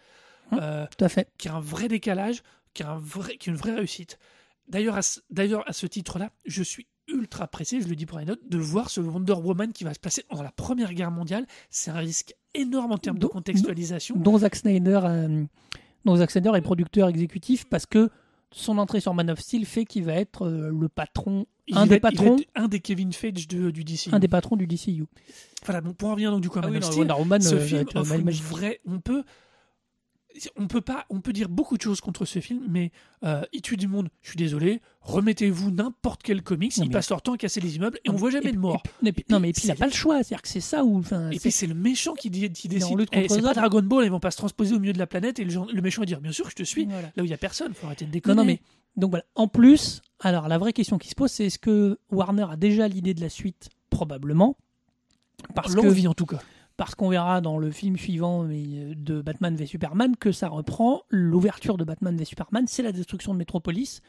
[0.53, 1.29] euh, tout à fait.
[1.37, 2.43] qui a un vrai décalage,
[2.73, 4.19] qui a un vrai, qui a une vraie réussite.
[4.67, 8.19] D'ailleurs, à, ce- d'ailleurs à ce titre-là, je suis ultra pressé, je le dis pour
[8.19, 11.11] une note, de voir ce Wonder Woman qui va se passer dans la Première Guerre
[11.11, 11.45] mondiale.
[11.69, 14.15] C'est un risque énorme en termes de contextualisation.
[14.17, 15.43] dont Zack Snyder, euh,
[16.05, 18.09] dont Zack Snyder est producteur exécutif parce que
[18.53, 21.85] son entrée sur Man of Steel fait qu'il va être euh, le patron, Il un
[21.85, 24.09] va des patrons, un des Kevin Feige de- du DC.
[24.11, 25.05] un des patrons du DCU.
[25.65, 26.99] Voilà, donc pour en revenir donc du coup à Ah Man oui, of non, Steel,
[27.07, 29.23] Wonder Woman, ce euh, film offre mal une vraie, on peut,
[30.57, 32.91] on peut pas, on peut dire beaucoup de choses contre ce film, mais
[33.23, 34.09] euh, il tue du monde.
[34.21, 37.75] Je suis désolé, remettez-vous n'importe quel comics, Non, ils passent leur temps à casser les
[37.75, 38.81] immeubles et on voit jamais Et de mort.
[39.05, 41.01] et non mais et puis il n'a pas le choix, c'est-à-dire que c'est ça où,
[41.31, 43.05] Et puis c'est le méchant qui, dit- qui décide.
[43.11, 43.53] Eh, c'est pas.
[43.53, 46.01] Dragon Ball, ils vont pas se transposer au milieu de la planète et le, méchant
[46.01, 46.85] va dire bien sûr que je te suis.
[46.85, 47.11] Voilà.
[47.15, 48.35] Là où il y a personne, faut arrêter de déconner.
[48.35, 48.59] non, mais
[48.95, 49.25] donc voilà.
[49.35, 52.87] En plus, alors la vraie question qui se pose, c'est est-ce que Warner a déjà
[52.87, 53.69] l'idée de la suite?
[53.89, 54.57] Probablement.
[55.55, 56.39] Parce que L'envie, en tout cas.
[56.77, 61.01] Parce qu'on verra dans le film suivant euh, de Batman v Superman que ça reprend
[61.09, 64.01] l'ouverture de Batman v Superman, c'est la destruction de Metropolis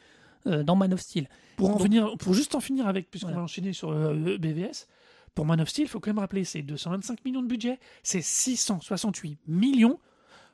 [0.47, 1.27] euh, dans Man of Steel.
[1.57, 3.39] Pour en Donc- venir, pour juste en finir avec, puisqu'on Voilà.
[3.39, 4.87] va enchaîner sur euh, BVS,
[5.35, 8.21] pour Man of Steel, il faut quand même rappeler, c'est 225 millions de budget, c'est
[8.21, 9.99] 668 millions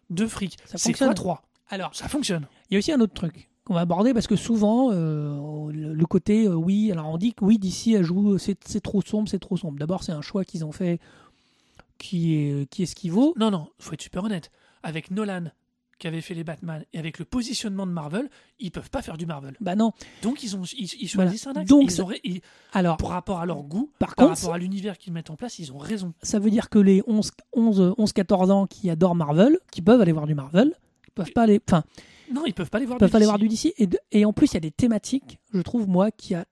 [0.09, 0.57] de fric.
[0.65, 1.13] Ça C'est fonctionne.
[1.13, 1.37] x3.
[1.69, 2.47] Alors, Ça fonctionne.
[2.69, 3.49] il y a aussi un autre truc.
[3.63, 7.45] qu'on va aborder parce que souvent euh, le, côté euh, oui alors on dit que
[7.45, 10.43] oui d'ici elle joue c'est c'est trop sombre c'est trop sombre d'abord c'est un choix
[10.43, 10.99] qu'ils ont fait
[11.99, 14.49] qui est qui est ce qu'il vaut Non, non, faut être super honnête.
[14.81, 15.45] Avec Nolan,
[15.99, 19.17] qui avait fait les Batman, et avec le positionnement de Marvel, ils peuvent pas faire
[19.17, 19.55] du Marvel.
[19.59, 19.91] bah non
[20.23, 21.29] Donc ils, ont, ils, ils Voilà.
[21.29, 21.69] choisissent un axe.
[21.69, 22.39] Donc, Ils ça- ont ra- ils-
[22.71, 25.35] alors par rapport à leur goût, Par par, contre, rapport à l'univers qu'ils mettent en
[25.35, 26.13] place, ils ont raison.
[26.23, 29.99] ça veut dire que les 11 11 11 14 ans qui adorent Marvel qui peuvent
[30.01, 30.73] aller voir du Marvel
[31.07, 31.83] ils peuvent pas aller enfin
[32.33, 32.97] Non, ils peuvent pas les voir.
[32.97, 33.29] peuvent du pas aller DC.
[33.29, 35.85] voir du DC et, de- et en plus il y a des thématiques je trouve
[35.89, 36.45] moi qui a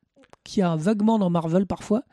[0.43, 2.03] qui a vaguement dans Marvel parfois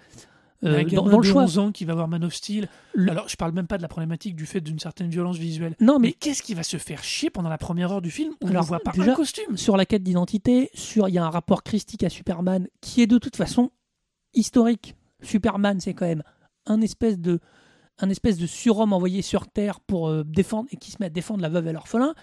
[0.64, 2.68] euh, un dans, dans le choix 11 ans qui va voir Man of Steel.
[2.94, 5.76] Le- Alors, je parle même pas de la problématique du fait d'une certaine violence visuelle.
[5.80, 8.32] non Mais mais qu'est-ce qui va se faire chier pendant la première heure du film
[8.40, 9.56] où on Alors, ne voit pas déjà, un costume?
[9.56, 13.06] sur la quête d'identité, sur il y a un rapport christique à Superman qui est
[13.06, 13.70] de toute façon
[14.34, 14.94] historique.
[15.22, 16.22] Superman, c'est quand même
[16.66, 17.40] un espèce de
[18.00, 21.10] un espèce de surhomme envoyé sur Terre pour euh, défendre et qui se met à
[21.10, 22.14] défendre la veuve et l'orphelin.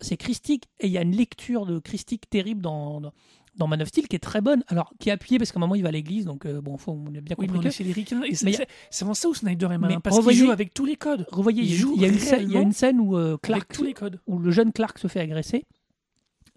[0.00, 3.12] C'est christique et il y a une lecture de christique terrible dans, dans
[3.56, 4.64] dans Man of Steel qui est très bonne.
[4.66, 6.76] Alors qui est appuyée parce qu'à un moment il va à l'église donc euh, bon
[6.76, 8.20] faut on a bien Oui, mais compris que est chez les ricains.
[8.32, 8.56] C'est Mais
[8.92, 10.00] vraiment ça où Snyder est Mais malin.
[10.00, 11.24] Parce qu'il joue avec tous les codes.
[11.30, 12.72] revoyez il il y a- joue il y a une scène, il y a une
[12.72, 14.18] scène où euh, Clark tous les codes.
[14.26, 15.66] où le jeune Clark se fait agresser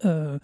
[0.04, 0.38] euh,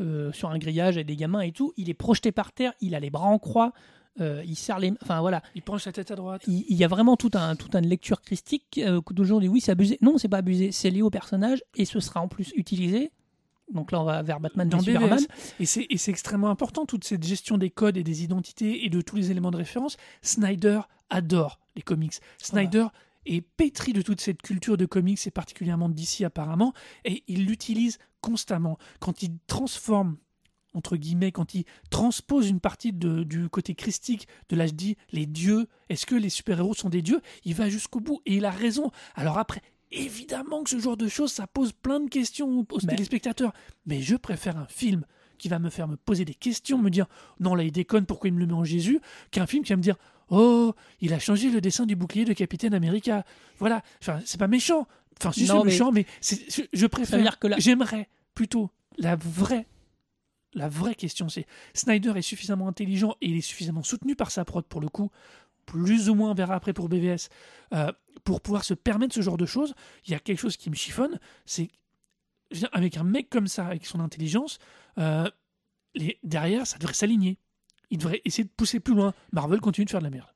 [0.00, 1.72] euh, sur un grillage avec des gamins et tout.
[1.76, 3.72] Il est projeté par terre, il a les bras en croix,
[4.20, 4.92] euh, il serre les.
[5.02, 6.42] Enfin voilà, Il penche la tête à droite.
[6.46, 8.80] il, il y a vraiment tout un, toute une lecture christique.
[8.82, 9.98] Euh, que disent oui, c'est abusé.
[10.00, 13.10] Non, c'est pas abusé, c'est lié au personnage et ce sera en plus utilisé.
[13.72, 15.20] Donc là, on va vers Batman dans Superman.
[15.60, 18.88] Et c'est et c'est extrêmement important, toute cette gestion des codes et des identités et
[18.88, 19.96] de tous les éléments de référence.
[20.22, 20.80] Snyder
[21.10, 22.14] adore les comics.
[22.38, 22.86] Snyder
[23.26, 26.72] est pétri de toute cette culture de comics et particulièrement DC apparemment,
[27.04, 28.78] et il l'utilise constamment.
[29.00, 30.16] Quand il transforme
[30.78, 34.96] entre guillemets, quand il transpose une partie de- du côté christique de là je dis
[35.12, 37.20] les dieux, est-ce que les super-héros sont des dieux?
[37.44, 38.90] Il va jusqu'au bout et il a raison.
[39.16, 39.60] Alors après,
[39.90, 43.52] évidemment que ce genre de choses, ça pose plein de questions aux Mais- téléspectateurs.
[43.86, 45.04] Mais je préfère un film
[45.38, 47.06] qui va me faire me poser des questions, me dire
[47.40, 49.00] non là il déconne, pourquoi il me le met en Jésus,
[49.30, 49.96] qu'un film qui va me dire
[50.30, 53.24] oh il a changé le dessin du bouclier de Capitaine America.
[53.58, 54.86] Voilà, enfin, c'est pas méchant.
[55.20, 56.06] Enfin si c'est méchant, mais
[56.72, 57.38] je, préfère.
[57.40, 59.66] que J'aimerais plutôt la vraie
[60.54, 64.44] la vraie question, c'est Snyder est suffisamment intelligent et il est suffisamment soutenu par sa
[64.44, 65.10] prod pour le coup,
[65.66, 67.28] plus ou moins on verra après pour BVS,
[67.74, 67.92] euh,
[68.24, 69.74] pour pouvoir se permettre ce genre de choses.
[70.06, 71.68] Il y a quelque chose qui me chiffonne, c'est
[72.72, 74.58] avec un mec comme ça, avec son intelligence,
[74.96, 75.28] euh,
[75.94, 77.38] les, derrière, ça devrait s'aligner.
[77.90, 79.12] Il devrait essayer de pousser plus loin.
[79.32, 80.28] Marvel continue de faire de la merde.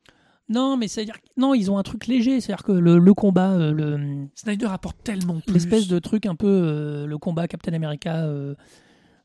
[0.49, 3.73] Non, mais c'est-à-dire non, ils ont un truc léger, c'est-à-dire que le, le combat, euh,
[3.73, 5.55] le Snyder apporte tellement plus.
[5.55, 8.27] l'espèce de truc un peu le combat Captain America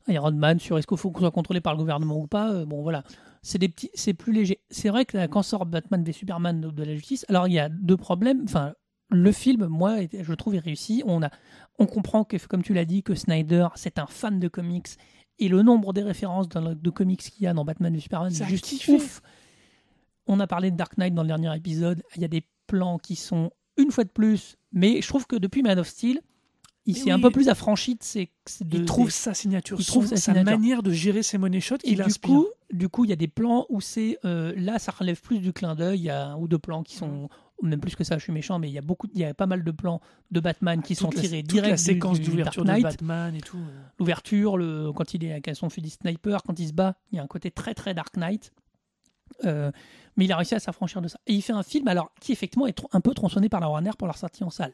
[0.08, 2.64] Iron Man sur est-ce qu'il faut qu'on soit contrôlé par le gouvernement ou pas euh,
[2.66, 3.02] bon voilà.
[3.42, 4.60] C'est des petits c'est plus léger.
[4.70, 7.54] C'est vrai que là, quand sort Batman v Superman de, de la justice alors il
[7.54, 8.42] y a deux problèmes.
[8.44, 8.74] Enfin
[9.10, 11.02] le film moi je trouve est réussi.
[11.06, 11.30] On a
[11.78, 14.88] on comprend que comme tu l'as dit que Snyder c'est un fan de comics
[15.38, 18.00] et le nombre des références dans le- de comics qu'il y a dans Batman v
[18.00, 18.92] Superman Ça est a juste kiffé.
[18.94, 19.22] ouf.
[20.26, 22.02] On a parlé de Dark Knight dans le dernier épisode.
[22.16, 25.36] Il y a des plans qui sont une fois de plus mais je trouve que
[25.36, 26.20] depuis Man of Steel
[26.88, 28.30] il s'est un peu plus affranchi de ses.
[28.62, 30.50] de- il trouve sa signature, il son- trouve sa sa, signature.
[30.58, 32.30] manière de gérer ses money shots Et qui du l'inspire.
[32.30, 35.38] coup, du coup, il y a des plans où c'est euh, là, ça relève plus
[35.38, 36.00] du clin d'œil.
[36.00, 37.28] Il y a un ou deux plans qui sont
[37.62, 38.18] même plus que ça.
[38.18, 40.00] Je suis méchant, mais il y a beaucoup, il y a pas mal de plans
[40.30, 42.80] de Batman qui sont Toute la- tirés direct la séquence d'ouverture de.
[42.82, 43.56] Batman et tout.
[43.58, 43.80] euh.
[43.98, 47.18] L'ouverture, le quand il est avec son fusil sniper, quand il se bat, il y
[47.18, 48.52] a un côté très très Dark Knight.
[49.44, 49.70] Euh,
[50.16, 51.18] mais il a réussi à s'affranchir de ça.
[51.26, 53.90] Et il fait un film alors qui effectivement est un peu tronçonné par la Warner
[53.98, 54.72] pour leur sortie en salle.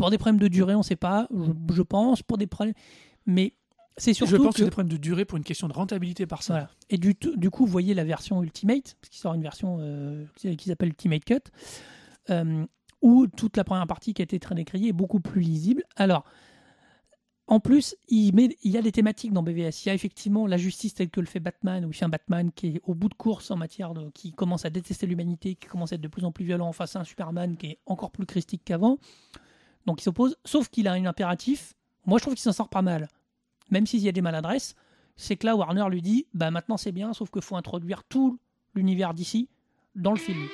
[0.00, 2.74] Pour des problèmes de durée, on ne sait pas, je, je pense, pour des problèmes.
[3.26, 3.54] Mais
[4.00, 5.74] c'est surtout je pense que que c'est des problèmes de durée pour une question de
[5.74, 6.54] rentabilité par ça.
[6.54, 6.70] voilà.
[6.88, 7.14] Et du,
[7.50, 11.24] coup, vous voyez la version Ultimate, parce qu'il sort une version euh, qui s'appelle Ultimate
[11.24, 11.34] Cut,
[12.30, 12.64] euh,
[13.02, 15.84] où toute la première partie qui a été très décriée est beaucoup plus lisible.
[15.96, 16.24] Alors,
[17.46, 19.84] en plus, il, met, il y a des thématiques dans BVS.
[19.84, 22.10] Il y a effectivement la justice telle que le fait Batman, où il fait un
[22.10, 24.08] Batman qui est au bout de course en matière de.
[24.14, 26.96] qui commence à détester l'humanité, qui commence à être de plus en plus violent face
[26.96, 28.98] à un Superman qui est encore plus christique qu'avant.
[29.90, 31.74] Donc s'oppose, sauf qu'il a un impératif.
[32.06, 33.08] Moi, je trouve qu'il s'en sort pas mal.
[33.70, 34.76] Même s'il y a des maladresses,
[35.16, 38.38] c'est que là, Warner lui dit bah maintenant c'est bien, sauf qu'il faut introduire tout
[38.76, 39.48] l'univers d'ici
[39.96, 40.46] dans le film.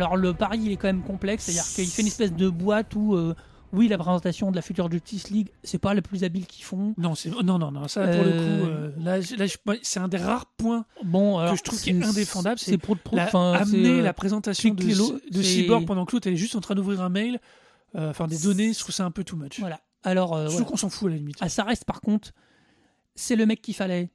[0.00, 2.94] Alors le pari il est quand même complexe, c'est-à-dire qu'il fait une espèce de boîte
[2.94, 3.34] où euh,
[3.72, 6.94] oui la présentation de la future Justice League c'est pas le plus habile qu'ils font.
[6.98, 9.56] Non, c'est non non non, ça pour le Euh, coup euh, là, je- là, je-
[9.66, 12.78] moi, c'est un des rares points Bon alors que je trouve qui est indéfendable, c'est
[12.78, 16.56] pro, la- amener euh, la présentation de, de Cyborg pendant que l'autre elle est juste
[16.56, 17.38] en train d'ouvrir un mail,
[17.96, 19.60] euh, enfin des données, je trouve ça un peu too much.
[19.60, 19.80] Voilà.
[20.02, 20.70] Alors euh, Surtout voilà.
[20.70, 21.36] qu'on s'en fout à la limite.
[21.40, 22.32] Ah, ça reste par contre,
[23.14, 24.10] c'est le mec qu'il fallait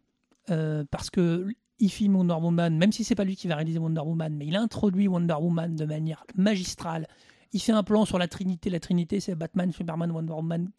[0.49, 1.47] euh, parce que
[1.79, 4.47] il filme Wonder Woman, même si c'est pas lui qui va réaliser Wonder Woman, mais
[4.47, 7.07] il introduit Wonder Woman de manière magistrale.
[7.53, 8.69] Il fait un plan sur la Trinité.
[8.69, 10.69] La Trinité, c'est Batman, Superman, Wonder Woman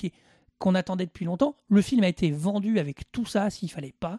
[0.58, 1.54] qu'on attendait depuis longtemps.
[1.68, 4.18] Le film a été vendu avec tout ça, s'il fallait pas.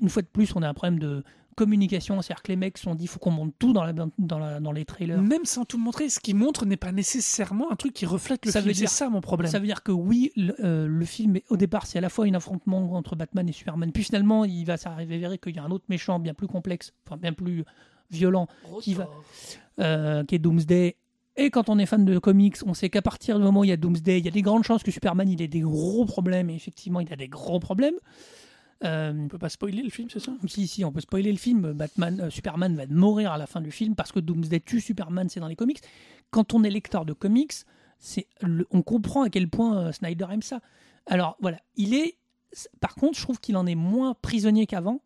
[0.00, 1.24] Une fois de plus, on a un problème de
[1.56, 4.38] communication, c'est-à-dire que les mecs se sont dit, faut qu'on monte tout dans, la, dans,
[4.38, 5.20] la- dans les trailers.
[5.20, 8.50] Même sans tout montrer, ce qu'ils montrent n'est pas nécessairement un truc qui reflète le
[8.52, 8.68] Ça film.
[8.68, 9.50] veut C'est dire- ça mon problème.
[9.50, 12.26] Ça veut dire que oui, le, euh, le film, au départ, c'est à la fois
[12.26, 13.92] un affrontement entre Batman et Superman.
[13.92, 17.16] Puis finalement, il va s'avérer qu'il y a un autre méchant bien plus complexe, enfin
[17.16, 17.64] bien plus
[18.10, 18.46] violent,
[18.82, 19.08] qui, va,
[19.80, 20.96] euh, qui est Doomsday.
[21.36, 23.70] Et quand on est fan de comics, on sait qu'à partir du moment où il
[23.70, 26.04] y a Doomsday, il y a des grandes chances que Superman il ait des gros
[26.04, 26.50] problèmes.
[26.50, 27.94] Et effectivement, il a des gros problèmes.
[28.84, 30.32] Euh, On peut pas spoiler le film, c'est ça?
[30.46, 31.72] Si, si, on peut spoiler le film.
[31.72, 35.28] Batman, euh, Superman va mourir à la fin du film parce que Doomsday tue Superman,
[35.28, 35.80] c'est dans les comics.
[36.30, 37.52] Quand on est lecteur de comics,
[37.98, 40.60] c'est le- on comprend à quel point euh, Snyder aime ça.
[41.06, 42.16] Alors voilà, il est.
[42.80, 45.00] Par contre, je trouve qu'il en est moins prisonnier qu'avant.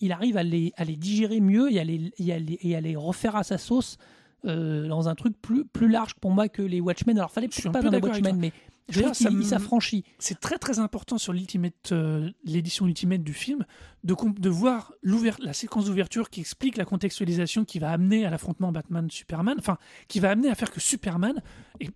[0.00, 2.76] Il arrive à les, à les digérer mieux et à les, et à les, et
[2.76, 3.96] à les refaire à sa sauce
[4.44, 7.18] euh, dans un truc plus, plus large pour moi que les Watchmen.
[7.18, 8.52] Alors, fallait peut-être pas dans les Watchmen, mais
[8.88, 10.04] je ça qu'il s'affranchit.
[10.18, 13.64] C'est très très important sur l'ultimate, euh, l'édition ultimate du film,
[14.04, 19.56] de, voir la séquence d'ouverture qui explique la contextualisation qui va amener à l'affrontement Batman-Superman,
[19.58, 19.78] enfin,
[20.08, 21.42] qui va amener à faire que Superman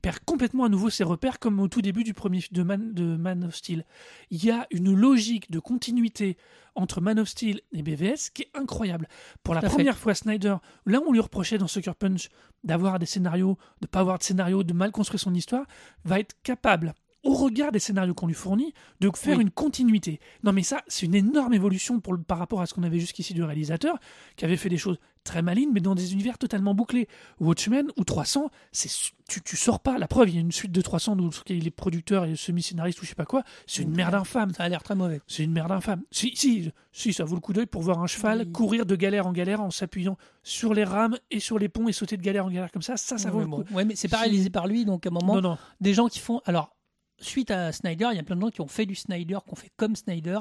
[0.00, 2.94] perd complètement à nouveau ses repères comme au tout début du premier film de Man,
[2.94, 3.84] de Man of Steel.
[4.30, 6.36] Il y a une logique de continuité
[6.74, 9.08] entre Man of Steel et BVS qui est incroyable.
[9.42, 9.76] Pour la Tout à fait.
[9.76, 12.28] première fois, Snyder, là où on lui reprochait dans Sucker Punch
[12.64, 15.66] d'avoir des scénarios, de pas avoir de scénario, de mal construire son histoire,
[16.04, 16.94] va être capable
[17.24, 19.42] au regard des scénarios qu'on lui fournit, de faire Oui.
[19.44, 20.18] une continuité.
[20.42, 22.98] Non mais ça, c'est une énorme évolution pour le- par rapport à ce qu'on avait
[22.98, 23.98] jusqu'ici du réalisateur,
[24.36, 27.06] qui avait fait des choses très malines, mais dans des univers totalement bouclés.
[27.38, 28.88] Watchmen ou 300, c'est
[29.28, 29.96] tu, tu sors pas.
[29.98, 33.00] La preuve, il y a une suite de 300 où il est producteur et semi-scénariste
[33.00, 33.44] ou je sais pas quoi.
[33.68, 34.52] C'est une merde infâme.
[34.52, 35.20] Ça a l'air très mauvais.
[35.28, 36.02] C'est une merde infâme.
[36.10, 39.28] Si, si, si, ça vaut le coup d'œil pour voir un cheval courir de galère
[39.28, 42.44] en galère en s'appuyant sur les rames et sur les ponts et sauter de galère
[42.46, 42.96] en galère comme ça.
[42.96, 43.62] Ça, ça vaut le bon.
[43.62, 43.74] coup.
[43.74, 45.58] Ouais, mais c'est réalisé par lui, donc à un moment, Non, non.
[45.80, 46.40] des gens qui font.
[46.46, 46.74] Alors,
[47.18, 49.52] suite à Snyder, il y a plein de gens qui ont fait du Snyder, qui
[49.52, 50.40] ont fait comme Snyder.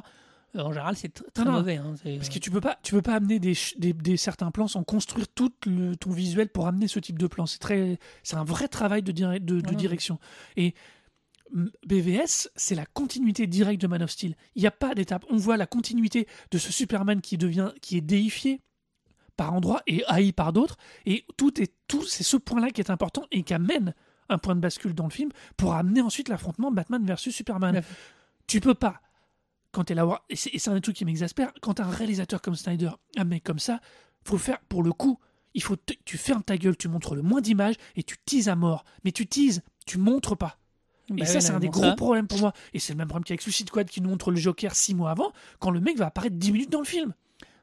[0.56, 1.78] Euh, en général, c'est tr- très Non, mauvais.
[1.78, 4.68] hein, Parce que tu peux pas, tu peux pas amener des, des, des certains plans
[4.68, 7.46] sans construire tout le, ton visuel pour amener ce type de plan.
[7.46, 9.76] C'est très, c'est un vrai travail de, dire- de, de Ouais, ouais.
[9.76, 10.20] direction.
[10.58, 10.74] Et
[11.86, 14.36] BVS, c'est la continuité directe de Man of Steel.
[14.56, 15.26] Il n'y a pas d'étape.
[15.30, 18.62] On voit la continuité de ce Superman qui devient, qui est déifié
[19.38, 20.78] par endroits et haï par d'autres.
[21.06, 23.94] Et tout est tout, c'est ce point-là qui est important et qui amène
[24.32, 27.82] un point de bascule dans le film pour amener ensuite l'affrontement Batman versus Superman.
[28.48, 29.02] Tu peux pas
[29.72, 32.90] quand t'es là, et c'est un des trucs qui m'exaspère, quand un réalisateur comme Snyder,
[33.16, 33.80] un mec comme ça,
[34.26, 35.18] faut le faire pour le coup.
[35.54, 38.50] Il faut te- tu fermes ta gueule, tu montres le moins d'images et tu teases
[38.50, 38.84] à mort.
[39.06, 40.58] Mais tu teases, tu montres pas.
[41.10, 42.54] Bah et ça, ouais, c'est un des gros ça- problèmes pour moi.
[42.74, 45.12] Et c'est le même problème qu'avec Suicide Squad qui nous montre le Joker six mois
[45.12, 47.14] avant, quand le mec va apparaître 10 minutes dans le film.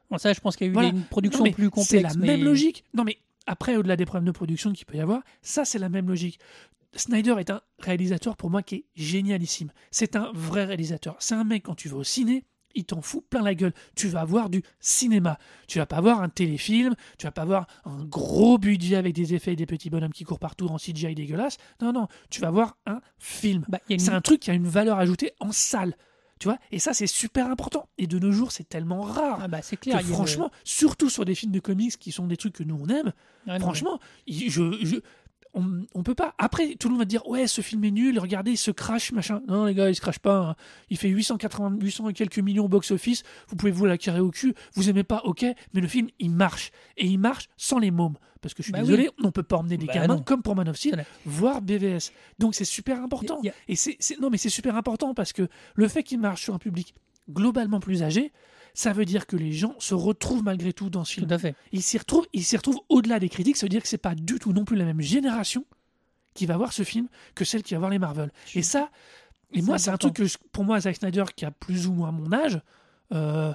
[0.09, 0.89] Bon, ça, je pense qu'il y a eu Voilà.
[0.89, 1.89] une production Non, plus complexe.
[1.89, 2.83] C'est la mais- même logique.
[2.95, 5.89] Non, mais après, au-delà des problèmes de production qu'il peut y avoir, ça, c'est la
[5.89, 6.39] même logique.
[6.95, 9.71] Snyder est un réalisateur pour moi qui est génialissime.
[9.91, 11.15] C'est un vrai réalisateur.
[11.19, 12.45] C'est un mec, quand tu vas au ciné,
[12.75, 13.73] il t'en fout plein la gueule.
[13.95, 15.37] Tu vas voir du cinéma.
[15.67, 19.33] Tu vas pas voir un téléfilm, tu vas pas voir un gros budget avec des
[19.33, 21.57] effets et des petits bonhommes qui courent partout en CGI dégueulasse.
[21.81, 23.65] Non, non, tu vas voir un film.
[23.69, 25.95] Bah, une- C'est un truc qui a une valeur ajoutée en salle.
[26.39, 27.89] Tu vois Et ça, c'est super important.
[27.97, 29.39] Et de nos jours, c'est tellement rare.
[29.43, 29.97] Ah bah, c'est clair.
[29.99, 32.87] que franchement, surtout sur des films de comics qui sont des trucs que nous on
[32.87, 33.11] aime,
[33.45, 35.01] non, franchement, je-
[35.53, 36.35] on, on peut pas.
[36.37, 39.11] Après, tout le monde va dire ouais, ce film est nul, regardez, il se crache,
[39.11, 39.41] machin.
[39.47, 40.37] Non, les gars, il se crache pas.
[40.49, 40.55] hein.
[40.89, 43.23] Il fait 880, 800 et quelques millions au box-office.
[43.47, 44.53] Vous pouvez vous la carrer au cul.
[44.75, 46.71] Vous aimez pas, ok, mais le film, il marche.
[46.97, 48.15] Et il marche sans les mômes.
[48.41, 49.25] Parce que je suis Bah désolé, oui.
[49.25, 50.21] on peut pas emmener des Bah gamins non.
[50.21, 52.13] comme pour Man of Steel, voir BVS.
[52.37, 53.41] Donc c'est super important.
[53.67, 56.57] Et c'est- non, mais c'est super important parce que le fait qu'il marche sur un
[56.59, 56.95] public
[57.29, 58.31] globalement plus âgé,
[58.73, 61.27] ça veut dire que les gens se retrouvent malgré tout dans ce film.
[61.27, 61.55] Tout à fait.
[61.71, 63.57] Ils s'y retrouvent, ils s'y retrouvent au-delà des critiques.
[63.57, 65.65] Ça veut dire que c'est pas du tout non plus la même génération
[66.33, 68.31] qui va voir ce film que celle qui va voir les Marvel.
[68.55, 68.89] Et ça,
[69.53, 71.93] et moi, c'est un truc que je- pour moi, Zack Snyder, qui a plus ou
[71.93, 72.61] moins mon âge,
[73.13, 73.53] euh,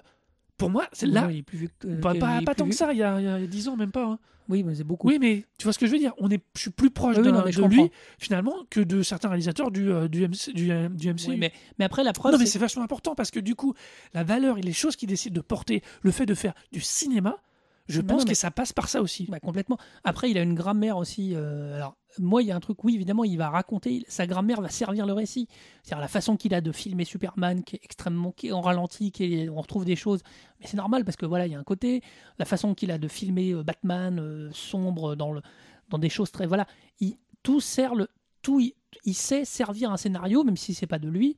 [0.57, 1.27] pour moi, c'est là.
[1.27, 3.25] Ouais, il est plus vieux que- pas pas- tant que ça, il y a, il
[3.25, 4.05] y a 10 ans, même pas.
[4.05, 4.19] hein.
[4.49, 5.09] Oui, mais c'est beaucoup.
[5.09, 7.17] Oui, mais tu vois ce que je veux dire On est, Je suis plus proche
[7.17, 10.71] Oui, oui, non, de lui, finalement, que de certains réalisateurs du, euh, du, MC, du,
[10.71, 11.31] euh, du MCU.
[11.31, 12.33] Oui, mais, mais après, la preuve.
[12.33, 13.73] Non, mais c'est- c'est vachement important parce que du coup,
[14.13, 17.39] la valeur et les choses qu'il décide de porter, le fait de faire du cinéma,
[17.87, 19.27] Je Bah pense non, que ça passe par ça aussi.
[19.29, 19.77] Bah, complètement.
[20.05, 21.33] Après, il a une grammaire aussi.
[21.35, 24.61] euh, alors, moi, il y a un truc, oui, évidemment, il va raconter, sa grammaire
[24.63, 25.49] va servir le récit.
[25.83, 29.13] C'est-à-dire la façon qu'il a de filmer Superman, qui est extrêmement qui est en ralenti,
[29.13, 30.21] qui est- on retrouve des choses.
[30.61, 32.03] Mais c'est normal parce que voilà, il y a un côté.
[32.39, 35.43] La façon qu'il a de filmer euh, Batman euh, sombre dans, le,
[35.91, 36.47] dans des choses très.
[36.47, 36.67] Voilà.
[37.01, 38.09] Il, tout sert le.
[38.41, 38.73] Tout, il,
[39.05, 41.37] il sait servir un scénario, même si c'est pas de lui.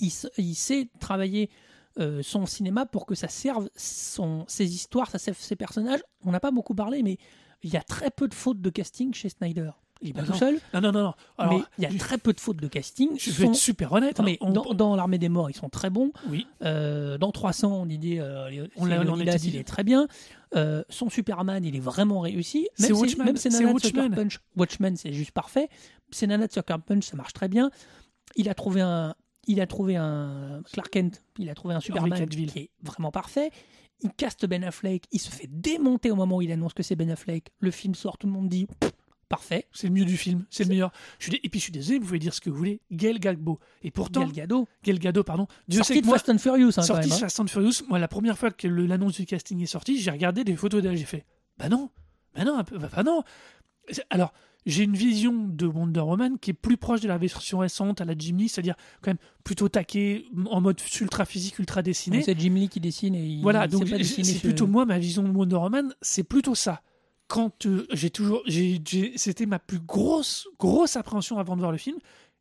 [0.00, 1.48] Il sait travailler
[1.98, 6.00] euh, son cinéma pour que ça serve son, ses histoires, ça serve ses personnages.
[6.24, 7.18] On n'a pas beaucoup parlé, mais
[7.62, 9.70] il y a très peu de fautes de casting chez Snyder.
[10.02, 11.12] Il est pas Bah tout seul, Non, non, non, non.
[11.38, 13.10] Alors, mais il y a très peu de fautes de casting.
[13.16, 14.20] je vais sont- être super honnête.
[14.22, 16.12] Mais hein, on- dans, dans l'armée des morts, ils sont très bons.
[16.28, 16.46] Oui.
[16.62, 19.02] Euh, dans 300, on dit, euh, On l'a-
[19.42, 20.08] il est très bien.
[20.56, 22.68] Euh, son Superman, il est vraiment réussi.
[22.74, 24.14] C'est Même Watchmen, Même c'est Watchmen.
[24.14, 24.40] Punch.
[24.56, 25.68] Watchmen, c'est juste parfait.
[26.10, 27.70] Ses nanas de Sucker Punch, ça marche très bien.
[28.36, 29.14] Il a trouvé un,
[29.46, 33.50] il a trouvé un Clark Kent, il a trouvé un Superman qui est vraiment parfait.
[34.00, 36.96] Il caste Ben Affleck, il se fait démonter au moment où il annonce que c'est
[36.96, 37.50] Ben Affleck.
[37.60, 38.66] Le film sort, tout le monde dit
[39.28, 39.66] parfait.
[39.72, 40.92] C'est le mieux du film, c'est le meilleur.
[41.18, 42.80] Je suis Et puis je suis désolé, vous pouvez dire ce que vous voulez.
[42.92, 43.58] Gail Gadot.
[43.82, 45.46] Et pourtant, Gal Gadot, Gal Gadot, pardon.
[45.68, 47.20] Dieu sorti sait de que moi, Fast and Furious, hein, quand sorti même, hein.
[47.20, 50.44] Fast and Furious, moi la première fois que l'annonce du casting est sortie, j'ai regardé
[50.44, 51.24] des photos d'elle, j'ai fait,
[51.56, 51.90] bah non,
[52.34, 53.22] bah non, peu- bah non.
[54.10, 54.32] Alors,
[54.66, 58.04] j'ai une vision de Wonder Woman qui est plus proche de la version récente à
[58.04, 62.22] la Jim Lee, c'est-à-dire quand même plutôt taqué, en mode ultra physique, ultra dessiné.
[62.22, 64.98] C'est Jim Lee qui dessine et il Voilà, il donc c'est ce- plutôt moi, ma
[64.98, 66.82] vision de Wonder Woman, c'est plutôt ça.
[67.26, 68.42] Quand euh, j'ai toujours.
[69.16, 71.98] C'était ma plus grosse, grosse appréhension avant de voir le film,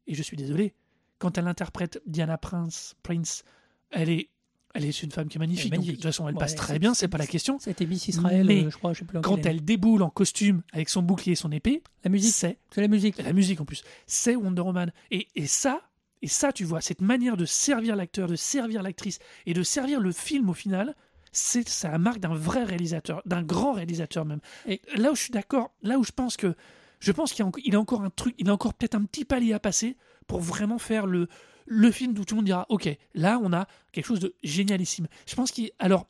[0.07, 0.73] et je suis désolé,
[1.19, 3.43] quand elle interprète Diana Prince, Prince
[3.91, 4.29] elle est.
[4.73, 5.71] Elle est une femme qui est magnifique.
[5.71, 7.59] de toute façon, elle Ouais, passe très bien, c'est pas la question.
[7.59, 10.63] C'était Miss Israël, Mais euh, je crois, je sais plus quand elle déboule en costume
[10.71, 13.17] avec son bouclier et son épée, La musique, c'est la musique.
[13.21, 14.91] la musique en plus, c'est Wonder Woman.
[15.11, 15.81] Et, et ça,
[16.23, 19.99] et ça, tu vois, cette manière de servir l'acteur, de servir l'actrice et de servir
[19.99, 20.95] le film au final,
[21.31, 24.39] c'est ça la marque d'un vrai réalisateur, d'un grand réalisateur même.
[24.67, 26.55] Et là où je suis d'accord, là où je pense que
[26.99, 29.25] je pense qu'il y a, a encore un truc, il a encore peut-être un petit
[29.25, 31.27] palier à passer pour vraiment faire le
[31.65, 35.07] le film où tout le monde dira ok là on a quelque chose de génialissime.
[35.27, 36.07] Je pense qu'il alors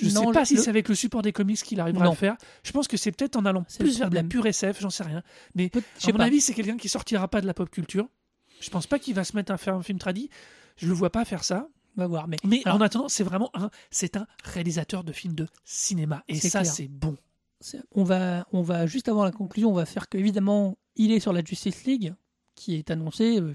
[0.00, 2.10] je Non, sais pas le- si c'est avec le support des comics qu'il arrivera à
[2.10, 2.36] le faire.
[2.64, 5.04] Je pense que c'est peut-être en allant plus vers de la pure SF, j'en sais
[5.04, 5.22] rien.
[5.54, 5.70] Mais
[6.00, 6.24] je à mon pas.
[6.24, 8.08] avis, c'est quelqu'un qui sortira pas de la pop culture.
[8.60, 10.30] Je pense pas qu'il va se mettre à faire un film tradit.
[10.76, 11.68] Je le vois pas faire ça.
[11.96, 12.26] On va voir.
[12.26, 16.24] Mais, Mais alors, en attendant, c'est vraiment un, c'est un réalisateur de films de cinéma.
[16.26, 17.16] Et ça, c'est bon.
[17.92, 21.20] on va, on va juste avant la conclusion, on va faire que évidemment, il est
[21.20, 22.14] sur la Justice League
[22.56, 23.54] qui est annoncé euh,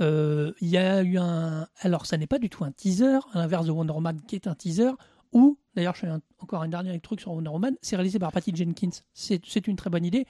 [0.00, 3.38] Euh, Il y a eu un, alors ça n'est pas du tout un teaser, à
[3.38, 4.90] l'inverse de Wonder Woman qui est un teaser.
[5.32, 7.74] Ou d'ailleurs, je fais un- encore un dernier truc sur Wonder Woman.
[7.82, 8.90] C'est réalisé par Patty Jenkins.
[9.14, 10.26] C'est une très bonne idée.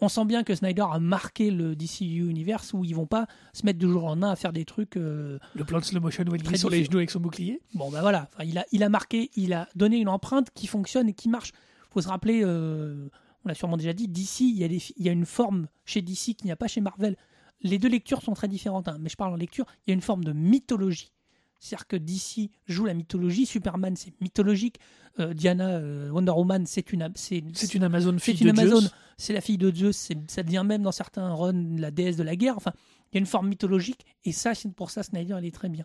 [0.00, 3.66] On sent bien que Snyder a marqué le DCU Universe où ils vont pas se
[3.66, 4.96] mettre du jour au lendemain à faire des trucs.
[4.96, 7.60] euh, Le plan de slow motion où Très glisse sur les genoux avec son bouclier.
[7.74, 10.68] Bon, ben voilà, Enfin, il, a, il a marqué, il a donné une empreinte qui
[10.68, 11.50] fonctionne et qui marche.
[11.90, 13.08] faut se rappeler, euh,
[13.44, 15.66] on l'a sûrement déjà dit, d'ici, il, y a des il y a une forme
[15.84, 17.16] chez DC qu'il n'y a pas chez Marvel.
[17.62, 19.94] Les deux lectures sont très différentes, hein, mais je parle en lecture, il y a
[19.94, 21.12] une forme de mythologie.
[21.60, 24.76] C'est-à-dire que DC joue la mythologie, Superman c'est mythologique,
[25.18, 28.60] euh, Diana, euh, Wonder Woman c'est une, c'est, C'est une Amazon c'est fille une de
[28.60, 28.92] Amazon, Zeus.
[29.16, 32.22] c'est la fille de Zeus, c'est- ça devient même dans certains runs la déesse de
[32.22, 32.56] la guerre.
[32.56, 32.72] Enfin,
[33.10, 35.68] il y a une forme mythologique et ça, c'est pour ça Snyder, il est très
[35.68, 35.84] bien.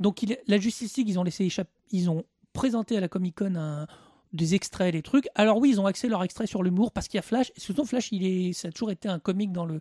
[0.00, 2.24] Donc, il la Justice League, ils ont laissé échapper, ils ont
[2.54, 3.86] présenté à la Comic Con un-
[4.32, 5.28] des extraits, des trucs.
[5.34, 7.52] Alors oui, ils ont axé leur extrait sur l'humour parce qu'il y a Flash.
[7.54, 9.78] Et surtout, Flash, il est, ça a toujours été un comique dans le,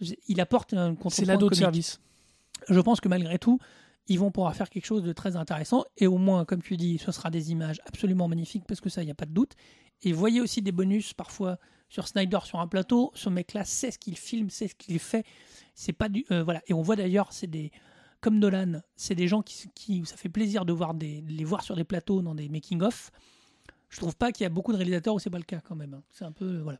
[0.00, 2.00] il apporte un contre C'est l'ado de service.
[2.68, 3.58] Je pense que malgré tout,
[4.08, 5.84] ils vont pouvoir faire quelque chose de très intéressant.
[5.96, 9.02] Et au moins, comme tu dis, ce sera des images absolument magnifiques parce que ça,
[9.02, 9.54] il n'y a pas de doute.
[10.02, 11.58] Et voyez aussi des bonus parfois
[11.88, 13.12] sur Snyder sur un plateau.
[13.14, 15.24] Ce mec-là sait ce qu'il filme, sait ce qu'il fait.
[15.74, 16.62] C'est pas du euh, voilà.
[16.66, 17.70] Et on voit d'ailleurs, c'est des
[18.20, 21.62] comme Nolan, c'est des gens qui, qui ça fait plaisir de voir des les voir
[21.62, 23.10] sur des plateaux dans des making of.
[23.88, 25.76] Je trouve pas qu'il y a beaucoup de réalisateurs où c'est pas le cas quand
[25.76, 25.94] même.
[25.94, 26.02] hein.
[26.10, 26.78] C'est un peu euh, voilà.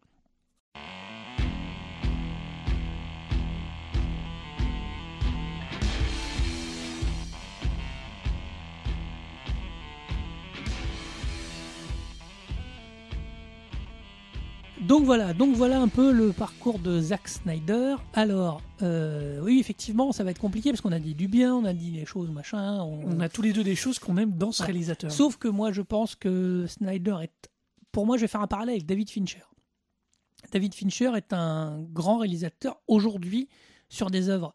[14.89, 17.95] Donc voilà, donc voilà un peu le parcours de Zack Snyder.
[18.15, 21.65] Alors, euh, oui, effectivement, ça va être compliqué parce qu'on a dit du bien, on
[21.65, 22.83] a dit des choses, machin.
[22.83, 24.67] On a tous les deux des choses qu'on aime dans ce Ouais.
[24.67, 25.11] réalisateur.
[25.13, 27.51] Sauf que moi, je pense que Snyder est.
[27.93, 29.43] Pour moi, je vais faire un parallèle avec David Fincher.
[30.51, 33.49] David Fincher est un grand réalisateur aujourd'hui
[33.89, 34.55] sur des œuvres.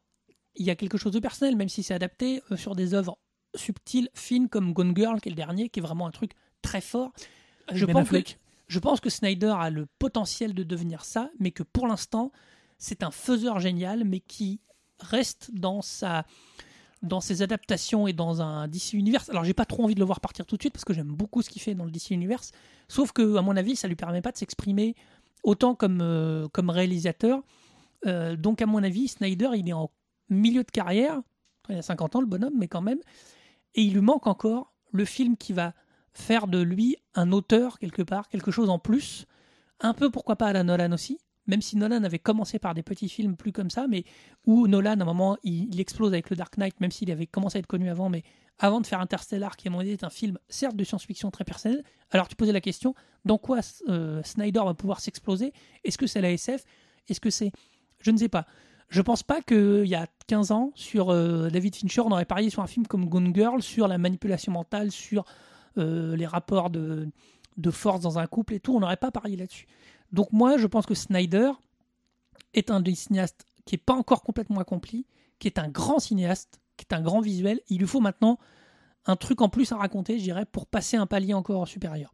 [0.55, 3.17] Il y a quelque chose de personnel, même si c'est adapté, euh, sur des œuvres
[3.55, 6.31] subtiles, fines, comme Gone Girl, qui est le dernier, qui est vraiment un truc
[6.61, 7.11] très fort.
[7.71, 8.39] Je Ben pense, que, Affleck.
[8.67, 12.31] Je pense que Snyder a le potentiel de devenir ça, mais que pour l'instant,
[12.77, 14.61] c'est un faiseur génial, mais qui
[14.99, 16.25] reste dans sa
[17.03, 19.29] dans ses adaptations et dans un DC Universe.
[19.29, 21.11] Alors j'ai pas trop envie de le voir partir tout de suite parce que j'aime
[21.11, 22.51] beaucoup ce qu'il fait dans le DC Universe.
[22.87, 24.95] Sauf que à mon avis, ça lui permet pas de s'exprimer
[25.43, 27.43] autant comme euh, réalisateur.
[28.07, 29.91] Euh, donc à mon avis, Snyder, il est en
[30.29, 31.21] milieu de carrière.
[31.69, 32.99] Il a 50 ans le bonhomme, mais quand même.
[33.75, 35.73] Et il lui manque encore le film qui va
[36.17, 39.25] faire de lui un auteur quelque part, quelque chose en plus.
[39.79, 42.83] Un peu pourquoi pas à la Nolan aussi, même si Nolan avait commencé par des
[42.83, 44.03] petits films plus comme ça, mais
[44.45, 47.57] où Nolan, à un moment, il, explose avec le Dark Knight, même s'il avait commencé
[47.57, 48.23] à être connu avant, mais
[48.57, 51.43] avant de faire Interstellar, qui à mon avis est un film, certes, de science-fiction très
[51.43, 51.83] personnel.
[52.09, 55.53] Alors tu posais la question, dans quoi euh, Snyder va pouvoir s'exploser?
[55.83, 56.63] Est-ce que c'est la SF
[57.07, 57.51] Est-ce que c'est...
[58.01, 58.45] Je ne sais pas.
[58.89, 62.49] Je pense pas qu'il y a 15 ans, sur euh, David Fincher, on aurait parié
[62.49, 65.25] sur un film comme Gone Girl, sur la manipulation mentale, sur
[65.77, 67.09] les rapports de,
[67.57, 68.75] de force dans un couple et tout.
[68.75, 69.67] On n'aurait pas parié là-dessus.
[70.11, 71.51] Donc moi, je pense que Snyder
[72.53, 75.05] est un des cinéastes qui n'est pas encore complètement accompli,
[75.39, 77.59] qui est un grand cinéaste, qui est un grand visuel.
[77.69, 78.39] Il lui faut maintenant
[79.05, 82.13] un truc en plus à raconter, je dirais, pour passer un palier encore supérieur.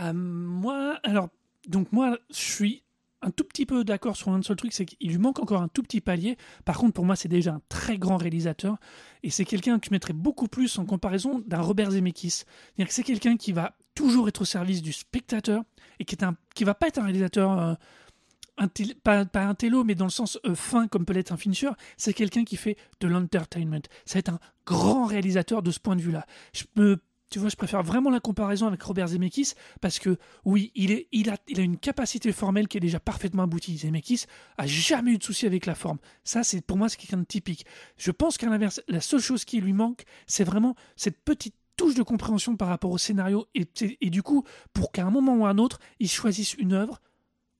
[0.00, 1.28] Euh, moi, alors,
[1.68, 2.83] donc moi, je suis
[3.24, 5.68] un tout petit peu d'accord sur un seul truc, c'est qu'il lui manque encore un
[5.68, 6.36] tout petit palier.
[6.64, 8.76] Par contre, pour moi, c'est déjà un très grand réalisateur.
[9.22, 12.44] Et c'est quelqu'un que je mettrais beaucoup plus en comparaison d'un Robert Zemeckis.
[12.88, 15.62] C'est quelqu'un qui va toujours être au service du spectateur
[15.98, 18.66] et qui est un, qui va pas être un réalisateur, euh,
[19.02, 21.70] pas, un télo, mais dans le sens euh, fin comme peut l'être un Fincher.
[21.96, 23.82] C'est quelqu'un qui fait de l'entertainment.
[24.14, 26.26] Être un grand réalisateur de ce point de vue-là.
[26.52, 27.00] Je me
[27.34, 31.36] tu vois, je préfère vraiment la comparaison avec Robert Zemeckis parce que oui, il, a,
[31.60, 33.76] une capacité formelle qui est déjà parfaitement aboutie.
[33.76, 35.98] Zemeckis a jamais eu de souci avec la forme.
[36.22, 37.66] Ça, c'est pour moi, c'est quelqu'un de typique.
[37.96, 41.96] Je pense qu'à l'inverse, la seule chose qui lui manque, c'est vraiment cette petite touche
[41.96, 45.48] de compréhension par rapport au scénario et, du coup, pour qu'à un moment ou à
[45.50, 47.00] un autre, il choisisse une œuvre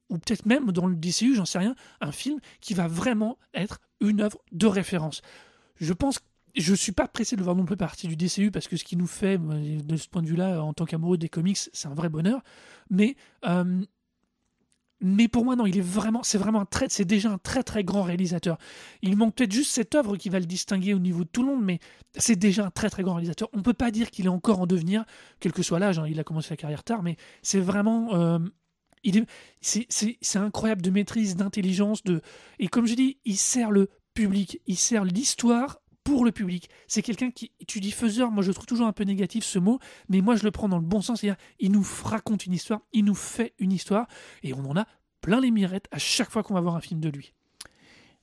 [0.08, 3.80] ou peut-être même dans le DCU, j'en sais rien, un film qui va vraiment être
[4.00, 5.20] une œuvre de référence.
[5.80, 6.20] Je pense
[6.54, 8.96] je suis pas pressé de voir non plus partie du DCU parce que ce qui
[8.96, 12.08] nous fait, de ce point de vue-là, en tant qu'amoureux des comics, c'est un vrai
[12.08, 12.42] bonheur.
[12.90, 13.84] Mais, euh,
[15.00, 17.62] mais pour moi, non, il est vraiment, c'est vraiment un très, c'est déjà un très
[17.62, 18.56] très grand réalisateur.
[19.02, 21.48] Il manque peut-être juste cette œuvre qui va le distinguer au niveau de tout le
[21.48, 21.80] monde, mais
[22.16, 23.48] c'est déjà un très très grand réalisateur.
[23.52, 25.04] On peut pas dire qu'il est encore en devenir,
[25.40, 25.98] quel que soit l'âge.
[25.98, 28.14] hein, il a commencé sa carrière tard, mais c'est vraiment.
[28.14, 28.38] euh,
[29.60, 32.22] c'est incroyable de maîtrise, d'intelligence, de
[32.58, 36.68] et comme je dis, il sert le public, il sert l'histoire pour le public.
[36.86, 39.78] C'est quelqu'un qui, tu dis faiseur, moi je trouve toujours un peu négatif ce mot,
[40.08, 42.80] mais moi je le prends dans le bon sens, c'est-à-dire il nous raconte une histoire,
[42.92, 44.06] il nous fait une histoire,
[44.42, 44.86] et on en a
[45.20, 47.32] plein les mirettes à chaque fois qu'on va voir un film de lui.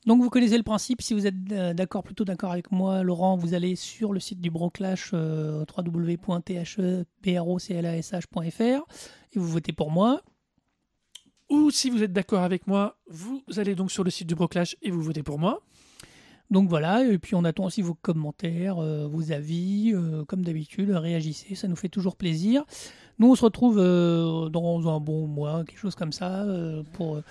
[0.06, 3.36] Donc vous connaissez le principe, si vous êtes euh, d'accord, plutôt d'accord avec moi, Laurent,
[3.36, 10.22] vous allez sur le site du Broclash, euh, www.thebroclash.fr, et vous votez pour moi.
[11.50, 14.78] Ou si vous êtes d'accord avec moi, vous allez donc sur le site du Broclash
[14.82, 15.62] et vous votez pour moi.
[16.52, 20.92] Donc voilà, et puis on attend aussi vos commentaires, euh, vos avis, euh, comme d'habitude,
[20.92, 22.66] réagissez, ça nous fait toujours plaisir.
[23.20, 27.22] Nous on se retrouve euh, dans un bon mois, quelque chose comme ça, euh, pour...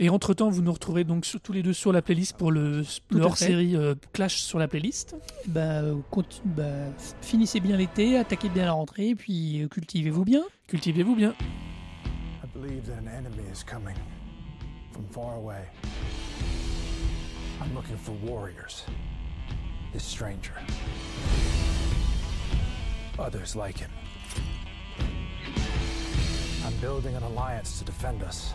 [0.00, 2.82] Et entre-temps, vous nous retrouvez donc sur- tous les deux sur la playlist pour le,
[3.10, 5.16] le hors-série euh, Clash sur la playlist.
[5.48, 5.82] bah,
[6.44, 6.62] bah,
[7.20, 10.42] finissez bien l'été, attaquez bien la rentrée, et puis euh, cultivez-vous bien.
[10.68, 11.34] Cultivez-vous bien.
[12.42, 13.96] I believe that an enemy is coming
[14.92, 15.62] from far away.
[17.60, 18.84] I'm looking for warriors.
[19.92, 20.54] This stranger.
[23.18, 23.90] Others like him.
[26.64, 28.54] I'm building an alliance to defend us.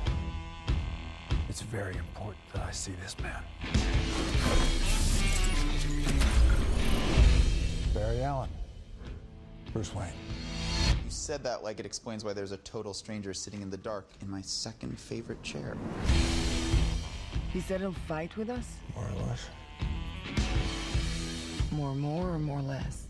[1.50, 3.44] It's very important that I see this man.
[7.94, 8.50] Barry Allen.
[9.74, 10.08] Bruce Wayne.
[11.04, 14.08] You said that like it explains why there's a total stranger sitting in the dark
[14.22, 15.78] in my second favorite chair.
[17.58, 18.76] He said he'll fight with us?
[18.94, 19.50] More or less.
[21.72, 23.08] More more or more less?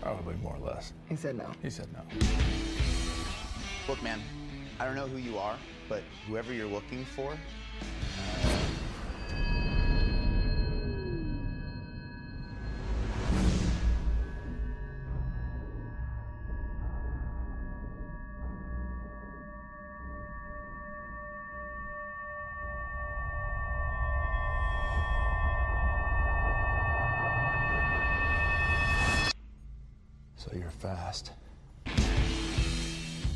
[0.00, 0.92] Probably more or less.
[1.08, 1.50] He said no.
[1.60, 2.02] He said no.
[3.88, 4.20] Look, man,
[4.78, 5.56] I don't know who you are,
[5.88, 8.55] but whoever you're looking for, uh,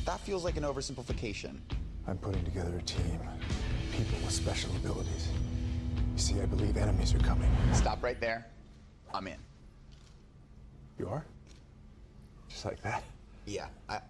[0.05, 1.59] that feels like an oversimplification.
[2.09, 3.21] I'm putting together a team.
[3.93, 5.29] People with special abilities.
[6.15, 7.51] You see, I believe enemies are coming.
[7.73, 8.47] Stop right there.
[9.15, 9.37] I'm in.
[10.99, 11.25] You are?
[12.49, 13.05] Just like that?
[13.47, 14.01] Yeah, I.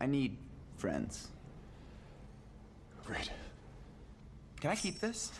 [0.00, 0.36] I need
[0.76, 1.28] friends.
[3.04, 3.30] Great.
[4.60, 5.32] Can I keep this?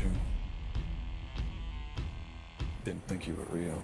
[0.00, 0.10] You.
[2.84, 3.82] Didn't think you were real.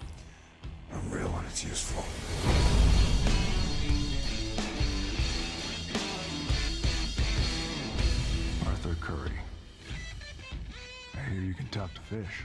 [0.92, 2.04] I'm real when it's useful.
[8.68, 9.32] Arthur Curry.
[11.14, 12.44] I hear you can talk to fish.